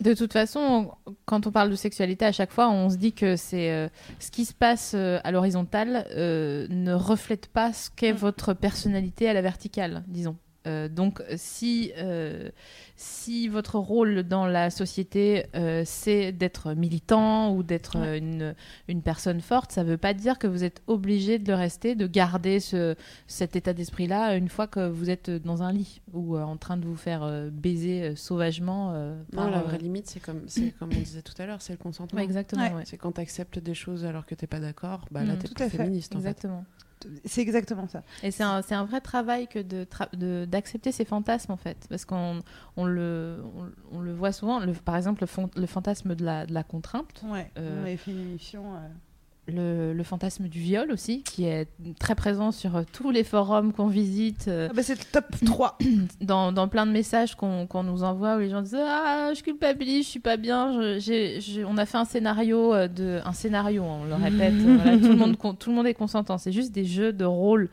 [0.00, 0.90] De toute façon,
[1.24, 3.88] quand on parle de sexualité, à chaque fois, on se dit que c'est euh,
[4.18, 8.16] ce qui se passe euh, à l'horizontale euh, ne reflète pas ce qu'est Mm.
[8.16, 10.36] votre personnalité à la verticale, disons.
[10.66, 12.50] Euh, donc, si, euh,
[12.96, 18.54] si votre rôle dans la société, euh, c'est d'être militant ou d'être une,
[18.88, 21.94] une personne forte, ça ne veut pas dire que vous êtes obligé de le rester,
[21.94, 22.94] de garder ce,
[23.26, 26.86] cet état d'esprit-là une fois que vous êtes dans un lit ou en train de
[26.86, 28.92] vous faire baiser sauvagement.
[28.92, 30.42] Non, par, la vraie limite, c'est comme,
[30.78, 32.18] comme on disait tout à l'heure, c'est le consentement.
[32.18, 32.74] Ouais, exactement.
[32.74, 32.84] Ouais.
[32.86, 35.54] C'est quand tu acceptes des choses alors que t'es pas d'accord, bah là t'es tout
[35.54, 35.76] plus à fait.
[35.78, 36.46] féministe en fait.
[37.24, 38.02] C'est exactement ça.
[38.22, 42.40] Et c'est un, vrai travail que de d'accepter ces fantasmes en fait, parce qu'on
[42.76, 43.42] on le,
[43.92, 44.58] on, on le voit souvent.
[44.60, 47.50] Le, par exemple, le, fon- le fantasme de la, de la contrainte, Ouais.
[47.58, 48.74] Euh, On avait fait une émission.
[48.76, 48.88] euh,
[49.46, 51.68] le, le fantasme du viol aussi, qui est
[51.98, 55.26] très présent sur euh, tous les forums qu'on visite, euh, Ah bah, c'est le top
[55.44, 55.78] 3.
[56.20, 59.42] dans, dans plein de messages qu'on qu'on nous envoie où les gens disent ah je
[59.42, 60.72] culpabilise, je suis pas bien.
[60.98, 64.54] je- on a fait un scénario euh, de un scénario, on le répète.
[64.54, 66.38] voilà, tout le monde tout le monde est consentant.
[66.38, 67.68] C'est juste des jeux de rôle.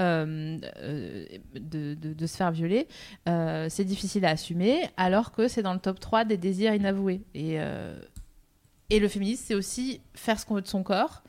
[0.00, 2.88] euh, euh, de, de- de se faire violer,
[3.28, 7.20] Euh, c'est difficile à assumer, alors que c'est dans le top 3 des désirs inavoués.
[7.34, 7.60] Et,
[8.92, 11.22] et le féminisme, c'est aussi faire ce qu'on veut de son corps.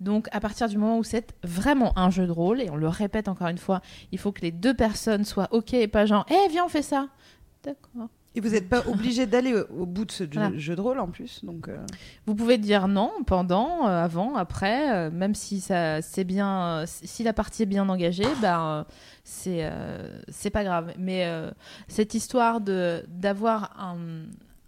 [0.00, 2.88] Donc, à partir du moment où c'est vraiment un jeu de rôle, et on le
[2.88, 6.26] répète encore une fois, il faut que les deux personnes soient OK et pas genre,
[6.28, 7.08] eh, viens, on fait ça.
[7.62, 8.08] D'accord.
[8.34, 10.58] Et vous n'êtes pas obligé d'aller au, bout de ce jeu, Voilà.
[10.58, 11.44] jeu de rôle en plus.
[11.44, 11.78] Donc, euh,
[12.26, 17.22] Vous pouvez dire non pendant, euh, avant, après, euh, même si ça c'est bien, si
[17.22, 18.84] la partie est bien engagée, ben
[19.22, 19.70] c'est
[20.28, 20.92] c'est pas grave.
[20.98, 21.30] Mais
[21.86, 24.24] cette histoire de d'avoir un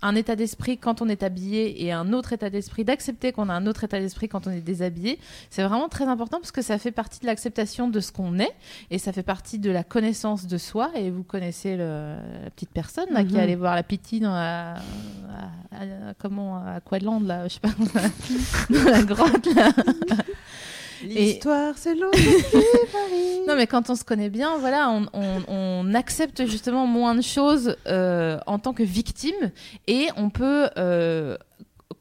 [0.07, 3.55] un état d'esprit quand on est habillé et un autre état d'esprit, d'accepter qu'on a
[3.55, 5.19] un autre état d'esprit quand on est déshabillé,
[5.51, 8.53] c'est vraiment très important parce que ça fait partie de l'acceptation de ce qu'on est
[8.91, 10.91] et ça fait partie de la connaissance de soi.
[10.95, 13.43] Et vous connaissez le- la petite personne là, qui est Mhm.
[13.43, 14.79] allée voir la Pity dans la, à-
[15.73, 17.69] à- comment, à Quadland, là, je sais pas,
[18.71, 19.71] dans la grotte là.
[21.15, 22.19] L'histoire, c'est l'autre.
[23.49, 27.23] Non, mais quand on se connaît bien, voilà, on, on- on accepte justement moins de
[27.23, 29.53] choses euh, en tant que victime
[29.87, 31.37] et on peut euh,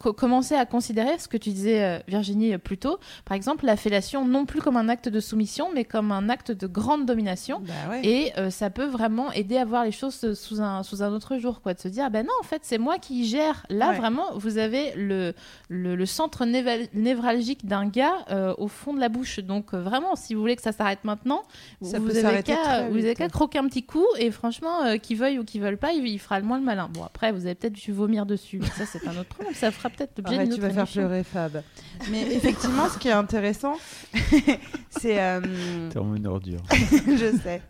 [0.05, 2.97] co- commencer à considérer ce que tu disais, euh, Virginie, euh, plus tôt.
[3.25, 6.51] Par exemple, la fellation, non plus comme un acte de soumission, mais comme un acte
[6.51, 7.61] de grande domination.
[7.65, 8.01] Bah ouais.
[8.05, 11.37] Et euh, ça peut vraiment aider à voir les choses sous un, sous un autre
[11.37, 11.73] jour, quoi.
[11.73, 13.65] De se dire, ben non, en fait, c'est moi qui gère.
[13.69, 13.97] Là, Ouais.
[13.97, 15.33] vraiment, vous avez le,
[15.69, 16.45] le, le centre
[16.93, 19.39] névralgique d'un gars euh, au fond de la bouche.
[19.39, 21.43] Donc, euh, vraiment, si vous voulez que ça s'arrête maintenant,
[21.81, 23.17] Ça vous peut avez s'arrêter qu'à très vous avez vite.
[23.17, 24.05] qu'à croquer un petit coup.
[24.17, 26.63] Et franchement, euh, qu'il veuille ou qu'il veuille pas, il, il fera le moins le
[26.65, 26.89] malin.
[26.93, 28.59] Bon, après, vous avez peut-être dû vomir dessus.
[28.59, 29.53] Mais ça, c'est un autre problème.
[29.53, 31.61] Ça fera peut-être bien Arrête, une tu vas faire pleurer Fab.
[32.11, 33.75] Mais effectivement, ce qui est intéressant,
[34.89, 35.19] c'est.
[35.21, 36.59] euh, T'es vraiment une ordure.
[36.71, 37.61] je sais.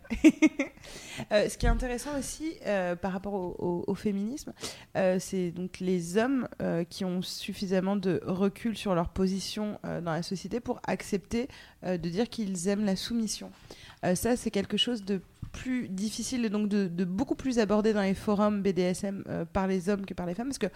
[1.32, 4.52] Euh, ce qui est intéressant aussi euh, par rapport au, au- au féminisme,
[4.96, 10.00] euh, c'est donc les hommes euh, qui ont suffisamment de recul sur leur position euh,
[10.02, 11.48] dans la société pour accepter
[11.84, 13.50] euh, de dire qu'ils aiment la soumission.
[14.04, 15.20] Euh, ça, c'est quelque chose de
[15.52, 19.66] plus difficile et donc de, de beaucoup plus abordé dans les forums BDSM euh, par
[19.66, 20.66] les hommes que par les femmes parce que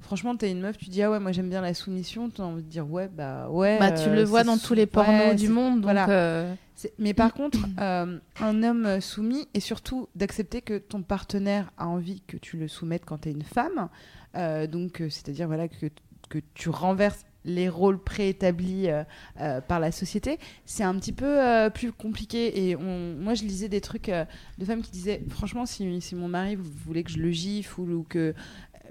[0.00, 2.62] franchement t'es une meuf tu dis ah ouais moi j'aime bien la soumission t'as envie
[2.62, 5.28] de dire ouais bah ouais Bah, tu euh, le vois c'est dans tous les pornos
[5.30, 5.74] ouais, du monde.
[5.76, 6.08] Donc, voilà.
[6.08, 6.54] euh,
[6.98, 11.86] Mais par contre, euh, un homme euh, soumis, et surtout d'accepter que ton partenaire a
[11.88, 13.88] envie que tu le soumettes quand tu es une femme,
[14.36, 15.86] euh, donc euh, c'est-à-dire voilà, que,
[16.28, 19.02] que tu renverses les rôles préétablis euh,
[19.40, 22.66] euh, par la société, c'est un petit peu euh, plus compliqué.
[22.68, 24.26] Et on, moi, je lisais des trucs euh,
[24.58, 28.00] de femmes qui disaient, franchement, si, si mon mari voulait que je le gifle ou,
[28.00, 28.32] ou que euh,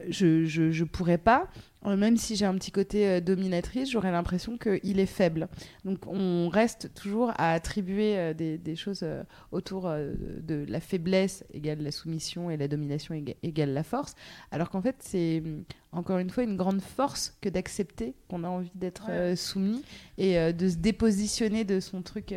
[0.08, 1.50] je, je, je pourrais pas,
[1.86, 5.48] euh, même si j'ai un petit côté euh, dominatrice, j'aurais l'impression qu'il est faible.
[5.86, 9.06] Donc on reste toujours à attribuer euh, des, des choses
[9.52, 14.16] autour de la faiblesse égale la soumission et la domination éga- égale la force,
[14.52, 18.48] alors qu'en fait c'est hum, encore une fois une grande force que d'accepter qu'on a
[18.50, 19.84] envie d'être soumis
[20.18, 22.34] et de se dépositionner de son truc.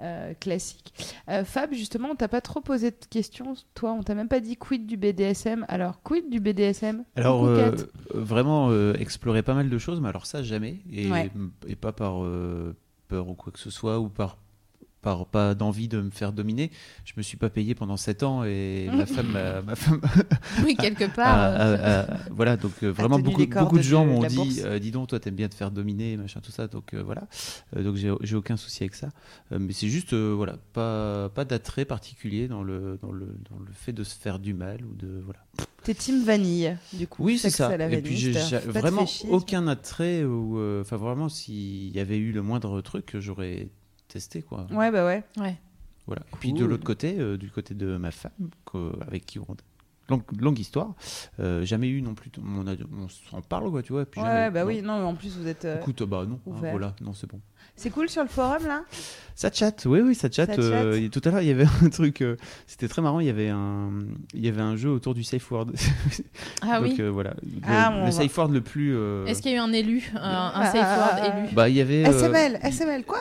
[0.00, 0.92] Euh, classique.
[1.28, 3.54] Euh, Fab, justement, on t'a pas trop posé de questions.
[3.74, 5.64] Toi, on t'a même pas dit quid du BDSM.
[5.68, 7.72] Alors, quid du BDSM Alors, euh,
[8.12, 10.80] vraiment explorer pas mal de choses, mais alors ça, jamais.
[10.90, 11.30] Et, Ouais.
[11.66, 12.22] et pas par
[13.08, 14.38] peur ou quoi que ce soit, ou par,
[15.04, 16.70] par pas d'envie de me faire dominer.
[17.04, 20.00] Je me suis pas payé pendant 7 ans et ma femme, m'a- ma femme
[20.64, 21.36] oui, quelque part.
[21.38, 21.76] a- euh,
[22.08, 25.08] a- a- voilà, donc euh, vraiment beaucoup, beaucoup de gens m'ont dit euh, dis donc,
[25.08, 26.66] toi, t'aimes bien te faire dominer, machin, tout ça.
[26.66, 27.28] Donc euh, voilà.
[27.76, 29.08] Euh, donc j'ai aucun souci avec ça.
[29.52, 33.58] Euh, mais c'est juste, euh, voilà, pas, pas d'attrait particulier dans le, dans, le, dans
[33.58, 35.20] le fait de se faire du mal ou de.
[35.22, 35.40] Voilà.
[35.82, 37.24] T'es team vanille, du coup.
[37.24, 37.74] Oui, c'est ça.
[37.90, 38.32] Et puis j'ai
[38.64, 43.68] vraiment aucun attrait ou euh, enfin vraiment s'il y avait eu le moindre truc, j'aurais
[44.48, 44.66] quoi.
[44.70, 45.22] Ouais, bah ouais.
[45.38, 45.56] ouais.
[46.06, 46.22] Voilà.
[46.32, 48.32] Et Puis de l'autre côté, euh, du côté de ma femme,
[49.06, 49.46] avec qui on
[50.10, 50.94] longue, longue histoire,
[51.40, 52.30] euh, jamais eu non plus.
[52.42, 54.04] On, on s'en parle quoi, tu vois.
[54.04, 54.66] Puis Ouais, jamais- bah non.
[54.66, 55.64] oui, non, mais en plus vous êtes.
[55.64, 56.70] euh, Écoute, bah non, hein, ouvert.
[56.72, 57.40] voilà, non c'est bon.
[57.76, 58.82] C'est cool sur le forum là?
[59.36, 60.54] Ça chatte, oui, oui, ça chatte.
[60.54, 61.10] Ça euh, chatte.
[61.10, 62.36] tout à l'heure, il y avait un truc, euh,
[62.68, 63.18] c'était très marrant.
[63.18, 63.90] Il y avait un,
[64.32, 65.66] il y avait un jeu autour du safe word.
[66.62, 66.96] Ah Donc oui.
[67.00, 68.94] euh, voilà, le, Ah, bon, le safe word le plus.
[68.94, 71.48] euh, Est-ce qu'il y a eu un élu, un, un Ah, safe ah, word élu?
[71.54, 72.06] Bah, il y avait.
[72.06, 73.18] euh, SML, SML, quoi?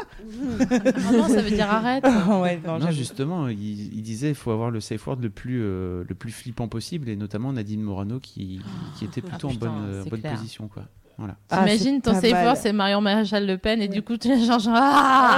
[0.69, 2.05] Ah non, ça veut dire arrête.
[2.41, 3.59] Ouais, non, justement, il,
[3.95, 7.09] il disait il faut avoir le safe word le plus, euh, le plus flippant possible,
[7.09, 8.61] et notamment Nadine Morano qui,
[8.97, 10.67] qui était plutôt en putain, bonne, bonne position.
[10.67, 10.83] Quoi.
[11.17, 11.35] Voilà.
[11.49, 14.59] Ah, T'imagines ton safe c'est Marion Maréchal Le Pen, et du coup, tu es genre,
[14.59, 15.37] genre, ah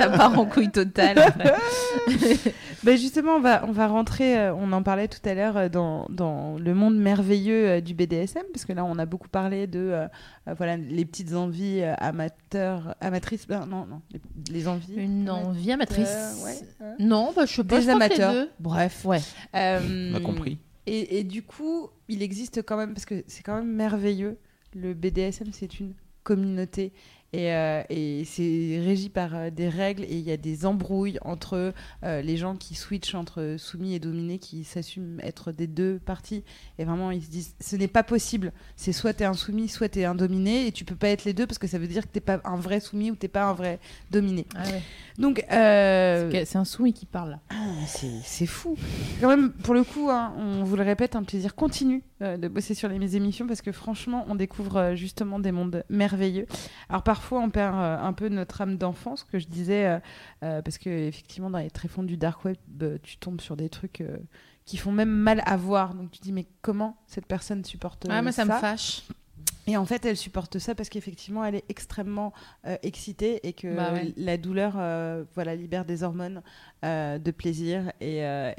[0.00, 1.18] Ça part en couille totale.
[2.84, 5.68] Bah, justement, on va, on va rentrer, euh, on en parlait tout à l'heure, euh,
[5.68, 9.66] dans, dans le monde merveilleux euh, du BDSM, parce que là, on a beaucoup parlé
[9.66, 10.06] de
[10.56, 14.20] voilà, les petites envies amateurs, amatrices, ben, non, non, les,
[14.52, 14.94] les envies.
[14.94, 16.08] Une envie amatrice.
[16.08, 16.94] Euh, ouais, hein.
[17.00, 18.32] Non, bah, je sais pas, Des les amateurs.
[18.32, 18.50] deux.
[18.60, 19.04] Bref.
[19.04, 19.20] Ouais.
[19.54, 20.58] Euh, On a compris.
[20.86, 24.38] Et, et du coup, il existe quand même, parce que c'est quand même merveilleux,
[24.80, 26.92] le BDSM, c'est une communauté.
[27.34, 31.18] Et, euh, et c'est régi par euh, des règles et il y a des embrouilles
[31.20, 35.98] entre euh, les gens qui switchent entre soumis et dominés, qui s'assument être des deux
[35.98, 36.42] parties.
[36.78, 38.50] Et vraiment, ils se disent ce n'est pas possible.
[38.76, 40.66] C'est soit tu es un soumis, soit tu es un dominé.
[40.68, 42.40] Et tu peux pas être les deux parce que ça veut dire que tu pas
[42.44, 43.78] un vrai soumis ou tu pas un vrai
[44.10, 44.46] dominé.
[44.54, 44.82] Ah ouais.
[45.18, 47.40] Donc, C'est un soumis qui parle là.
[47.50, 48.74] ah, c'est c'est fou.
[49.20, 52.48] Quand même, pour le coup, hein, on vous le répète, un plaisir continu euh, de
[52.48, 56.46] bosser sur les émissions parce que franchement, on découvre euh, justement des mondes merveilleux.
[56.88, 60.00] Alors parfois, on perd euh, un peu notre âme d'enfant, ce que je disais,
[60.40, 62.56] parce que effectivement, dans les tréfonds du dark web,
[63.02, 64.02] tu tombes sur des trucs
[64.64, 65.94] qui font même mal à voir.
[65.94, 69.02] Donc tu dis, mais comment cette personne supporte Ah, moi, ça, ça me fâche.
[69.68, 72.32] Et en fait, elle supporte ça parce qu'effectivement, elle est extrêmement
[72.66, 74.14] euh, excitée et que Bah ouais.
[74.16, 76.42] la douleur euh, voilà, libère des hormones
[76.84, 78.52] euh, de plaisir et euh,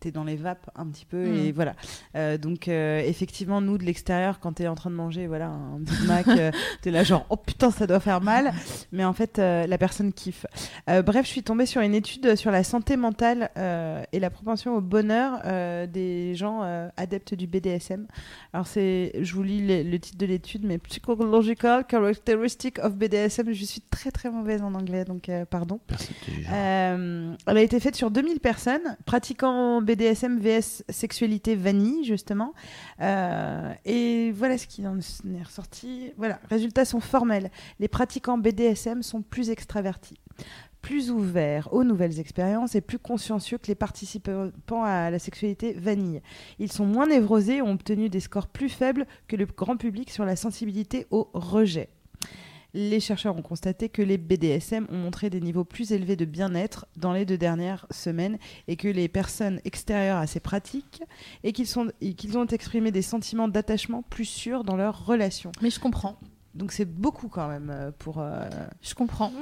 [0.00, 1.26] t'es dans les vapes un petit peu.
[1.26, 1.36] Mm.
[1.36, 1.74] Et voilà.
[2.14, 5.78] Euh, donc, euh, effectivement, nous, de l'extérieur, quand t'es en train de manger voilà, un
[5.80, 6.50] Big Mac, euh,
[6.82, 8.52] t'es là genre, oh putain, ça doit faire mal.
[8.92, 10.46] Mais en fait, euh, la personne kiffe.
[10.88, 14.30] Euh, bref, je suis tombée sur une étude sur la santé mentale euh, et la
[14.30, 18.06] propension au bonheur euh, des gens euh, adeptes du BDSM.
[18.52, 23.52] Alors, c'est, je vous lis le, le titre de l'étude, mais Psychological Characteristic of BDSM.
[23.52, 25.80] Je suis très très mauvaise en anglais, donc euh, pardon.
[25.86, 26.14] Personne
[27.66, 32.54] été faite sur 2000 personnes pratiquant BDSM vs sexualité vanille, justement.
[33.00, 36.12] Euh, et voilà ce qui en est ressorti.
[36.16, 37.50] Voilà, résultats sont formels.
[37.80, 40.18] Les pratiquants BDSM sont plus extravertis,
[40.80, 46.22] plus ouverts aux nouvelles expériences et plus consciencieux que les participants à la sexualité vanille.
[46.58, 50.10] Ils sont moins névrosés et ont obtenu des scores plus faibles que le grand public
[50.10, 51.88] sur la sensibilité au rejet.
[52.78, 56.84] Les chercheurs ont constaté que les BDSM ont montré des niveaux plus élevés de bien-être
[56.98, 58.36] dans les deux dernières semaines
[58.68, 61.02] et que les personnes extérieures à ces pratiques
[61.42, 65.52] et qu'ils sont- et qu'ils ont exprimé des sentiments d'attachement plus sûrs dans leurs relations.
[65.62, 66.18] Mais je comprends.
[66.54, 68.18] Donc c'est beaucoup quand même euh, pour.
[68.18, 68.46] euh,
[68.82, 69.32] Je comprends.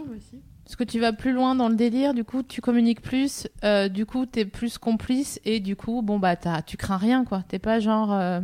[0.64, 3.88] Parce que tu vas plus loin dans le délire, du coup, tu communiques plus, euh,
[3.88, 7.44] du coup, t'es plus complice, et du coup, bon, bah, t'as- tu crains rien, quoi.
[7.48, 8.40] T'es pas genre, euh,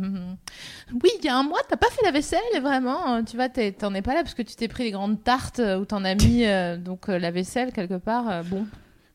[1.03, 3.35] oui, il y a un mois, t'as pas fait la vaisselle, et vraiment, euh, tu
[3.37, 5.85] vois, t'es- t'en es pas là parce que tu t'es pris des grandes tartes où
[5.85, 8.67] t'en as mis, euh, donc, euh, la vaisselle, quelque part, euh, bon.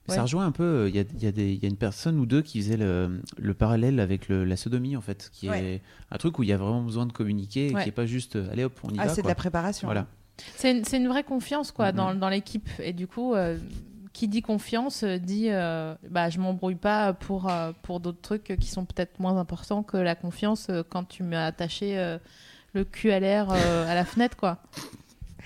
[0.09, 2.19] Ça rejoint un peu, euh, il y, a, il y a y a une personne
[2.21, 5.65] ou deux qui faisait le, le parallèle avec le- la sodomie, en fait, qui Ouais.
[5.65, 5.83] est
[6.13, 7.83] un truc où il y a vraiment besoin de communiquer, et Ouais.
[7.83, 9.15] qui est pas juste, euh, allez hop, on y Ah, va.
[9.15, 9.89] c'est de la préparation.
[9.89, 10.07] Voilà.
[10.57, 11.97] C'est une, c'est une vraie confiance, quoi, Mhm.
[11.97, 12.69] dans, dans l'équipe.
[12.79, 13.59] Et du coup, euh,
[14.13, 18.57] qui dit confiance euh, dit, euh, bah, je m'embrouille pas pour, euh, pour d'autres trucs
[18.59, 22.19] qui sont peut-être moins importants que la confiance euh, quand tu m'as attaché euh,
[22.73, 24.59] le cul à l'air euh, à la fenêtre, quoi.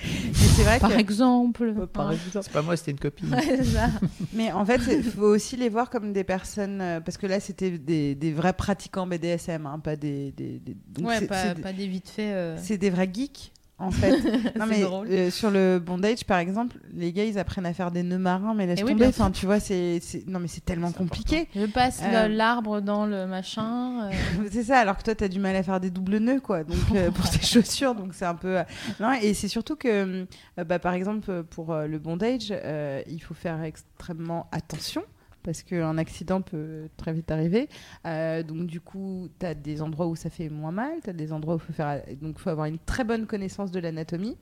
[0.02, 0.98] Mais c'est vrai Par que.
[0.98, 1.86] exemple.
[1.92, 2.12] Par Hein.
[2.12, 2.44] exemple.
[2.46, 3.34] C'est pas moi, c'était une copine.
[3.34, 3.88] Ouais, c'est ça.
[4.32, 6.80] Mais en fait, il faut aussi les voir comme des personnes.
[6.80, 10.32] euh, parce que là, c'était des, des vrais pratiquants BDSM, hein, pas des.
[10.32, 12.32] des- des- donc ouais, c'est- pas, c'est des- pas des vite fait.
[12.32, 12.56] euh.
[12.56, 14.10] C'est des vrais geeks, en fait.
[14.56, 15.08] non, C'est mais drôle.
[15.10, 18.54] euh, sur le bondage, par exemple, les gars, ils apprennent à faire des nœuds marins,
[18.54, 19.06] mais laisse Eh oui, tomber.
[19.06, 21.48] Enfin, tu vois, c'est, c'est- non, mais c'est tellement compliqué.
[21.56, 22.28] Je passe Euh.
[22.28, 24.08] l'arbre dans le machin.
[24.08, 24.10] euh.
[24.52, 26.62] c'est ça, alors que toi, t'as du mal à faire des doubles nœuds, quoi.
[26.62, 28.58] Donc, euh, pour tes chaussures, donc c'est un peu.
[29.00, 29.88] Non, et c'est surtout que,
[30.58, 35.02] euh, bah, par exemple, pour euh, le bondage, euh, il faut faire extrêmement attention.
[35.42, 37.68] Parce qu'un accident peut très vite arriver.
[38.06, 41.12] Euh, donc, du coup, tu as des endroits où ça fait moins mal, tu as
[41.14, 42.02] des endroits où il faut faire.
[42.20, 44.36] Donc, il faut avoir une très bonne connaissance de l'anatomie.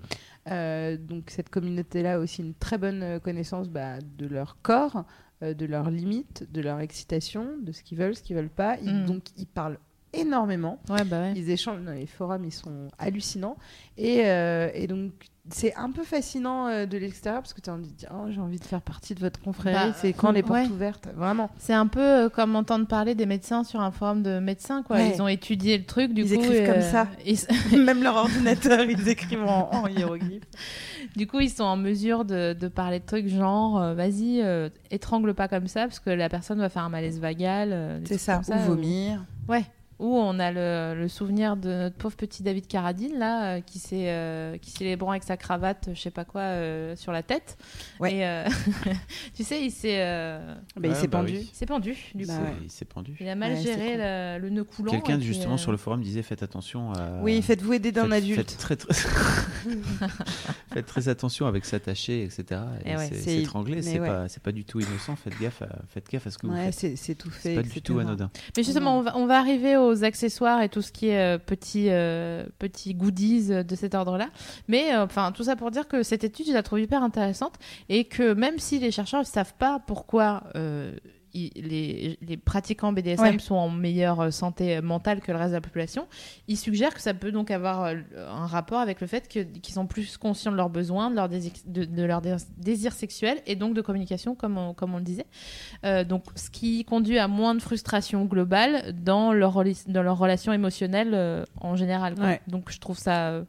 [0.50, 5.04] Euh, donc, cette communauté-là a aussi une très bonne euh, connaissance bah, de leur corps,
[5.42, 8.76] euh, de leurs limites, de leur excitation, de ce qu'ils veulent, ce qu'ils veulent pas.
[8.82, 9.06] Ils- Mm.
[9.06, 9.78] Donc, ils parlent
[10.12, 10.80] énormément.
[10.88, 11.32] Ouais, bah ouais.
[11.36, 13.56] Ils échangent les forums, ils sont hallucinants.
[13.98, 14.20] Et,
[14.74, 15.12] et donc,
[15.50, 18.26] c'est un peu fascinant euh, de l'extérieur parce que tu as envie de dire Oh,
[18.30, 19.74] j'ai envie de faire partie de votre confrérie.
[19.90, 20.66] Bah, c'est quand les portes ouais.
[20.68, 21.50] ouvertes Vraiment.
[21.58, 24.96] C'est un peu euh, comme entendre parler des médecins sur un forum de médecins, quoi.
[24.96, 25.12] Ouais.
[25.14, 26.42] Ils ont étudié le truc, du Ils coup.
[26.42, 27.08] écrivent et, comme euh, ça.
[27.26, 30.44] ils- Même leur ordinateur, ils écrivent en, en hiéroglyphe.
[31.16, 34.68] Du coup, ils sont en mesure de, de parler de trucs genre, euh, vas-y, euh,
[34.90, 38.00] étrangle pas comme ça, parce que la personne va faire un malaise vagal.
[38.04, 39.24] C'est ça, comme ou vomir.
[39.48, 39.64] Ouais.
[40.00, 43.80] Où on a le, le souvenir de notre pauvre petit David Carradine, là, euh, qui
[43.80, 47.10] s'est euh, qui s'est les bras avec sa cravate, je sais pas quoi, euh, sur
[47.10, 47.58] la tête.
[47.98, 48.14] Ouais.
[48.14, 48.44] Et euh,
[49.34, 51.32] tu sais, il s'est euh, Bah, il s'est bah pendu.
[51.32, 51.48] oui.
[51.52, 52.44] il s'est pendu, du Bah coup.
[52.44, 52.52] ouais.
[52.62, 53.16] Il s'est pendu.
[53.18, 54.92] Il a mal Ouais, géré la- le nœud coulant.
[54.92, 57.20] Quelqu'un et justement euh, sur le forum disait faites attention à.
[57.22, 58.36] Oui, faites-vous aider d'un faites- adulte.
[58.50, 58.94] Faites très, très...
[60.72, 62.60] faites très attention avec s'attacher, etc.
[62.84, 64.06] Et Eh ouais, c'est- c'est- S'étrangler, c'est ouais.
[64.06, 65.16] pas, c'est pas du tout innocent.
[65.16, 66.74] Faites gaffe, à, faites gaffe à ce que vous Ouais, faites.
[66.74, 67.50] c'est c'est tout fait.
[67.50, 68.30] C'est pas du tout anodin.
[68.56, 71.88] Mais justement, on va, on va arriver aux accessoires et tout ce qui est petits,
[71.90, 74.28] euh, petits goodies euh, de cet ordre-là.
[74.68, 77.54] Mais euh, enfin, tout ça pour dire que cette étude, je la trouve hyper intéressante
[77.88, 80.44] et que même si les chercheurs ne savent pas pourquoi
[81.34, 83.38] les, les pratiquants BDSM Ouais.
[83.38, 86.06] sont en meilleure santé mentale que le reste de la population,
[86.46, 87.94] ils suggèrent que ça peut donc avoir euh,
[88.28, 91.52] un rapport avec le fait qu'ils sont plus conscients de leurs besoins, de leurs désirs,
[91.66, 95.26] de, de sexuels et donc de communication, comme on, comme on le disait.
[95.84, 100.52] Euh, donc, ce qui conduit à moins de frustration globale dans leur, dans leur relation
[100.52, 102.14] émotionnelle euh, en général.
[102.14, 102.24] quoi.
[102.24, 102.40] Ouais.
[102.48, 103.44] Donc, je trouve ça,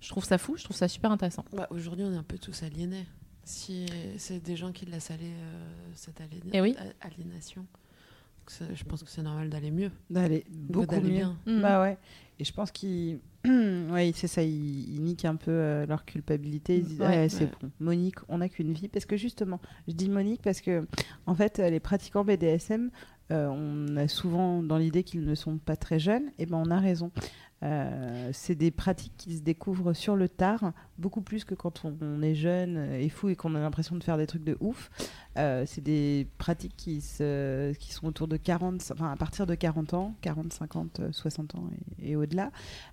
[0.00, 1.44] je trouve ça fou, je trouve ça super intéressant.
[1.52, 3.06] Bah, Aujourd'hui, on est un peu tous aliénés.
[3.50, 3.86] Si
[4.16, 6.22] c'est des gens qui laissent aller euh, cette
[6.52, 6.76] Eh oui.
[7.00, 9.90] aliénation, Donc, c'est- je pense que c'est normal d'aller mieux.
[10.08, 11.16] D'aller beaucoup d'aller mieux.
[11.16, 11.36] bien.
[11.46, 11.60] Mm.
[11.60, 11.98] Bah ouais.
[12.38, 13.18] Et je pense qu'ils.
[13.44, 16.76] oui, c'est ça, ils, ils niquent un peu euh, leur culpabilité.
[16.78, 17.06] Ils disent, Ouais.
[17.08, 17.50] ouais, c'est Ouais.
[17.60, 17.70] bon.
[17.80, 18.88] Monique, on n'a qu'une vie.
[18.88, 20.86] Parce que justement, je dis Monique parce que,
[21.26, 22.90] en fait, euh, les pratiquants BDSM,
[23.32, 26.30] euh, on a souvent dans l'idée qu'ils ne sont pas très jeunes.
[26.38, 27.10] Et ben, on a raison.
[27.62, 31.94] Euh, c'est des pratiques qui se découvrent sur le tard, beaucoup plus que quand on,
[32.00, 34.90] on est jeune et fou et qu'on a l'impression de faire des trucs de ouf.
[35.38, 39.54] Euh, c'est des pratiques qui, se, qui sont autour de 40, enfin à partir de
[39.54, 41.68] 40 ans, 40, 50, euh, 60 ans
[42.00, 42.50] et, et au-delà.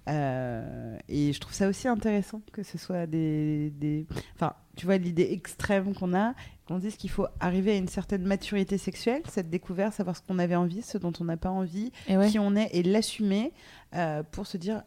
[0.09, 3.72] Euh, et je trouve ça aussi intéressant que ce soit des.
[3.72, 4.05] des...
[4.36, 6.36] Enfin, tu vois, l'idée extrême qu'on a,
[6.68, 10.38] qu'on dise qu'il faut arriver à une certaine maturité sexuelle, cette découverte, savoir ce qu'on
[10.38, 12.30] avait envie, ce dont on n'a pas envie, Et ouais.
[12.30, 13.53] qui on est et l'assumer
[13.95, 14.83] euh, pour se dire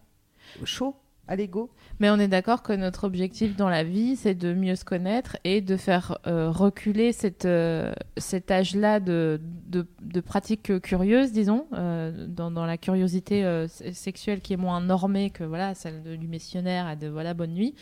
[0.65, 0.95] chaud,
[1.29, 1.71] allez go.
[2.01, 5.37] Mais on est d'accord que notre objectif dans la vie, c'est de mieux se connaître
[5.45, 12.67] et de faire euh, reculer cette, euh, cet âge-là de, de, pratiques curieuses, disons, dans,
[12.67, 17.35] la curiosité sexuelle qui est moins normée que voilà, celle du missionnaire et de voilà,
[17.35, 17.75] bonne nuit,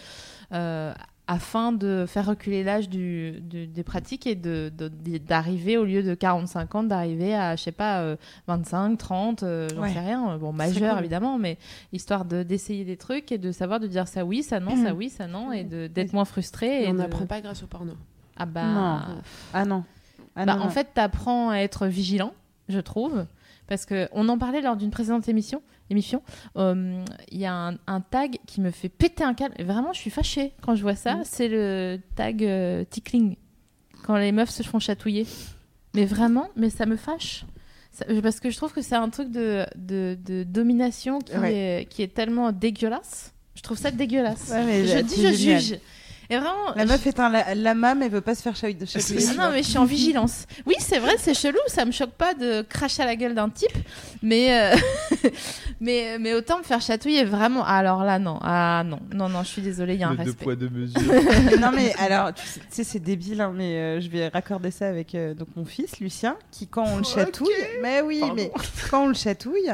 [1.30, 4.88] afin de faire reculer l'âge du, du- des pratiques et de- de-
[5.18, 9.68] d'arriver, au lieu de 45 ans, d'arriver à, je sais pas, euh, 25, 30, euh,
[9.74, 9.92] j'en Ouais.
[9.92, 11.00] sais rien, bon, majeur cool.
[11.04, 11.58] évidemment, mais
[11.92, 14.94] histoire de d'essayer des trucs et de savoir de dire ça oui, ça non, ça
[14.94, 16.84] oui, ça non, et de- d'être moins frustré.
[16.84, 17.92] Et on de- n'apprend pas grâce au porno.
[18.38, 19.00] Ah bah, Non.
[19.52, 19.84] Ah non.
[20.34, 20.70] Ah bah, non, en non.
[20.70, 22.32] fait, t'apprends à être vigilant,
[22.70, 23.26] je trouve,
[23.66, 25.60] parce que on en parlait lors d'une précédente émission.
[25.90, 26.22] Émission,
[26.56, 29.54] Euh, il y a un, un tag qui me fait péter un câble.
[29.58, 31.14] Et vraiment, je suis fâchée quand je vois ça.
[31.16, 31.22] Mm.
[31.24, 33.36] C'est le tag euh, tickling,
[34.04, 35.26] quand les meufs se font chatouiller.
[35.94, 37.44] Mais vraiment, mais ça me fâche.
[37.90, 41.54] Ça- parce que je trouve que c'est un truc de, de, de domination qui, Ouais.
[41.82, 43.32] est, qui est tellement dégueulasse.
[43.54, 44.50] Je trouve ça dégueulasse.
[44.50, 45.60] Ouais, je dis, je génial.
[45.60, 45.78] juge.
[46.30, 48.84] Et vraiment, La meuf est un la- lama, mais veut pas se faire chatouiller.
[48.84, 50.44] chatouiller, ah tu non, mais je suis en vigilance.
[50.66, 53.48] Oui, c'est vrai, c'est chelou, ça me choque pas de cracher à la gueule d'un
[53.48, 53.72] type,
[54.22, 54.76] mais, euh,
[55.80, 57.64] mais, mais autant me faire chatouiller vraiment.
[57.64, 60.16] Alors là, non, ah non, non, non, je suis désolée, il y a un Le
[60.18, 60.44] deux respect.
[60.44, 61.00] poids, deux mesures.
[61.60, 65.14] non mais alors tu sais, c'est débile hein, mais euh, je vais raccorder ça avec
[65.14, 67.48] euh, donc mon fils Lucien qui quand on le chatouille
[67.82, 68.34] mais oui Pardon.
[68.36, 68.52] mais
[68.90, 69.70] quand on le chatouille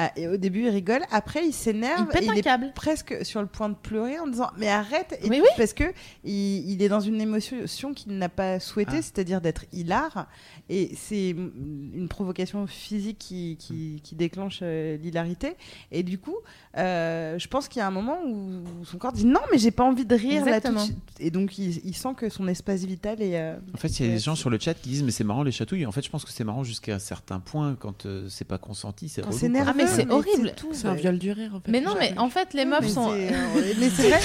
[0.00, 1.02] ah, et au début il rigole.
[1.10, 2.02] Après il s'énerve.
[2.02, 2.72] Il pète et un il est câble.
[2.74, 5.18] presque sur le point de pleurer en disant mais arrête.
[5.24, 5.50] Et Mais tout, oui.
[5.56, 5.84] parce que
[6.22, 9.02] il, il est dans une émotion qu'il n'a pas souhaité Ah.
[9.02, 10.28] c'est-à-dire d'être hilar.
[10.68, 15.56] Et c'est une provocation physique qui, qui, qui déclenche euh, l'hilarité.
[15.90, 16.36] Et du coup
[16.76, 19.72] euh, je pense qu'il y a un moment où son corps dit non mais j'ai
[19.72, 20.76] pas envie de rire là tout
[21.18, 24.08] et donc il, il sent que son espace vital est euh, En fait, il y
[24.08, 25.86] a des gens sur le chat qui disent mais c'est marrant les chatouilles.
[25.86, 28.58] En fait, je pense que c'est marrant jusqu'à un certain point quand euh, c'est pas
[28.58, 29.32] consenti, c'est relou,
[29.88, 30.52] c'est horrible.
[30.56, 31.70] tout, C'est un viol du rire, en fait.
[31.70, 33.10] Mais non, mais en fait, les meufs sont.
[33.78, 34.20] mais c'est vrai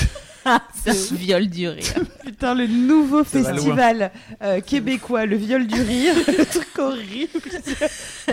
[0.84, 1.84] c'est un viol du rire.
[2.26, 4.12] putain le nouveau Ça festival
[4.42, 7.30] euh, québécois le viol du rire le truc horrible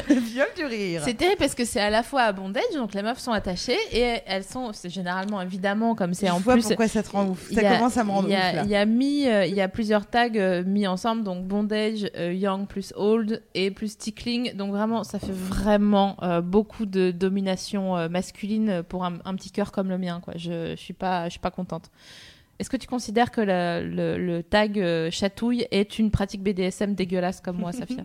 [0.09, 2.95] le viol du rire C'est terrible parce que c'est à la fois à bondage, donc
[2.95, 6.63] les meufs sont attachées et elles sont, c'est généralement évidemment comme c'est en vois plus.
[6.67, 8.35] pourquoi ça te rend ouf ça a- commence à me rendre ouf
[8.65, 12.07] il y a mis, euh, il y a plusieurs tags euh, mis ensemble, donc bondage,
[12.17, 14.55] euh, young plus old et plus tickling.
[14.57, 19.51] Donc vraiment, ça fait vraiment euh, beaucoup de domination euh, masculine pour un, un petit
[19.51, 20.21] cœur comme le mien.
[20.23, 20.35] Quoi.
[20.37, 21.91] Je, je suis pas, je suis pas contente.
[22.59, 26.95] Est-ce que tu considères que la- le, le tag euh, chatouille est une pratique BDSM
[26.95, 28.05] dégueulasse comme moi, Safia?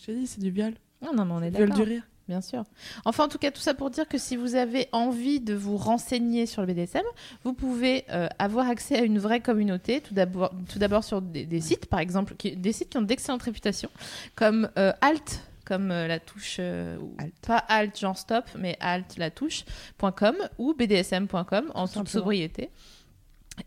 [0.00, 0.74] Je te dis, c'est du viol.
[1.02, 1.84] Non, non, mais on est Viol d'accord.
[1.84, 2.02] du rire.
[2.26, 2.64] Bien sûr.
[3.04, 5.76] Enfin, en tout cas, tout ça pour dire que si vous avez envie de vous
[5.76, 7.02] renseigner sur le BDSM,
[7.44, 10.00] vous pouvez euh, avoir accès à une vraie communauté.
[10.00, 13.02] Tout d'abord, tout d'abord sur des, des sites, par exemple, qui, des sites qui ont
[13.02, 13.90] d'excellentes réputations,
[14.36, 17.32] comme euh, Alt, comme euh, la touche, euh, Alt.
[17.46, 22.70] pas Alt genre stop, mais Alt la touche.com ou bdsm.com en toute sobriété.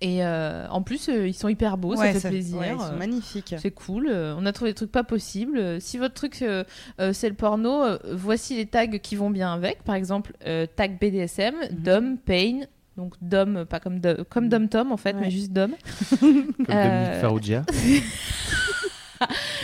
[0.02, 2.58] Et euh, en plus, euh, ils sont hyper beaux, Ouais, ça fait ça- plaisir.
[2.58, 4.08] ouais, ils sont magnifiques c'est cool.
[4.10, 5.80] euh, on a trouvé des trucs pas possibles.
[5.80, 6.66] Si votre truc euh,
[7.00, 9.84] euh, c'est le porno, euh, voici les tags qui vont bien avec.
[9.84, 11.68] Par exemple, euh, tag BDSM, Mhm.
[11.84, 12.60] Dom, Pain.
[12.98, 15.22] Donc Dom, pas comme Dom, comme Dom Tom en fait, Ouais.
[15.22, 15.72] mais juste Dom.
[16.20, 17.66] Comme Euh, Dominique Farrugia.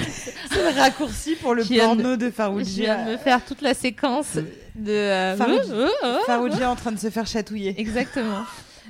[0.07, 4.35] c'est le raccourci pour le porno de Je viens de me faire toute la séquence
[4.75, 4.91] de.
[4.91, 5.71] euh, Farouji.
[5.71, 6.19] euh, euh,
[6.61, 6.65] euh.
[6.67, 8.43] En train de se faire chatouiller Exactement.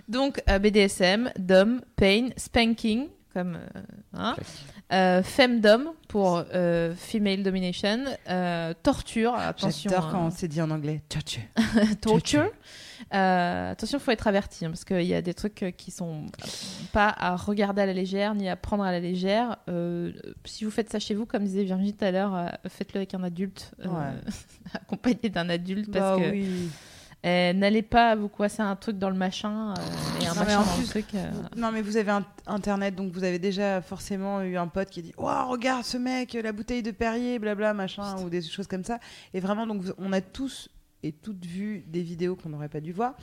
[0.07, 3.81] Donc euh, BDSM, Dom, Pain, Spanking, comme euh,
[4.17, 4.35] hein,
[4.91, 7.99] euh, Femdom pour euh, Female Domination,
[8.29, 9.89] euh, Torture, attention.
[9.89, 10.09] j'adore hein.
[10.11, 11.41] quand on s'est dit en anglais torture
[12.01, 12.49] torture.
[13.13, 15.91] Euh, attention, il faut être averti hein, parce qu'il y a des trucs euh, qui
[15.91, 16.25] sont
[16.91, 19.57] pas à regarder à la légère ni à prendre à la légère.
[19.69, 20.11] Euh,
[20.45, 23.13] si vous faites ça chez vous, comme disait Virginie tout à l'heure, euh, faites-le avec
[23.13, 23.89] un adulte, Ouais.
[24.73, 26.69] accompagné d'un adulte parce Bah que oui.
[27.25, 29.73] euh, n'allez pas vous coincer un truc dans le machin
[30.21, 31.05] et un Non, machin dans le truc.
[31.55, 35.01] Non, mais vous avez un- internet, donc vous avez déjà forcément eu un pote qui
[35.01, 38.83] dit Waouh, regarde ce mec, la bouteille de Perrier, blabla, machin, ou des choses comme
[38.83, 38.99] ça.
[39.33, 40.69] Et vraiment, donc on a tous
[41.03, 43.15] et toutes vu des vidéos qu'on n'aurait pas dû voir.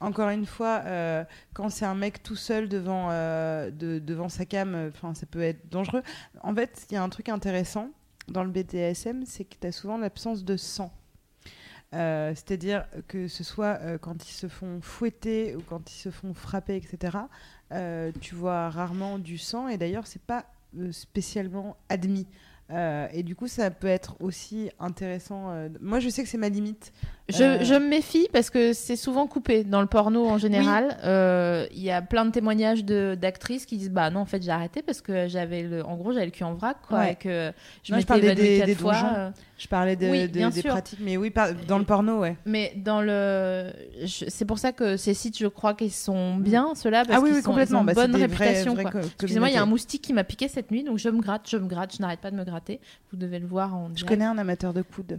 [0.00, 1.24] Encore une fois, euh,
[1.54, 5.24] quand c'est un mec tout seul devant, euh, de- devant sa cam, euh, enfin, ça
[5.26, 6.02] peut être dangereux.
[6.42, 7.90] En fait, il y a un truc intéressant
[8.28, 10.92] dans le BDSM, c'est que tu as souvent l'absence de sang.
[11.92, 16.74] C'est-à-dire que ce soit quand ils se font fouetter ou quand ils se font frapper,
[16.74, 17.18] etc.
[18.20, 20.44] tu vois rarement du sang et d'ailleurs c'est pas
[20.90, 22.26] spécialement admis.
[23.12, 25.54] Et du coup, ça peut être aussi intéressant.
[25.80, 26.92] Moi, je sais que c'est ma limite.
[27.30, 30.98] Je, Euh, je me méfie parce que c'est souvent coupé dans le porno en général.
[31.04, 34.42] Euh, Il y a plein de témoignages de- d'actrices qui disent bah non en fait
[34.42, 37.12] j'ai arrêté parce que j'avais le en gros j'avais le cul en vrac quoi Ouais.
[37.12, 37.50] et que
[37.82, 38.94] je m'étais des- quatre des fois.
[39.16, 40.70] euh, Je parlais de, Oui, de- des sûr.
[40.72, 42.36] pratiques, mais oui, par- dans le porno, ouais.
[42.44, 43.70] Mais dans le,
[44.04, 47.22] je- c'est pour ça que ces sites, je crois qu'ils sont bien, ceux-là, parce Ah
[47.22, 48.76] oui, qu'ils sont, ils ont une Bah, bonne des réputation.
[48.76, 51.48] Excusez-moi, il y a un moustique qui m'a piqué cette nuit, donc je me gratte,
[51.48, 52.80] je me gratte, je n'arrête pas de me gratter.
[53.12, 54.08] Vous devez le voir en Je direct.
[54.08, 55.18] connais un amateur de coudes.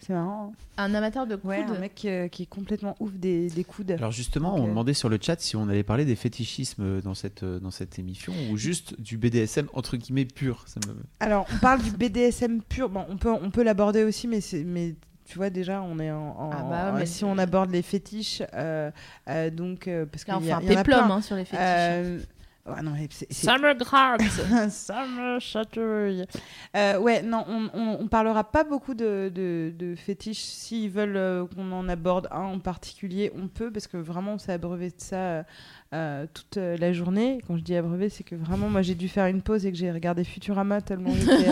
[0.00, 0.52] C'est marrant.
[0.78, 0.82] hein.
[0.84, 1.44] un amateur de coudes.
[1.50, 3.90] Ouais, un mec euh, qui est complètement ouf des, des coudes.
[3.92, 7.00] Alors justement, Donc, on euh, demandait sur le chat si on allait parler des fétichismes
[7.02, 10.64] dans cette, euh, dans cette émission ou juste du BDSM entre guillemets pur.
[10.66, 12.88] Ça me- Alors, on parle du BDSM pur.
[12.88, 14.94] Bon, on peut, on peut l'aborder aussi, mais, c'est- mais
[15.26, 16.16] tu vois, déjà, on est en.
[16.30, 18.90] en- Ah bah, en- mais- si on aborde les fétiches, euh,
[19.28, 19.86] euh, donc.
[19.86, 21.10] euh, parce qu'il y fait a, y en a péplum plein.
[21.10, 22.26] hein, sur les fétiches.
[22.66, 24.20] Ouais, non, c'est- Summer Grabs.
[24.70, 26.24] Summer Chattery.
[26.76, 30.42] Euh, ouais, non, on, on, on parlera pas beaucoup de, de, de fétiches.
[30.42, 34.38] S'ils veulent euh, qu'on en aborde un en particulier, on peut, parce que vraiment, on
[34.38, 35.42] s'est abreuvé de ça euh,
[35.94, 37.40] euh, toute la journée.
[37.46, 39.78] Quand je dis abreuvé, c'est que vraiment, moi, j'ai dû faire une pause et que
[39.78, 41.46] j'ai regardé Futurama tellement j'étais.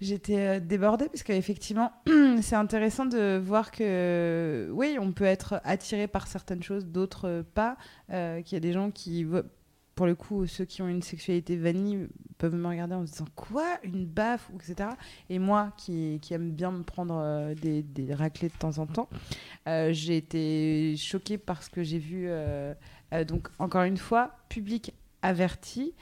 [0.00, 1.92] J'étais débordée parce qu'effectivement,
[2.42, 7.76] c'est intéressant de voir que, oui, on peut être attiré par certaines choses, d'autres pas.
[8.08, 9.24] Qu'il y a des gens qui,
[9.94, 12.08] pour le coup, ceux qui ont une sexualité vanille
[12.38, 14.90] peuvent me regarder en se disant quoi, une baffe, etc.
[15.30, 18.86] Et moi, qui, qui aime bien me prendre euh, des, des raclées de temps en
[18.86, 19.08] temps,
[19.68, 22.24] euh, j'ai été choquée par ce que j'ai vu.
[22.28, 22.74] euh,
[23.28, 24.92] donc, encore une fois, public
[25.22, 25.94] averti.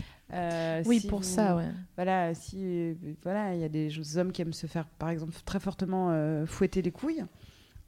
[0.86, 1.69] Oui, si pour vous- ça, ouais.
[1.97, 5.60] voilà, si voilà, il y a des hommes qui aiment se faire, par exemple, très
[5.60, 6.10] fortement
[6.47, 7.23] fouetter les couilles.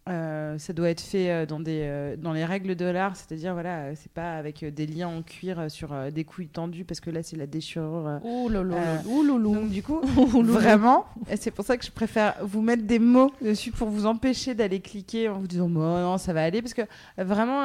[0.07, 3.55] Euh, ça doit être fait euh, dans des euh, dans les règles de l'art, c'est-à-dire
[3.55, 7.09] voilà, c'est pas avec des liens en cuir sur euh, des couilles tendues parce que
[7.09, 8.21] là c'est la déchirure.
[8.23, 8.77] Ouh lolo,
[9.07, 9.55] ouh loulou.
[9.55, 10.03] Donc du coup,
[10.35, 10.53] loulou.
[10.53, 14.05] vraiment, et c'est pour ça que je préfère vous mettre des mots dessus pour vous
[14.05, 16.83] empêcher d'aller cliquer en vous disant bon, non ça va aller parce que
[17.17, 17.63] vraiment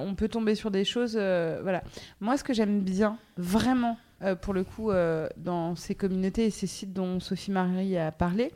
[0.00, 1.14] on peut tomber sur des choses.
[1.14, 1.84] voilà,
[2.20, 3.98] moi ce que j'aime bien vraiment
[4.40, 4.90] pour le coup
[5.36, 8.50] dans ces communautés et ces sites dont Sophie Marie a parlé,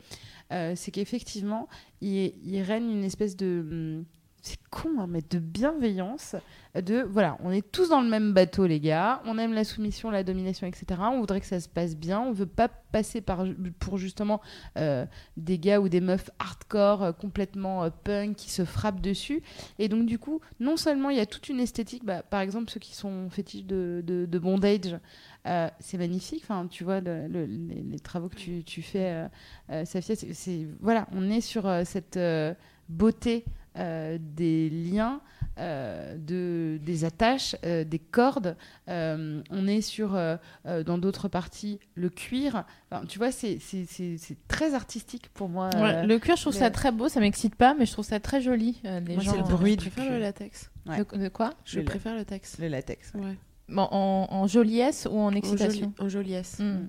[0.53, 1.69] euh, c'est qu'effectivement
[2.01, 4.05] il, règne une espèce de hum,
[4.43, 6.35] c'est con, hein, mais de bienveillance,
[6.74, 10.11] de voilà, on est tous dans le même bateau, les gars, on aime la soumission,
[10.11, 11.01] la domination, etc.
[11.01, 13.45] On voudrait que ça se passe bien, on veut pas passer par,
[13.79, 14.41] pour justement
[14.79, 15.07] euh,
[15.37, 19.43] des gars ou des meufs hardcore, euh, complètement punk, qui se frappent dessus.
[19.79, 22.69] Et donc, du coup, non seulement il y a toute une esthétique, bah, par exemple,
[22.69, 24.99] ceux qui sont fétiches de bondage,
[25.47, 26.43] euh, c'est magnifique.
[26.44, 29.28] Enfin, tu vois, le- le- les, les travaux que tu, tu fais, euh,
[29.70, 32.55] euh, Safia, c'est- c'est voilà, on est sur euh, cette euh,
[32.89, 33.44] beauté
[33.78, 35.23] euh, des liens,
[35.59, 38.55] euh, de, des attaches, euh, des cordes.
[38.89, 40.36] Euh, on est sur, euh,
[40.66, 42.64] euh, dans d'autres parties, le cuir.
[42.90, 45.70] Enfin, tu vois, c'est c'est- c'est- c'est très artistique pour moi.
[45.77, 48.05] Ouais, le cuir, je trouve le- ça très beau, ça m'excite pas, mais je trouve
[48.05, 48.78] ça très joli.
[48.85, 50.12] euh, les Moi, c'est gens, le bruit Je du préfère cuir.
[50.16, 50.70] le latex.
[50.86, 50.98] Ouais.
[50.98, 51.55] De, de quoi?
[51.64, 52.59] Je Le- préfère le latex.
[52.59, 53.12] le latex.
[53.14, 53.36] ouais.
[53.68, 53.74] Ouais.
[53.78, 56.59] En, en joliesse ou en En, excitation joli- en joliesse.
[56.59, 56.89] Hmm.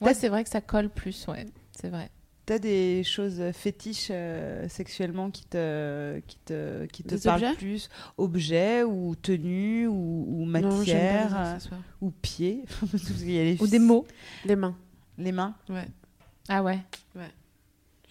[0.00, 2.10] Ouais, c'est vrai que ça colle plus, ouais, c'est vrai.
[2.46, 7.56] T'as des choses fétiches euh, sexuellement qui te, qui te, qui te Des parlent objets
[7.56, 7.88] plus?
[8.18, 12.64] Objets ou tenues ou, ou Non, j'aime pas matière euh, ou pieds?
[13.24, 14.06] Les Ou des mots.
[14.44, 14.76] Les mains.
[15.16, 15.54] Les mains?
[15.70, 15.88] Ouais.
[16.50, 16.80] Ah ouais.
[17.14, 17.20] Je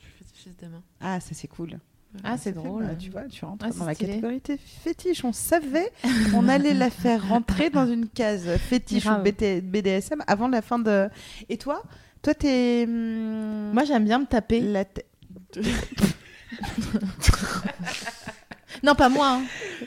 [0.01, 0.81] suis fétichiste des mains.
[0.99, 1.77] Ah, ça c'est cool.
[2.23, 2.83] Ah, c'est drôle.
[2.85, 4.41] bah, tu vois, tu rentres Ah, dans la catégorie
[4.83, 5.23] fétiche.
[5.25, 5.91] On savait
[6.31, 9.21] qu'on allait la faire rentrer dans une case fétiche ou.
[9.23, 11.09] BT BDSM avant la fin de.
[11.49, 11.81] Et toi
[12.21, 12.85] Toi, t'es.
[12.87, 14.61] hum, Moi, j'aime bien me taper.
[14.61, 15.07] la tête-
[18.83, 19.41] Non, pas moi, hein,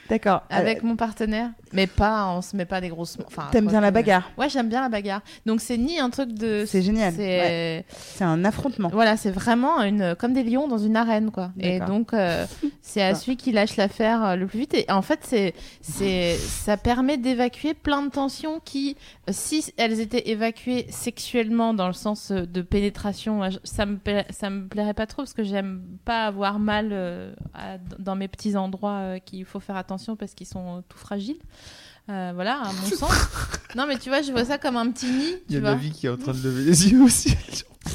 [0.08, 0.42] D'accord.
[0.48, 1.50] avec Euh, mon partenaire.
[1.76, 3.16] Mais pas, on se met pas des grosses.
[3.26, 5.20] Enfin, T'aimes bien la bagarre Ouais, j'aime bien la bagarre.
[5.44, 6.64] Donc, c'est ni un truc de.
[6.66, 7.84] C'est génial, C'est.
[7.90, 8.88] C'est un affrontement.
[8.92, 11.50] Voilà, c'est vraiment une, comme des lions dans une arène, quoi.
[11.60, 12.46] Et donc, euh,
[12.82, 14.74] c'est à celui qui lâche l'affaire euh, le plus vite.
[14.74, 18.96] Et en fait, c'est, c'est, ça permet d'évacuer plein de tensions qui,
[19.28, 24.50] si elles étaient évacuées sexuellement dans le sens euh, de pénétration, ça me, pla- ça
[24.50, 28.56] me plairait pas trop parce que j'aime pas avoir mal euh, à- dans mes petits
[28.56, 31.38] endroits euh, qu'il faut faire attention parce qu'ils sont tout fragiles.
[32.08, 33.10] Euh, voilà, à mon sens.
[33.74, 35.34] Non, mais tu vois, je vois ça comme un petit nid.
[35.48, 35.70] Il y a vois.
[35.70, 37.36] Navi qui est en train de lever les yeux aussi.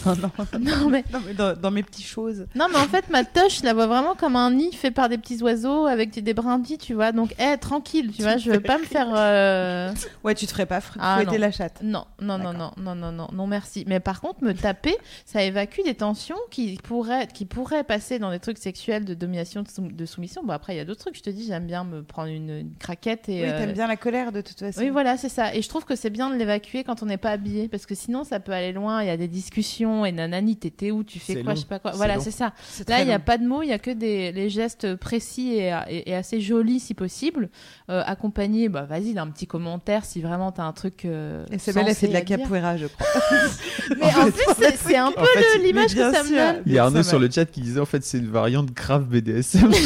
[0.06, 2.46] Non, non, Non, mais, non, mais dans, dans mes petites choses.
[2.56, 5.10] non, mais en fait, ma touche, je la vois vraiment comme un nid fait par
[5.10, 7.12] des petits oiseaux avec des, des brindilles, tu vois.
[7.12, 9.08] Donc, hé, tranquille, tu vois, je veux pas me faire.
[9.14, 9.92] euh,
[10.24, 11.42] Ouais, tu te ferais pas Ah, fouetter non.
[11.42, 11.80] la chatte.
[11.84, 13.84] Non, non, non, non, non, non, non, non, merci.
[13.88, 14.96] Mais par contre, me taper,
[15.26, 19.62] ça évacue des tensions qui pourraient, qui pourraient passer dans des trucs sexuels de domination,
[19.64, 20.44] de, sou- de soumission.
[20.44, 21.16] Bon, après, il y a d'autres trucs.
[21.18, 23.42] Je te dis, j'aime bien me prendre une, une craquette et.
[23.44, 24.80] Oui, euh, t'aimes bien la colère de toute façon.
[24.82, 25.54] Oui, voilà, c'est ça.
[25.56, 27.96] Et je trouve que c'est bien de l'évacuer quand on n'est pas habillé, parce que
[27.96, 29.02] sinon, ça peut aller loin.
[29.04, 31.56] Il y a des discussions et nanani, t'étais où, tu fais C'est quoi, long.
[31.56, 31.92] je sais pas quoi.
[31.92, 32.54] C'est Voilà, c'est ça.
[32.70, 34.96] C'est Là, il n'y a pas de mots, il y a que des les gestes
[34.96, 37.50] précis et, et- et assez jolis si possible,
[37.90, 41.06] euh, accompagnés, bah vas-y, d'un petit commentaire si vraiment t'as un truc.
[41.06, 43.08] euh, Et c'est fait de la capoeira, je crois.
[43.98, 46.64] Mais en plus, c'est- c'est un peu En fait, le- l'image que ça me donne.
[46.66, 49.06] Il y a Arnaud sur le chat qui disait en fait c'est une variante grave
[49.06, 49.72] BDSM.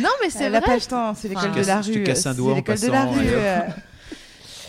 [0.00, 0.60] Non, mais c'est vrai.
[0.60, 2.02] pas le temps, c'est l'école de la rue.
[2.04, 3.74] casse un c'est doigt en l'école de la passant.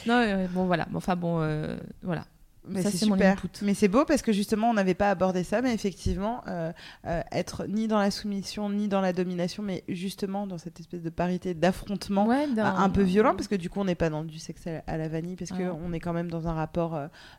[0.08, 0.88] Non, euh, bon, voilà.
[0.96, 2.24] Enfin, bon, euh, voilà.
[2.70, 3.42] Mais Ça, c'est mon super.
[3.62, 6.72] Mais c'est beau parce que justement, on n'avait pas abordé ça, mais effectivement, euh,
[7.08, 11.02] euh, être ni dans la soumission, ni dans la domination, mais justement dans cette espèce
[11.02, 14.10] de parité d'affrontement Ouais, dans- un peu violent, parce que du coup, on n'est pas
[14.10, 15.58] dans du sexe à la, vanille, parce Ah.
[15.58, 16.96] qu'on est quand même dans un rapport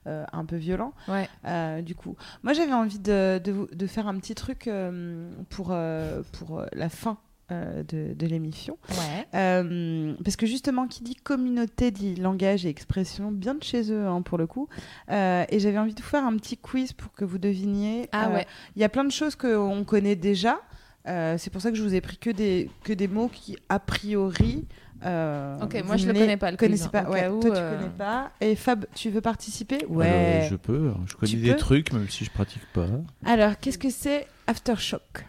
[0.07, 0.93] euh, un peu violent.
[1.09, 1.29] Ouais.
[1.83, 4.69] Du coup, moi, j'avais envie de, de, faire un petit truc
[5.49, 5.75] pour,
[6.33, 7.19] pour la fin.
[7.51, 8.79] Euh, de, de l'émission.
[8.91, 9.27] Ouais.
[9.35, 14.07] Euh, parce que justement, qui dit communauté dit langage et expression bien de chez eux,
[14.07, 14.69] hein, pour le coup.
[15.11, 18.09] Euh, et j'avais envie de vous faire un petit quiz pour que vous deviniez.
[18.13, 18.47] Ah Euh, ouais.
[18.77, 20.61] Il y a plein de choses qu'on connaît déjà.
[21.09, 23.57] Euh, c'est pour ça que je vous ai pris que des, que des mots qui,
[23.71, 24.67] a priori.
[25.05, 27.11] euh, Ok, moi, je le ne connais pas, le quiz, connaissez hein, pas.
[27.11, 28.31] Ouais, où, toi, tu euh, connais pas.
[28.43, 29.77] Et Fab, tu veux participer?
[29.77, 30.47] Alors, Ouais.
[30.51, 31.57] je peux, je connais Tu des peux?
[31.59, 32.85] trucs même si je pratique pas.
[33.25, 35.25] Alors, qu'est-ce que c'est Aftershock?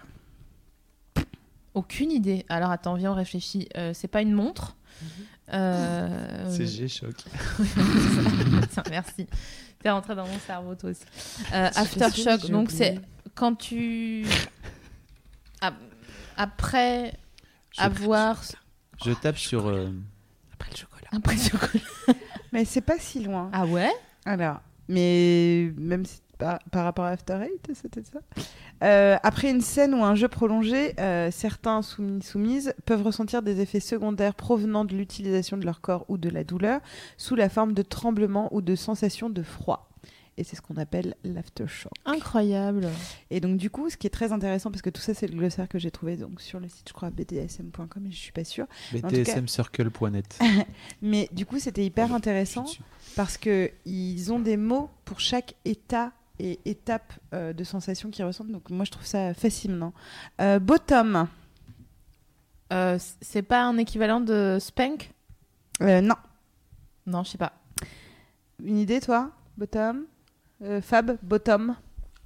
[1.74, 2.46] Aucune idée.
[2.50, 3.70] Alors attends, viens, on réfléchit.
[3.78, 4.76] Euh, c'est pas une montre.
[5.02, 5.08] Mhm.
[5.54, 7.16] Euh, C'est G-Shock.
[8.90, 9.28] Merci.
[9.82, 11.02] T'es rentré dans mon cerveau toi aussi.
[11.54, 13.00] Euh, Aftershock, donc c'est
[13.36, 14.26] quand tu
[15.62, 15.74] Ap-
[16.38, 17.14] après
[17.76, 18.42] Je- avoir
[19.04, 19.68] Je tape sur.
[19.68, 19.90] euh,
[20.54, 21.08] Après le chocolat.
[21.14, 21.84] après ce chocolat.
[22.52, 23.50] Mais c'est pas si loin.
[23.54, 23.92] Ah ouais?
[24.26, 28.20] Alors, mais même si par, par rapport à After Eight, c'était ça?
[28.84, 33.62] Euh, après une scène ou un jeu prolongé, euh, certains soumis soumises peuvent ressentir des
[33.62, 36.82] effets secondaires provenant de l'utilisation de leur corps ou de la douleur
[37.18, 39.88] sous la forme de tremblements ou de sensations de froid.
[40.38, 41.92] Et c'est ce qu'on appelle l'aftershock.
[42.06, 42.88] Incroyable.
[43.30, 45.38] Et donc du coup, ce qui est très intéressant, parce que tout ça c'est le
[45.38, 48.46] glossaire que j'ai trouvé donc sur le site, je crois bdsm.com, et je suis pas
[48.46, 48.66] sûre.
[48.94, 50.40] btsmcircle.net.
[51.04, 52.66] Mais du coup, c'était hyper intéressant
[53.16, 56.14] parce que ils ont des mots pour chaque état
[56.44, 58.52] et étape euh, de sensation qu'ils ressentent.
[58.52, 59.94] Donc moi, je trouve ça fascinant.
[60.40, 61.28] Euh, bottom,
[62.74, 65.12] Euh, c'est pas un équivalent de spank?
[65.82, 66.16] Euh, non.
[67.06, 67.52] Non, je sais pas.
[68.64, 69.32] Une idée, toi?
[69.58, 70.06] Bottom?
[70.64, 71.76] Euh, Fab, bottom.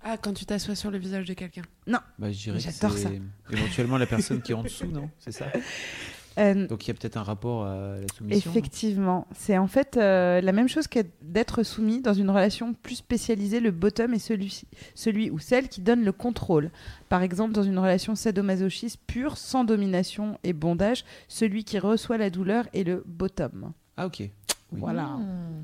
[0.04, 1.64] Ah, quand tu t'assois sur le visage de quelqu'un.
[1.88, 3.10] Bah, dirais que J'adore ça.
[3.50, 5.10] éventuellement la personne qui est en dessous, non?
[5.18, 5.48] C'est ça?
[6.38, 8.52] Euh, Donc il y a peut-être un rapport à la soumission.
[8.52, 12.95] Effectivement, c'est en fait euh, la même chose que d'être soumis dans une relation plus
[12.95, 13.60] spécialisée.
[13.60, 14.64] Le bottom est celui,
[14.95, 16.72] celui ou celle qui donne le contrôle.
[17.07, 22.30] Par exemple, dans une relation sadomasochiste pure, sans domination et bondage, celui qui reçoit la
[22.30, 23.72] douleur est le bottom.
[23.95, 24.20] Ah ok.
[24.20, 24.30] Oui.
[24.72, 25.06] Voilà.
[25.06, 25.64] Hmm.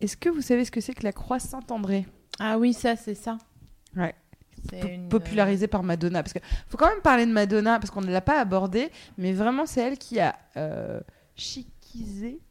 [0.00, 2.06] Est-ce que vous savez ce que c'est que la croix Saint-André?
[2.38, 3.38] Ah oui, ça, c'est ça.
[3.96, 4.14] Ouais.
[4.72, 6.22] Une, euh, popularisée par Madonna.
[6.22, 6.38] Parce que
[6.68, 9.80] faut quand même parler de Madonna parce qu'on ne l'a pas abordé, mais vraiment c'est
[9.80, 11.00] elle qui a euh,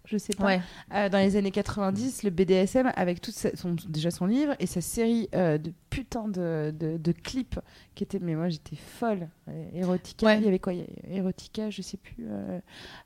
[0.05, 0.61] je sais pas, Ouais.
[0.93, 4.65] euh, dans les années 90 le BDSM avec toute sa- son, déjà son livre et
[4.65, 7.59] sa série euh, de putain de, de, de clips
[7.95, 10.37] qui étaient mais moi j'étais folle Euh, Erotica Ouais.
[10.39, 10.73] il y avait quoi?
[10.73, 12.59] Il y a Erotica je sais plus euh,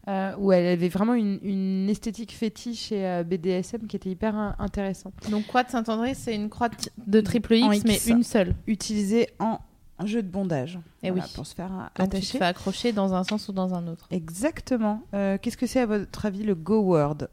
[0.08, 4.36] euh, où elle avait vraiment une, une esthétique fétiche et euh, BDSM qui était hyper
[4.36, 6.70] in- intéressante Donc, croix de Saint-André, c'est une croix
[7.08, 7.86] de- triple X, X.
[7.86, 8.56] mais une seule.
[8.68, 9.60] utilisée en,
[10.00, 11.32] en jeu de bondage Eh Voilà, oui.
[11.36, 14.08] pour se faire tu te attacher fais accrocher dans un sens ou dans un autre.
[14.12, 17.28] exactement Euh, qu'est-ce que c'est à votre avis le go word?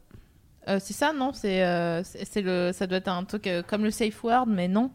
[0.67, 1.33] Euh, c'est ça, non?
[1.33, 4.67] C'est euh, c'est c'est le, ça doit être un truc comme le safe word, mais
[4.67, 4.91] non.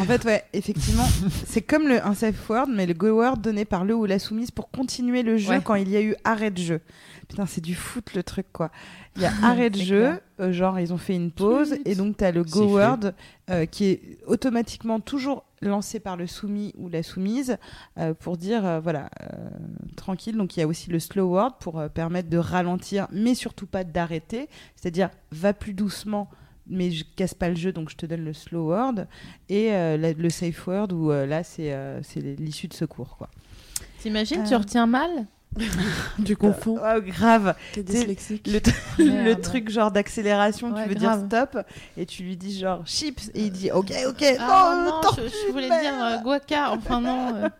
[0.00, 1.06] En fait, ouais, effectivement,
[1.46, 4.18] c'est comme le, un safe word, mais le go word donné par le ou la
[4.18, 5.60] soumise pour continuer le jeu Ouais.
[5.62, 6.80] quand il y a eu arrêt de jeu.
[7.28, 8.70] Putain, c'est du foot le truc, quoi.
[9.16, 12.16] Il y a arrêt de jeu, euh, genre ils ont fait une pause, et donc
[12.16, 13.12] tu as le go word
[13.50, 17.56] euh, qui est automatiquement toujours lancé par le soumis ou la soumise
[17.98, 19.08] euh, pour dire, voilà,
[19.96, 20.36] tranquille.
[20.36, 23.84] Donc il y a aussi le slow word pour permettre de ralentir, mais surtout pas
[23.84, 24.48] d'arrêter.
[24.74, 26.28] C'est-à-dire, va plus doucement
[26.66, 29.06] mais je casse pas le jeu, donc je te donne le slow word
[29.48, 33.16] et euh, la- le safe word où euh, là c'est euh, c'est l'issue de secours
[33.16, 33.28] quoi.
[34.00, 34.48] T'imagines, Euh.
[34.48, 35.10] tu retiens mal
[36.24, 36.80] Tu confonds.
[36.80, 37.54] Ouais, grave.
[37.72, 38.48] T'es dyslexique.
[38.48, 38.58] Le,
[39.24, 41.28] le truc genre d'accélération, Ouais, tu veux grave.
[41.28, 41.64] dire stop,
[41.96, 45.22] et tu lui dis genre chips, et il dit ok, ok, Ah non, non, je,
[45.28, 46.72] je voulais dire euh, guaca.
[46.72, 47.36] Enfin non.
[47.36, 47.48] euh,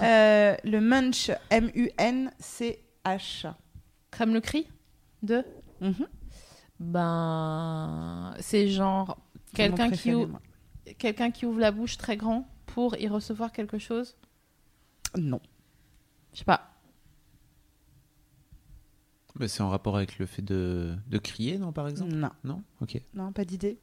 [0.00, 3.52] Euh, le munch, M-U-N-C-H.
[4.16, 4.68] comme le cri
[5.24, 5.42] de.
[5.80, 6.06] Mhm.
[6.80, 9.18] Ben, c'est genre
[9.54, 10.38] quelqu'un qui, ou-
[10.98, 14.16] quelqu'un qui ouvre la bouche très grand pour y recevoir quelque chose?
[15.16, 15.40] Non.
[16.32, 16.70] Je sais pas.
[19.36, 22.12] Bah, c'est en rapport avec le fait de, de crier, non, par exemple?
[22.14, 22.30] Non.
[22.44, 22.62] Non?
[22.80, 23.00] Ok.
[23.14, 23.78] Non, pas d'idée.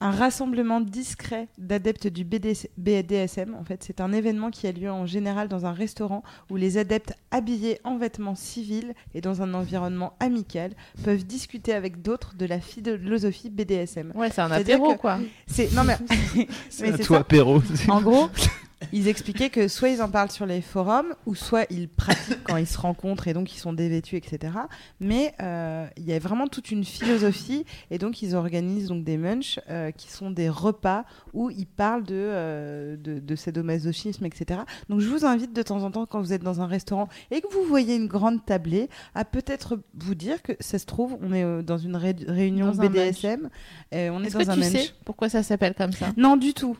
[0.00, 4.90] Un rassemblement discret d'adeptes du BDS BDSM, en fait, c'est un événement qui a lieu
[4.90, 9.54] en général dans un restaurant où les adeptes habillés en vêtements civils et dans un
[9.54, 14.12] environnement amical peuvent discuter avec d'autres de la philosophie BDSM.
[14.14, 15.18] Ouais, c'est un apéro quoi.
[15.46, 15.96] C'est non mais,
[16.68, 17.20] c'est toi, ça.
[17.22, 17.62] apéro.
[17.88, 18.28] En gros,
[18.92, 22.56] ils expliquaient que soit ils en parlent sur les forums, ou soit ils pratiquent quand
[22.58, 24.52] ils se rencontrent et donc ils sont dévêtus, etc.
[25.00, 29.16] Mais euh, il y a vraiment toute une philosophie et donc ils organisent donc des
[29.16, 34.60] munchs euh, qui sont des repas où ils parlent de, euh, de, de sadomasochisme, etc.
[34.90, 37.40] Donc je vous invite de temps en temps quand vous êtes dans un restaurant et
[37.40, 41.32] que vous voyez une grande tablée à peut-être vous dire que ça se trouve on
[41.32, 43.48] est euh, dans une ré- réunion Dans BDSM
[43.90, 44.72] et on est, dans que un tu munch.
[44.72, 46.08] sais pourquoi ça s'appelle comme ça?
[46.18, 46.76] Non du tout.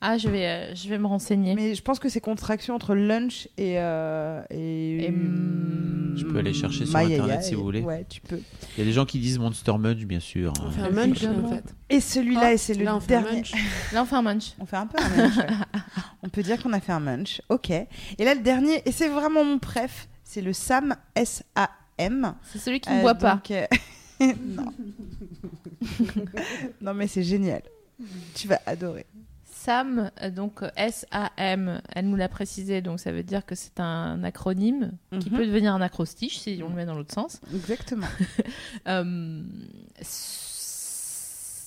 [0.00, 1.54] Ah, je vais, euh, je vais me renseigner.
[1.54, 3.78] Mais je pense que c'est contraction entre lunch et.
[3.78, 7.80] euh, et, Et, mm, Je peux aller chercher sur Internet si et- vous voulez.
[7.80, 8.38] Ouais, tu peux.
[8.76, 10.52] Il y a des gens qui disent Monster Munch, bien sûr.
[10.64, 11.64] On fait un munch en fait.
[11.90, 13.36] Et celui-là, Ah, et c'est le Là, on fait un dernier.
[13.38, 13.52] munch.
[13.92, 14.52] Là, on fait un munch.
[14.60, 15.36] On fait un peu un munch.
[15.36, 15.46] ouais.
[16.22, 17.40] on peut dire qu'on a fait un munch.
[17.48, 17.70] Ok.
[17.70, 17.86] Et
[18.18, 22.34] là, le dernier, et c'est vraiment mon préf, c'est le SAM, S-A-M.
[22.52, 23.34] C'est celui qui ne Euh, boit pas.
[23.34, 23.66] donc, euh,
[24.20, 24.72] non.
[26.80, 27.62] non, mais c'est génial.
[28.34, 29.06] Tu vas adorer.
[29.64, 34.92] SAM, donc S-A-M, elle nous l'a précisé, donc ça veut dire que c'est un acronyme
[35.20, 35.36] qui Mhm.
[35.38, 37.40] peut devenir un acrostiche si on le met dans l'autre sens.
[37.54, 38.06] Exactement.
[38.86, 39.42] Euh,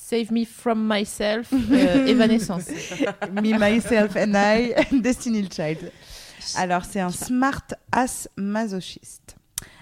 [0.10, 2.68] Save me from myself, euh, Evanescence.
[3.32, 5.92] Me, myself and I, Destiny Child.
[6.56, 9.36] Alors, c'est un smart ass masochiste.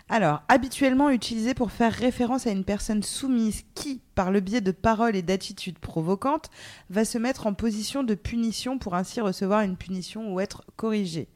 [0.07, 4.71] Alors, habituellement utilisé pour faire référence à une personne soumise qui, par le biais de
[4.71, 6.51] paroles et d'attitudes provocantes,
[6.91, 11.27] va se mettre en position de punition pour ainsi recevoir une punition ou être corrigé.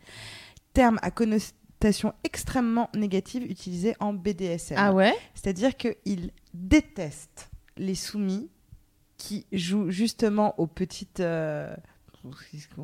[0.74, 4.78] Terme à connotation extrêmement négative utilisé en BDSM.
[4.78, 5.16] Ah ouais?
[5.34, 8.52] C'est-à-dire qu'il déteste les soumis
[9.18, 11.22] qui jouent justement aux petites.
[11.22, 11.76] euh,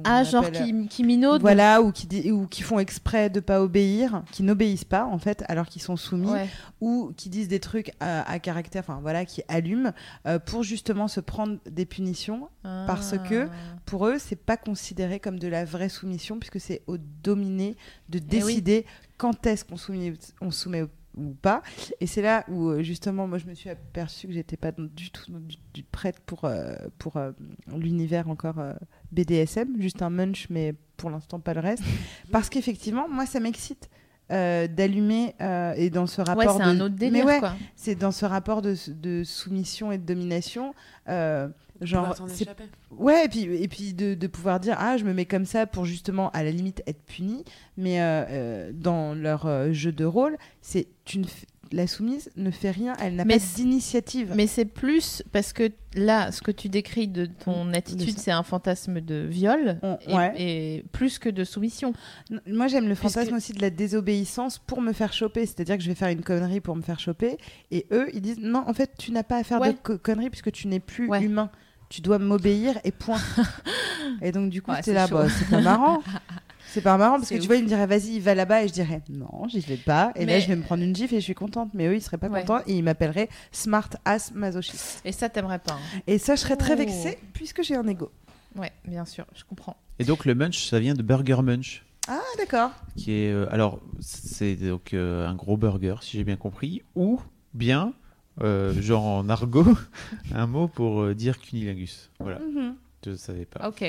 [0.04, 4.24] Ah, genre qui, qui minaudent Voilà, ou qui, ou qui font exprès de pas obéir,
[4.32, 6.48] qui n'obéissent pas en fait, alors qu'ils sont soumis, Ouais.
[6.82, 9.92] ou qui disent des trucs à, à caractère, enfin voilà, qui allument
[10.28, 12.50] euh, pour justement se prendre des punitions.
[12.64, 13.52] Parce que- Ah.
[13.86, 17.76] Pour eux, c'est pas considéré comme de la vraie soumission, puisque c'est au dominé
[18.10, 18.28] de Eh oui.
[18.56, 18.86] décider
[19.18, 21.62] quand est-ce qu'on soumet, on soumet ou- ou pas.
[22.02, 25.12] Et c'est là où euh, justement, moi, je me suis aperçue que j'étais pas du
[25.12, 27.32] tout du- du- prête pour euh, pour euh,
[27.68, 28.74] l'univers encore euh,
[29.12, 31.84] BDSM, juste un munch, mais pour l'instant pas le reste,
[32.32, 33.90] parce qu'effectivement, moi, ça m'excite.
[34.32, 37.40] euh, d'allumer euh, et dans ce Ouais, rapport c'est de un autre délire, mais ouais,
[37.40, 37.54] quoi.
[37.76, 40.74] c'est dans ce rapport de, de soumission et de domination
[41.08, 41.48] euh,
[41.80, 42.64] genre échapper.
[42.90, 45.68] Ouais, et puis, et puis de, de pouvoir dire Ah, je me mets comme ça
[45.68, 47.44] pour justement, à la limite, être puni.
[47.78, 52.30] Mais euh, euh, dans leur euh, jeu de rôle, c'est tu ne f- la soumise
[52.36, 54.34] ne fait rien, elle n'a pas d'initiative.
[54.36, 58.44] Mais c'est plus parce que là, ce que tu décris de ton attitude, c'est un
[58.44, 60.34] fantasme de viol On- et, ouais.
[60.38, 61.94] et plus que de soumission.
[62.32, 65.46] N- Moi, j'aime le Puisque- fantasme aussi de la désobéissance pour me faire choper.
[65.46, 67.38] C'est-à-dire que je vais faire une connerie pour me faire choper.
[67.72, 69.74] Et eux, ils disent Non, en fait, tu n'as pas à faire Ouais.
[69.74, 71.24] de co- conneries puisque tu n'es plus Ouais.
[71.24, 71.50] humain.
[71.90, 73.20] Tu dois m'obéir et point.
[74.22, 76.02] et donc, du coup, c'est là, bah, c'est pas marrant.
[76.76, 78.74] C'est pas marrant parce que tu vois, il me dirait vas-y, va là-bas et je
[78.74, 80.12] dirais non, j'y vais pas.
[80.16, 81.70] Et là, je vais me prendre une gifle et je suis contente.
[81.74, 82.42] Mais eux, ils seraient pas Ouais.
[82.42, 85.00] contents et ils m'appelleraient smart ass masochiste.
[85.06, 85.76] Et ça, t'aimerais pas.
[85.76, 86.02] hein.
[86.06, 88.12] Et ça, je serais très vexée puisque j'ai un ego.
[88.58, 89.78] Ouais, bien sûr, je comprends.
[90.00, 92.72] Et donc le munch, ça vient de Burger Munch, Ah, d'accord.
[92.98, 97.22] qui est euh, alors c'est donc euh, un gros burger, si j'ai bien compris, ou
[97.54, 97.94] bien
[98.42, 99.66] euh, genre en argot,
[100.36, 102.12] un mot pour euh, dire cunilingus.
[102.20, 102.76] Voilà, Mhm.
[103.06, 103.70] je ne savais pas.
[103.70, 103.86] Ok.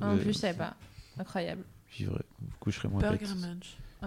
[0.00, 0.74] En plus, je savais pas.
[1.18, 1.62] Incroyable.
[2.02, 3.26] Vous coucherez moins Burger.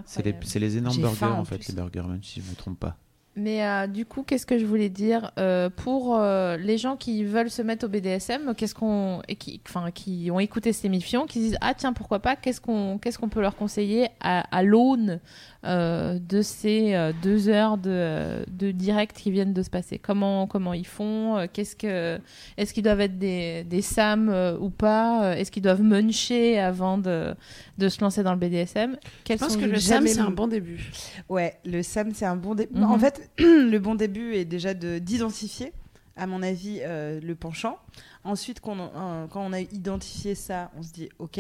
[0.05, 2.51] C'est les, les énormes burgers faim, en en fait, les Burger Munch, si je ne
[2.51, 2.97] me trompe pas.
[3.39, 7.23] Mais euh, du coup, qu'est-ce que je voulais dire Euh, pour euh, les gens qui
[7.23, 11.27] veulent se mettre au BDSM, qu'est-ce qu'on et qui, enfin, qui ont écouté cette émission,
[11.27, 14.39] qui se disent ah tiens pourquoi pas, qu'est-ce qu'on qu'est-ce qu'on peut leur conseiller à,
[14.55, 15.19] à l'aune
[15.65, 19.99] euh, de ces euh, deux heures de, de direct qui viennent de se passer?
[19.99, 21.37] Comment, comment ils font?
[21.37, 22.19] Euh, Qu'est-ce que
[22.57, 25.37] Est-ce qu'ils doivent être des, des SAM euh, ou pas?
[25.37, 27.35] Est-ce qu'ils doivent muncher avant de,
[27.77, 30.31] de se lancer dans le BDSM Je Quels pense sont que le SAM, c'est un
[30.31, 30.89] bon début.
[31.29, 32.79] Ouais, le SAM, c'est un bon début.
[32.79, 32.83] Mhm.
[32.91, 35.73] En fait, le bon début est déjà de- d'identifier,
[36.15, 37.77] à mon avis, euh, le penchant.
[38.23, 41.39] Ensuite, euh, quand on a identifié ça, on se dit OK.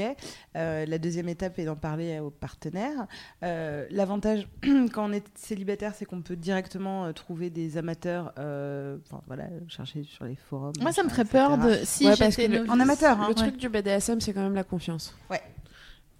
[0.55, 3.07] Euh, la deuxième étape est d'en parler aux partenaires.
[3.43, 4.47] Euh, l'avantage,
[4.93, 9.45] quand on est célibataire, c'est qu'on peut directement euh, trouver des amateurs, euh, enfin voilà,
[9.67, 10.73] chercher sur les forums.
[10.79, 11.73] Moi, ça me ferait peur de.
[11.83, 13.23] Si Ouais, parce j'étais que le- novice- en amateur, hein.
[13.23, 13.33] Le Ouais.
[13.49, 15.13] truc du BDSM, c'est quand même la confiance.
[15.29, 15.41] Ouais.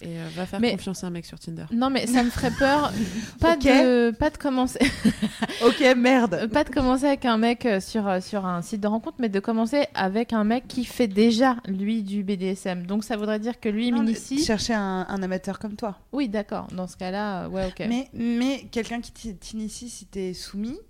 [0.02, 1.66] Et euh, va faire Mais- confiance à un mec sur Tinder.
[1.72, 2.92] Non, mais ça me ferait peur.
[3.40, 3.64] pas, Ok.
[3.64, 4.80] de, pas de commencer.
[5.66, 6.48] Ok, merde.
[6.54, 9.30] pas de commencer avec un mec euh, sur, euh, sur un site de rencontre, mais
[9.30, 12.86] de commencer avec un mec qui fait déjà, lui, du BDSM.
[12.86, 14.44] Donc ça voudrait dire que lui Non, m'initie.
[14.44, 15.98] Chercher un, un amateur comme toi.
[16.12, 16.68] Oui, d'accord.
[16.74, 17.86] Dans ce cas-là, euh, ouais, ok.
[17.90, 20.87] Mais, mais quelqu'un qui t'i- t'initie si t'es soumis, euh,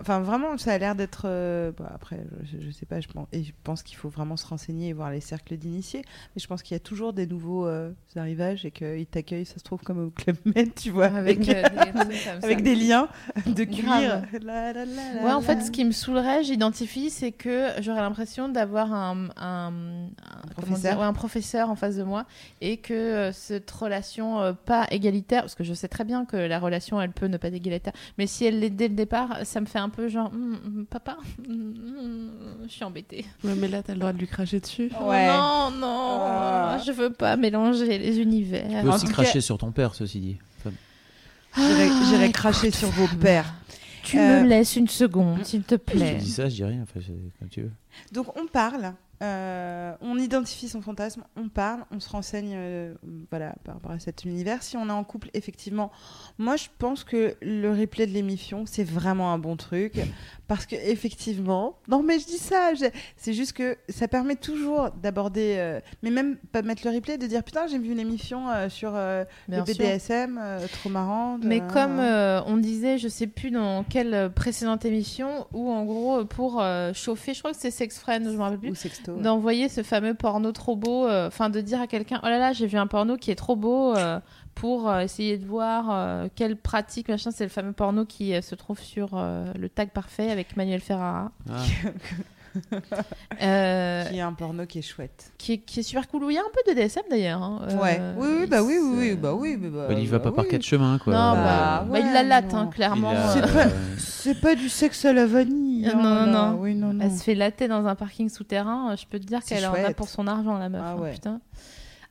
[0.00, 1.22] enfin vraiment, ça a l'air d'être.
[1.26, 4.36] euh, bah, après, je, je sais pas, je pense, et je pense qu'il faut vraiment
[4.36, 6.02] se renseigner et voir les cercles d'initiés.
[6.34, 9.58] Mais je pense qu'il y a toujours des nouveaux euh, arrivages et qu'ils t'accueillent, ça
[9.58, 13.08] se trouve, comme au Club Med, tu vois, avec, avec, euh, des avec liens
[13.46, 14.22] de cuir.
[14.42, 15.40] La, la, la, la, Ouais, en la.
[15.40, 19.70] fait, ce qui me saoulerait, j'identifie, c'est que j'aurais l'impression d'avoir un, un, un-
[20.56, 20.92] comment professeur.
[20.92, 22.24] dire, ouais, un professeur en face de moi
[22.60, 26.36] et que euh, cette relation euh, pas égalitaire, parce que je sais très bien que
[26.36, 29.38] la relation, elle peut ne pas être égalitaire, mais si elle l'est dès le départ,
[29.44, 31.16] ça me fait un peu genre, Hum, hum, papa,
[31.48, 32.30] hum, hum,
[32.66, 33.24] je suis embêtée.
[33.44, 34.90] Ouais, mais là, t'as le droit de lui cracher dessus.
[35.00, 35.26] Oh Ouais.
[35.28, 36.78] non, non, Ah.
[36.84, 38.82] je veux pas mélanger les Tu univers.
[38.82, 40.36] peux En aussi cracher sur ton père, ceci dit.
[40.58, 40.74] Enfin,
[41.56, 43.52] J'irai Ah, j'irai cracher sur vos pères.
[44.02, 46.14] Tu Euh, me laisses une seconde, s'il te je plaît.
[46.16, 46.82] dis ça, je dis rien.
[46.82, 47.70] Enfin, c'est comme tu veux.
[48.12, 52.94] Donc on parle, euh, on identifie son fantasme, on parle, on se renseigne euh,
[53.30, 54.62] voilà, par rapport à cet univers.
[54.62, 55.92] Si on est en couple, effectivement,
[56.38, 60.00] moi je pense que le replay de l'émission, c'est vraiment un bon truc.
[60.50, 62.72] Parce que effectivement, non mais je dis ça,
[63.16, 67.28] c'est juste que ça permet toujours d'aborder, euh, mais même pas mettre le replay, de
[67.28, 69.62] dire putain j'ai vu une émission euh, sur euh, le.
[69.62, 70.40] BDSM,
[70.72, 71.38] trop marrant.
[71.38, 76.24] de- Mais comme on disait, je sais plus dans quelle précédente émission, où en gros,
[76.24, 76.60] pour
[76.94, 78.70] chauffer, je crois que c'est Sex Friend, je me rappelle plus,
[79.08, 79.22] ouais.
[79.22, 82.66] d'envoyer ce fameux porno trop beau, enfin de dire à quelqu'un, oh là là, j'ai
[82.66, 83.94] vu un porno qui est trop beau,
[84.54, 88.42] pour euh, essayer de voir euh, quelle pratique, machin, c'est le fameux porno qui euh,
[88.42, 91.62] se trouve sur euh, le tag parfait avec Manuel Ferrara, Ah,
[93.42, 95.32] euh, Qui est un porno qui est chouette.
[95.38, 97.42] qui, est, qui est super cool, il y a un peu de DSM d'ailleurs.
[97.42, 97.96] hein, ouais.
[98.00, 99.56] euh, Oui, oui, il bah oui, oui, oui, bah oui.
[99.58, 100.50] mais bah, bah, il va bah pas par oui.
[100.50, 101.12] quatre chemins, quoi.
[101.12, 103.10] Non, Bah, bah, bah, il la latte, hein, clairement.
[103.10, 105.86] A- C'est euh, pas- C'est pas du sexe à la vanille.
[105.86, 106.50] Non, hein, non, là.
[106.50, 106.58] non.
[106.60, 107.04] Oui, non, non.
[107.04, 108.94] Elle se fait latter dans un parking souterrain.
[108.96, 110.82] Je peux te dire C'est qu'elle en a pour son argent, la meuf.
[110.84, 111.12] Ah hein, ouais.
[111.12, 111.40] putain.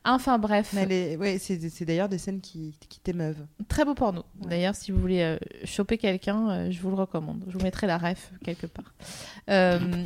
[0.05, 3.45] Enfin bref, ouais, c'est d'ailleurs des scènes qui, qui t'émeuvent.
[3.67, 4.23] très beau porno.
[4.41, 4.49] Ouais.
[4.49, 7.43] D'ailleurs, si vous voulez euh, choper quelqu'un, euh, je vous le recommande.
[7.47, 8.93] Je vous mettrai la ref quelque part.
[9.49, 9.77] Euh,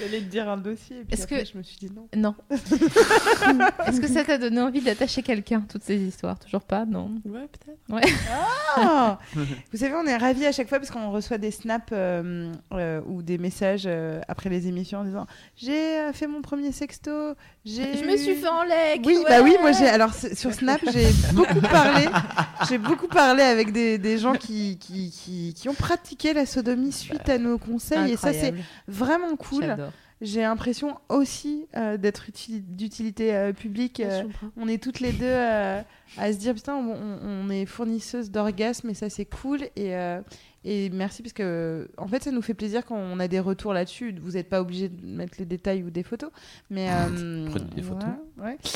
[0.00, 1.00] J'allais te dire un dossier.
[1.00, 2.08] Et puis après, que- je me suis dit non.
[2.16, 2.34] non.
[3.86, 6.38] Est-ce que ça t'a donné envie d'attacher quelqu'un, toutes ces histoires?
[6.38, 7.20] Toujours pas, non?
[7.26, 8.02] Ouais, peut-être.
[8.76, 12.52] Ah Vous savez, on est ravis à chaque fois parce qu'on reçoit des snaps euh,
[12.72, 15.26] euh, ou des messages euh, après les émissions en disant
[15.56, 17.10] j'ai euh, fait mon premier sexto.
[17.64, 19.06] j'ai Je me suis fait en.
[19.06, 22.06] Oui, bah oui, moi j'ai alors sur Snap j'ai beaucoup parlé,
[22.68, 26.92] j'ai beaucoup parlé avec des, des gens qui, qui, qui, qui ont pratiqué la sodomie
[26.92, 28.54] suite à nos conseils et ça c'est
[28.86, 29.64] vraiment cool.
[29.66, 29.92] J'adore.
[30.20, 34.00] J'ai l'impression aussi euh, d'être uti- d'utilité euh, publique.
[34.00, 34.22] euh,
[34.56, 35.80] on est toutes les deux euh,
[36.16, 39.94] à se dire putain on, on- on est fournisseuse d'orgasme et ça c'est cool et,
[39.94, 40.20] euh,
[40.70, 43.72] et merci parce que en fait ça nous fait plaisir quand on a des retours
[43.72, 44.14] là-dessus.
[44.20, 46.30] Vous n'êtes pas obligé de mettre les détails ou des photos,
[46.70, 48.08] mais euh, Prenez des photos.
[48.42, 48.58] ouais.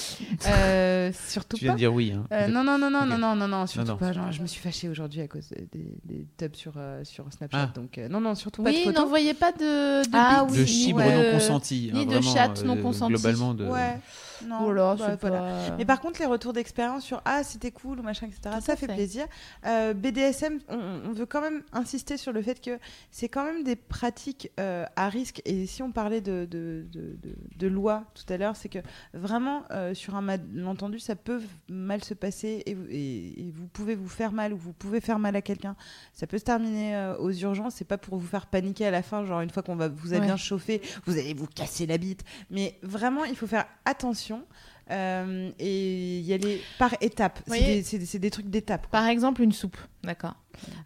[0.47, 1.77] Euh, surtout Tu viens pas.
[1.77, 2.13] de dire oui.
[2.13, 2.25] Hein.
[2.33, 3.97] Euh, non, non, non, non, non, non, non, non, surtout non.
[3.97, 4.13] pas.
[4.13, 7.69] Genre, je me suis fâchée aujourd'hui à cause des, des tubs sur, euh, sur Snapchat.
[7.71, 7.73] Ah.
[7.75, 9.01] Donc, euh, non, non, surtout pas de Oui, photos.
[9.03, 11.91] n'envoyez pas de, de Ah De oui, chibre ni de- non consenti.
[11.93, 13.13] ni hein, de vraiment, chatte non euh, consentie.
[13.15, 13.67] Globalement, de...
[13.67, 13.99] Ouais.
[14.47, 15.39] Non, bah, c'est voilà.
[15.71, 18.61] pas- Mais par contre, les retours d'expérience sur Ah, c'était cool ou machin, etc., Tout
[18.61, 18.95] ça fait fait.
[18.95, 19.27] plaisir.
[19.67, 22.79] Euh, BDSM, on, on veut quand même insister sur le fait que
[23.11, 25.43] c'est quand même des pratiques euh, à risque.
[25.45, 28.79] Et si on parlait de, de, de, de- de loi tout à l'heure, c'est que
[29.15, 33.67] vraiment, euh, sur un malentendu, ça peut mal se passer et, vous- et- et vous
[33.67, 35.77] pouvez vous faire mal ou vous pouvez faire mal à quelqu'un.
[36.13, 37.75] Ça peut se terminer aux urgences.
[37.77, 40.15] C'est pas pour vous faire paniquer à la fin, genre une fois qu'on va vous
[40.15, 40.27] a Ouais.
[40.27, 42.23] bien chauffé, vous allez vous casser la bite.
[42.51, 44.32] Mais vraiment, il faut faire attention.
[44.91, 47.41] Euh, et y aller par étapes.
[47.47, 48.87] C'est des, des- trucs d'étapes.
[48.89, 50.35] Par exemple, une soupe, d'accord.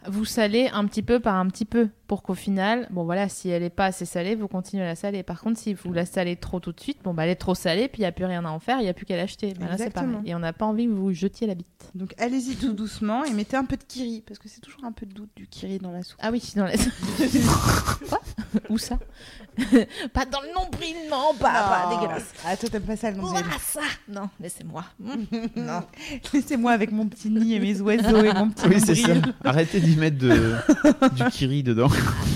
[0.06, 3.48] Vous salez un petit peu par un petit peu pour qu'au final, bon voilà, si
[3.48, 5.22] elle est pas assez salée, vous continuez à la saler.
[5.24, 7.55] Par contre, si vous la salez trop tout de suite, bon bah elle est trop
[7.56, 9.16] salée, puis il y a plus rien à en faire, il y a plus qu'à
[9.16, 9.55] l'acheter.
[9.59, 10.12] Bah, là c'est Exactement.
[10.18, 10.30] pareil.
[10.30, 11.66] Et on n'a pas envie que vous vous jetiez la bite.
[11.97, 14.93] Donc allez-y tout doucement et mettez un peu de kiri parce que c'est toujours un
[14.93, 16.18] peu de doute du kiri dans la soupe.
[16.22, 16.72] Ah oui, dans la.
[18.09, 18.20] Quoi?
[18.70, 18.98] Où ça?
[20.12, 22.01] Pas dans le nombril, non, pas, pas Non.
[22.01, 22.32] dégueulasse.
[22.44, 23.44] Ah toi t'aimes pas ça le nombril.
[23.44, 24.84] Ouah, ça Non, laissez-moi.
[25.56, 25.82] non.
[26.32, 29.14] Laissez-moi avec mon petit nid et mes oiseaux et mon petit Oui, c'est ça.
[29.56, 30.52] Arrêtez d'y mettre de,
[31.14, 31.88] du kiri dedans.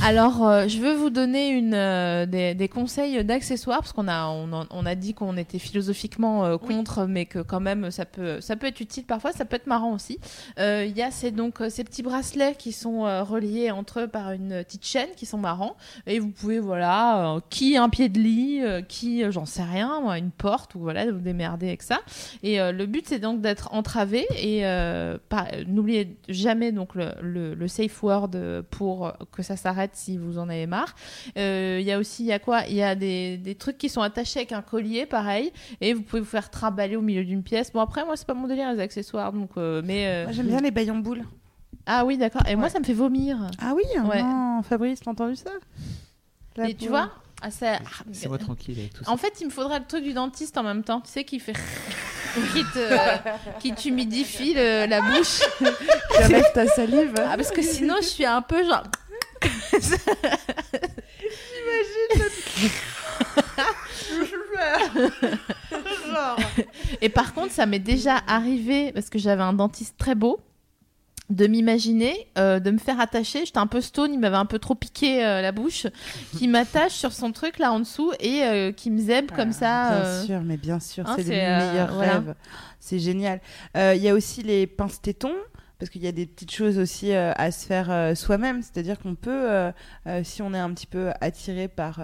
[0.02, 4.26] Alors, euh, je veux vous donner une, euh, des, des conseils d'accessoires, parce qu'on a,
[4.28, 8.06] on, en- on a dit qu'on était philosophiquement euh, contre, mais que quand même, ça
[8.06, 10.18] peut, ça peut être utile parfois, ça peut être marrant aussi.
[10.58, 14.08] Euh, Il y a ces, donc, ces petits bracelets qui sont euh, reliés entre eux
[14.08, 15.76] par une petite chaîne, qui sont marrants.
[16.06, 19.62] Et vous pouvez, voilà, euh, qui un pied de lit, euh, qui, euh, j'en sais
[19.62, 21.98] rien, moi, une porte, ou voilà, vous démerder avec ça.
[22.42, 24.26] Et euh, le but, c'est donc d'être entravé.
[24.38, 28.30] Et euh, pas- n'oubliez jamais donc le, le- le safe word
[28.70, 30.94] pour que ça s'arrête si vous en avez marre.
[31.38, 32.66] Euh, Il y a aussi, il y a quoi?
[32.68, 35.52] Il y a des, des trucs qui sont attachés avec un collier, pareil.
[35.80, 37.72] Et vous pouvez vous faire trimballer au milieu d'une pièce.
[37.72, 39.32] Bon, après, moi, c'est pas mon délire, les accessoires.
[39.32, 40.06] Donc, euh, mais.
[40.06, 41.24] euh, J'aime bien les baillons boules.
[41.86, 42.42] Ah oui, d'accord.
[42.48, 43.38] Et moi, ça me fait vomir.
[43.60, 44.22] Ah oui, Ouais.
[44.22, 45.50] non, Fabrice, t'as entendu ça?
[46.68, 47.10] Et tu vois
[47.42, 47.78] ah, ça...
[48.12, 49.10] C'est moi tranquille avec tout ça.
[49.10, 51.40] En fait, il me faudrait le truc du dentiste en même temps, tu sais, qui
[51.40, 51.52] fait.
[52.52, 55.40] qui te- qui t'humidifie le- la bouche.
[55.60, 57.14] Tu enlèves ta salive.
[57.18, 58.82] Ah, parce que sinon, je suis un peu genre.
[67.00, 70.40] Et par contre, ça m'est déjà arrivé, parce que j'avais un dentiste très beau,
[71.30, 73.46] de m'imaginer, euh, de me faire attacher.
[73.46, 75.86] J'étais un peu stone, il m'avait un peu trop piqué euh, la bouche,
[76.36, 80.00] qui m'attache sur son truc là en dessous et euh, qui me zèbre comme ça.
[80.00, 82.12] Bien sûr, mais bien sûr, hein, c'est le c'est, euh, meilleur voilà.
[82.12, 82.34] rêve.
[82.80, 83.40] C'est génial.
[83.76, 85.36] Il y a aussi les pinces tétons.
[85.80, 88.98] Parce qu'il y a des petites choses aussi euh, à se faire euh, soi-même, c'est-à-dire
[88.98, 89.72] qu'on peut, euh,
[90.24, 92.02] si on est un petit peu attiré par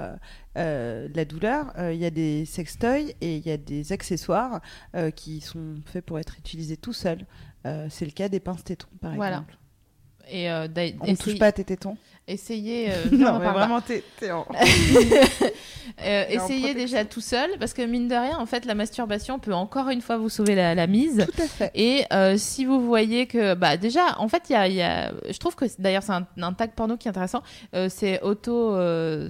[0.55, 4.63] la douleur, il y a des sextoys et il y a des accessoires
[5.15, 7.27] qui sont faits pour être utilisés tout seuls.
[7.67, 9.37] Euh, c'est le cas des pinces tétons, par Voilà.
[9.39, 9.59] exemple.
[10.29, 10.67] Et euh,
[11.01, 11.97] On ne touche pas à tes tétons
[12.29, 12.91] Essayez.
[12.91, 14.47] euh, Non, on mais vraiment, t'es en...
[16.05, 19.39] Euh, en essayez déjà tout seul, parce que mine de rien, en fait, la masturbation
[19.39, 21.25] peut encore une fois vous sauver la, la mise.
[21.35, 21.71] Tout à fait.
[21.75, 24.83] Et euh, si vous voyez que, bah déjà, en fait, il y a, il y
[24.83, 27.43] a- je trouve que d'ailleurs c'est un, un tag porno qui est intéressant.
[27.75, 28.77] euh, c'est auto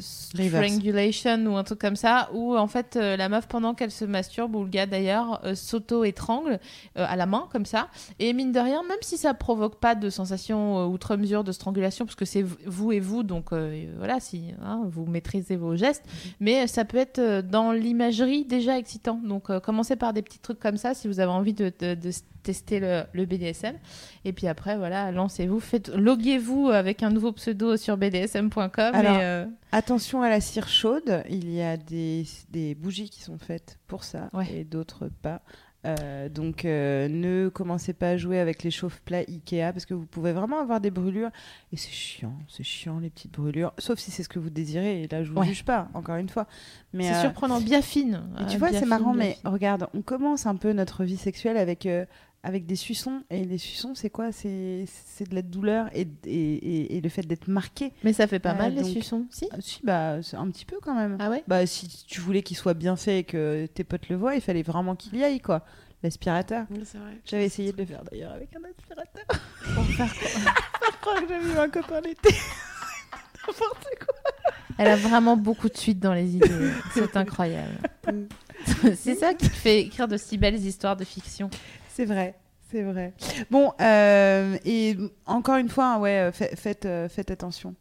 [0.01, 4.56] strangulation ou un truc comme ça, où en fait la meuf pendant qu'elle se masturbe
[4.56, 6.59] ou le gars d'ailleurs s'auto étrangle
[6.97, 7.89] à la main comme ça.
[8.18, 12.06] Et mine de rien, même si ça provoque pas de sensation outre mesure de strangulation,
[12.06, 12.56] parce que c'est v-
[12.86, 16.04] vous et vous, donc euh, voilà, si hein, vous maîtrisez vos gestes,
[16.40, 19.20] mais ça peut être euh, dans l'imagerie déjà excitant.
[19.24, 21.94] Donc euh, commencez par des petits trucs comme ça si vous avez envie de, de-
[21.94, 23.74] de s- tester le, le BDSM.
[24.24, 28.70] Et puis après, voilà, lancez-vous, faites, loguez-vous avec un nouveau pseudo sur bdsm.com.
[28.94, 33.20] Alors, et, euh, Attention à la cire chaude, il y a des, des bougies qui
[33.22, 34.46] sont faites pour ça Ouais.
[34.54, 35.42] et d'autres pas.
[35.86, 40.04] Euh, donc euh, ne commencez pas à jouer avec les chauffe-plats Ikea parce que vous
[40.06, 41.30] pouvez vraiment avoir des brûlures
[41.72, 45.02] et c'est chiant, c'est chiant les petites brûlures, sauf si c'est ce que vous désirez
[45.02, 45.46] et là je vous Ouais.
[45.46, 46.46] juge pas, encore une fois.
[46.92, 48.22] Mais c'est euh, surprenant, bien fine.
[48.40, 49.48] et tu vois, c'est marrant, mais fine.
[49.50, 51.86] regarde, on commence un peu notre vie sexuelle avec,
[52.42, 53.22] avec des suçons.
[53.30, 54.30] Et les suçons, c'est quoi?
[54.32, 57.92] C'est c'est de la douleur et, et, et, et le fait d'être marqué.
[58.04, 59.48] Mais ça fait pas Euh, mal les donc- suçons, si?
[59.52, 61.16] Ah, si, bah, un petit peu quand même.
[61.20, 61.42] Ah ouais?
[61.48, 64.40] Bah, si tu voulais qu'il soit bien fait et que tes potes le voient, il
[64.40, 65.64] fallait vraiment qu'il y aille, quoi.
[66.02, 66.66] L'aspirateur.
[66.70, 67.18] Oui, c'est vrai.
[67.24, 69.24] J'avais essayé de le faire d'ailleurs avec un aspirateur.
[69.74, 70.12] Pour faire
[71.00, 72.28] crois que j'avais eu un copain l'été.
[73.48, 74.14] N'importe quoi.
[74.78, 76.70] Elle a vraiment beaucoup de suite dans les idées.
[76.92, 77.78] C'est incroyable.
[78.94, 81.48] c'est ça qui te fait écrire de si belles histoires de fiction.
[81.97, 82.35] C'est vrai.
[82.70, 83.14] C'est vrai.
[83.51, 87.74] Bon, euh, et encore une fois, hein, ouais, euh, fa- faites, euh, faites attention.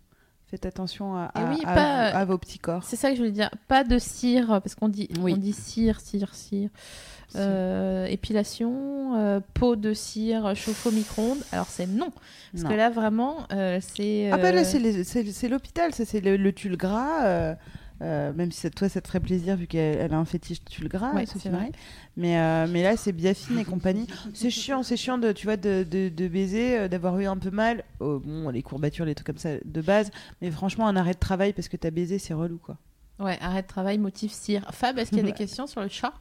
[0.48, 2.84] Faites attention à, Et à- oui, à- pas- à vos petits corps.
[2.84, 3.50] C'est ça que je voulais dire.
[3.68, 5.34] Pas de cire, parce qu'on dit, Oui.
[5.34, 6.70] on dit cire, cire, cire.
[7.36, 11.40] Euh, épilation, euh, peau de cire, chauffe au micro-ondes.
[11.52, 12.12] Alors c'est non.
[12.54, 12.70] Parce Non.
[12.70, 14.30] que là vraiment, euh, c'est.
[14.32, 17.56] Ah bah là, c'est l'hôpital, c'est le, le tulle gras.
[18.02, 21.14] Euh, même si toi ça te ferait plaisir vu qu'elle elle a un fétiche gras,
[21.14, 21.58] Ouais, Sophie vrai.
[21.58, 21.72] Marie.
[22.18, 24.08] Mais, euh, mais là c'est Biafine et compagnie.
[24.34, 27.38] C'est chiant, c'est chiant de, tu vois, de, de, de baiser, euh, d'avoir eu un
[27.38, 27.84] peu mal.
[28.00, 30.12] Oh, bon, les courbatures, les trucs comme ça de base.
[30.42, 32.78] Mais franchement, un arrêt de travail parce que t'as baisé, c'est relou quoi.
[33.20, 34.66] Ouais, arrêt de travail, motif cire.
[34.72, 36.14] Fab, est-ce qu'il y a des questions sur le chat?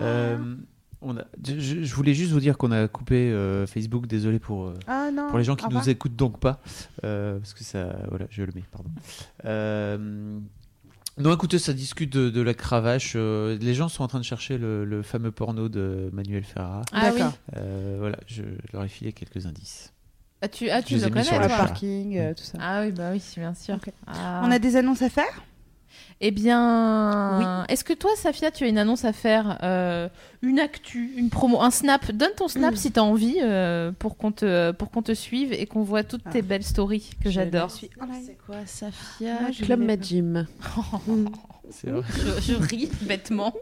[0.00, 0.56] Euh,
[1.02, 4.66] on a, je, je voulais juste vous dire qu'on a coupé euh, Facebook, désolé pour,
[4.66, 5.28] euh, Ah non.
[5.28, 5.88] pour les gens qui au nous revoir.
[5.88, 6.60] écoutent donc pas,
[7.04, 8.90] euh, parce que ça, voilà, je le mets, pardon.
[11.20, 13.12] Non, écoutez, ça discute de, de la cravache.
[13.14, 16.82] euh, les gens sont en train de chercher le, le fameux porno de Manuel Ferrara.
[16.92, 17.18] Ah oui.
[17.18, 17.34] D'accord.
[17.56, 18.42] Euh, voilà, je
[18.72, 19.92] leur ai filé quelques indices.
[20.42, 21.56] Ah, tu, ah, tu Je le connais, le toi chat.
[21.58, 22.56] parking, euh, tout ça.
[22.60, 23.76] Ah oui, bah oui, bien sûr.
[24.06, 24.40] Ah.
[24.44, 25.42] On a des annonces à faire?
[26.20, 30.08] Eh bien, est-ce que toi, Safia, tu as une annonce à faire euh,
[30.42, 32.10] Une actu, une promo, un snap?
[32.12, 32.76] Donne ton snap Mm.
[32.76, 36.02] si tu as envie euh, pour qu'on te, pour qu'on te suive et qu'on voit
[36.04, 36.30] toutes Ah.
[36.30, 37.70] tes belles stories que j'adore.
[37.70, 38.22] suis live.
[38.26, 39.36] C'est quoi, Safia?
[39.62, 40.04] Club Med.
[40.04, 40.46] Gym.
[41.70, 42.02] C'est vrai.
[42.40, 43.54] je, je ris bêtement.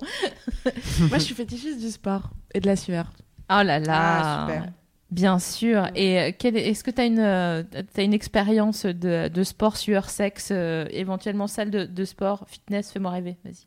[1.00, 3.12] Moi, je suis fétichiste du sport et de la sueur.
[3.50, 4.72] Oh là là Ah, super.
[5.10, 5.88] Bien sûr.
[5.94, 7.62] Et euh, est-ce que tu as une, euh,
[7.96, 13.10] une expérience de, de sport, sueur, sexe, euh, éventuellement salle de, de sport, fitness Fais-moi
[13.12, 13.66] rêver, vas-y.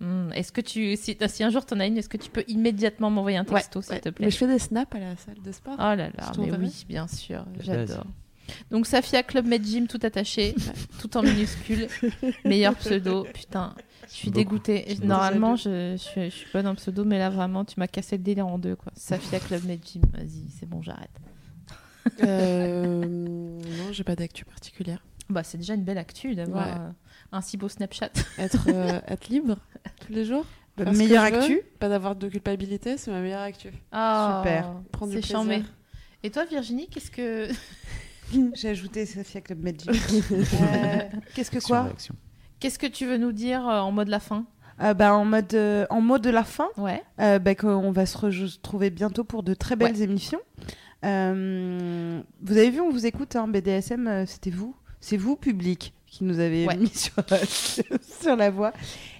[0.00, 2.44] Hmm, Est-ce que tu, si, si un jour t'en as une, est-ce que tu peux
[2.48, 4.00] immédiatement m'envoyer un texto, s'il Ouais.
[4.00, 4.26] te plaît?
[4.26, 5.76] Mais je fais des snaps à la salle de sport.
[5.78, 8.04] Oh là là, mais oui, bien sûr, j'adore.
[8.70, 10.54] Donc Safia Club Med Gym tout attaché,
[11.00, 11.86] tout en minuscule,
[12.44, 13.24] meilleur pseudo.
[13.32, 13.74] Putain,
[14.08, 14.96] je suis dégoûtée.
[15.02, 18.16] Normalement, je, je, suis- je suis bonne en pseudo, mais là vraiment, tu m'as cassé
[18.16, 18.92] le délire en deux quoi.
[18.96, 21.10] Safia Club Med Gym, vas-y, c'est bon, j'arrête.
[22.22, 23.04] Euh,
[23.78, 25.04] non, j'ai pas d'actu particulière.
[25.30, 26.92] Bah, c'est déjà une belle actu d'avoir Ouais.
[27.32, 28.10] un si beau Snapchat.
[28.38, 29.56] Être, euh, être libre
[30.06, 30.44] tous les jours.
[30.76, 33.70] Bah, meilleure veux, actu Pas d'avoir de culpabilité, c'est ma meilleure actu.
[33.92, 34.72] Ah, Super.
[34.92, 35.36] Prendre du C'est plaisir.
[35.36, 35.62] charmé.
[36.24, 37.48] Et toi, Virginie, qu'est-ce que
[38.54, 39.92] J'ai ajouté Safia Club Med Gym.
[40.32, 40.98] Euh,
[41.34, 41.84] Qu'est-ce que quoi?
[41.84, 42.14] Réaction.
[42.64, 44.46] Qu'est-ce que tu veux nous dire euh, en mode la fin?
[44.82, 47.02] Euh, bah, en, mode, euh, en mot de la fin, Ouais.
[47.20, 50.40] euh, bah, qu'on va se retrouver bientôt pour de très belles émissions.
[51.04, 54.74] Euh, vous avez vu, on vous écoute, hein, BDSM, euh, c'était vous.
[55.00, 56.76] C'est vous, public, qui nous avez Ouais.
[56.78, 57.12] mis sur,
[58.22, 58.72] sur la voie.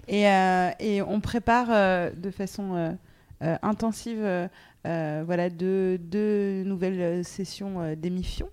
[0.09, 2.93] Et, euh, et on prépare euh, de façon euh,
[3.43, 4.49] euh, intensive euh,
[4.87, 8.49] euh, voilà, deux, deux nouvelles euh, sessions euh, d'émission.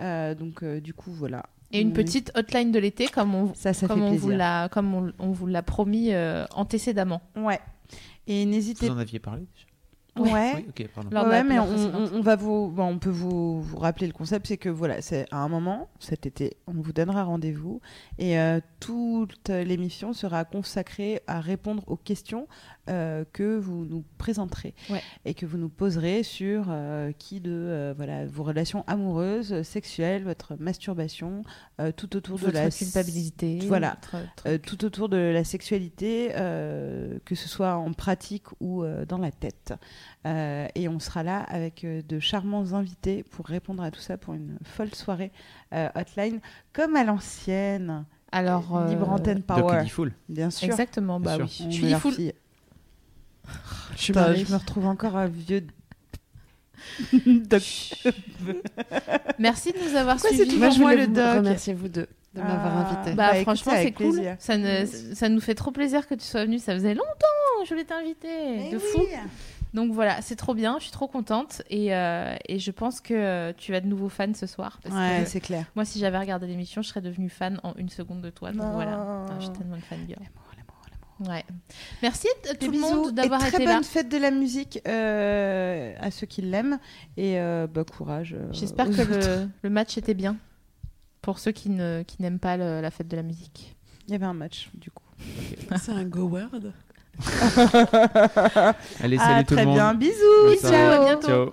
[0.00, 1.46] Euh, donc, euh, du coup, voilà.
[1.72, 4.30] Et une On- petite hotline de l'été, comme on, Ça, ça comme fait on vous
[4.30, 7.22] l'a, comme on, on vous l'a promis euh, antécédemment.
[7.36, 7.60] Ouais.
[8.26, 9.66] Et n'hésitez Vous en aviez parlé déjà?
[10.18, 10.64] Ouais.
[10.76, 12.10] Oui, Ouais, mais on, précédente.
[12.12, 15.00] on- on va vous, bon, on peut vous, vous rappeler le concept, c'est que voilà,
[15.02, 17.80] c'est à un moment cet été, on vous donnera rendez-vous
[18.18, 22.48] et euh, toute l'émission sera consacrée à répondre aux questions
[22.88, 25.00] euh, que vous nous présenterez Ouais.
[25.24, 30.24] et que vous nous poserez sur euh, qui de euh, voilà vos relations amoureuses, sexuelles,
[30.24, 31.42] votre masturbation,
[31.80, 33.58] euh, tout autour de la culpabilité.
[33.68, 33.96] Voilà.
[34.46, 39.18] euh, tout autour de la sexualité, euh, que ce soit en pratique ou euh, dans
[39.18, 39.74] la tête.
[40.26, 44.16] Euh, et on sera là avec euh, de charmants invités pour répondre à tout ça
[44.18, 45.32] pour une folle soirée
[45.72, 46.40] euh, hotline,
[46.72, 48.04] comme à l'ancienne.
[48.32, 50.12] Alors, euh, Libre antenne Doc power, Fool.
[50.28, 50.68] bien sûr.
[50.68, 51.42] Exactement, bah oui.
[51.66, 52.32] On Je suis fille.
[53.96, 55.66] Je Putain, me retrouve encore un vieux.
[57.12, 57.62] doc.
[59.38, 60.44] Merci de nous avoir Pourquoi suivis.
[60.44, 62.90] toujours Moi, je voulais le vous doc remercier vous deux de m'avoir Ah.
[63.00, 63.14] invité.
[63.16, 64.12] Bah, Bah, franchement, c'est cool.
[64.12, 64.36] plaisir.
[64.38, 66.58] Ça, ne- ça nous fait trop plaisir que tu sois venu.
[66.58, 68.70] Ça faisait longtemps que je voulais t'inviter.
[68.70, 69.02] De fou.
[69.74, 70.76] Donc voilà, c'est trop bien.
[70.78, 71.62] Je suis trop contente.
[71.70, 74.80] Et, euh, et je pense que euh, tu as de nouveaux fans ce soir.
[74.82, 75.64] Parce Ouais, c'est clair.
[75.76, 78.50] moi, si j'avais regardé l'émission, je serais devenue fan en une seconde de toi.
[78.52, 78.72] Donc Non.
[78.72, 79.24] voilà.
[79.26, 80.18] Putain, je suis tellement une fan girl.
[80.20, 80.82] L'amour, l'amour,
[81.20, 81.30] l'amour.
[81.36, 81.44] Ouais.
[82.02, 83.82] Merci à tout le bisous monde d'avoir et très été bonne là.
[83.82, 86.78] fête de la musique euh, à ceux qui l'aiment
[87.16, 88.34] et euh, bah, courage.
[88.38, 90.36] euh, J'espère que le, le match était bien.
[91.22, 93.76] Pour ceux qui ne qui n'aiment pas le- la fête de la musique.
[94.08, 95.04] Il y avait un match du coup.
[95.76, 96.72] C'est un go word.
[99.02, 99.76] Allez, salut tout très le monde.
[99.76, 100.66] bien, bisous.
[100.72, 101.26] À bientôt.
[101.28, 101.52] Ciao.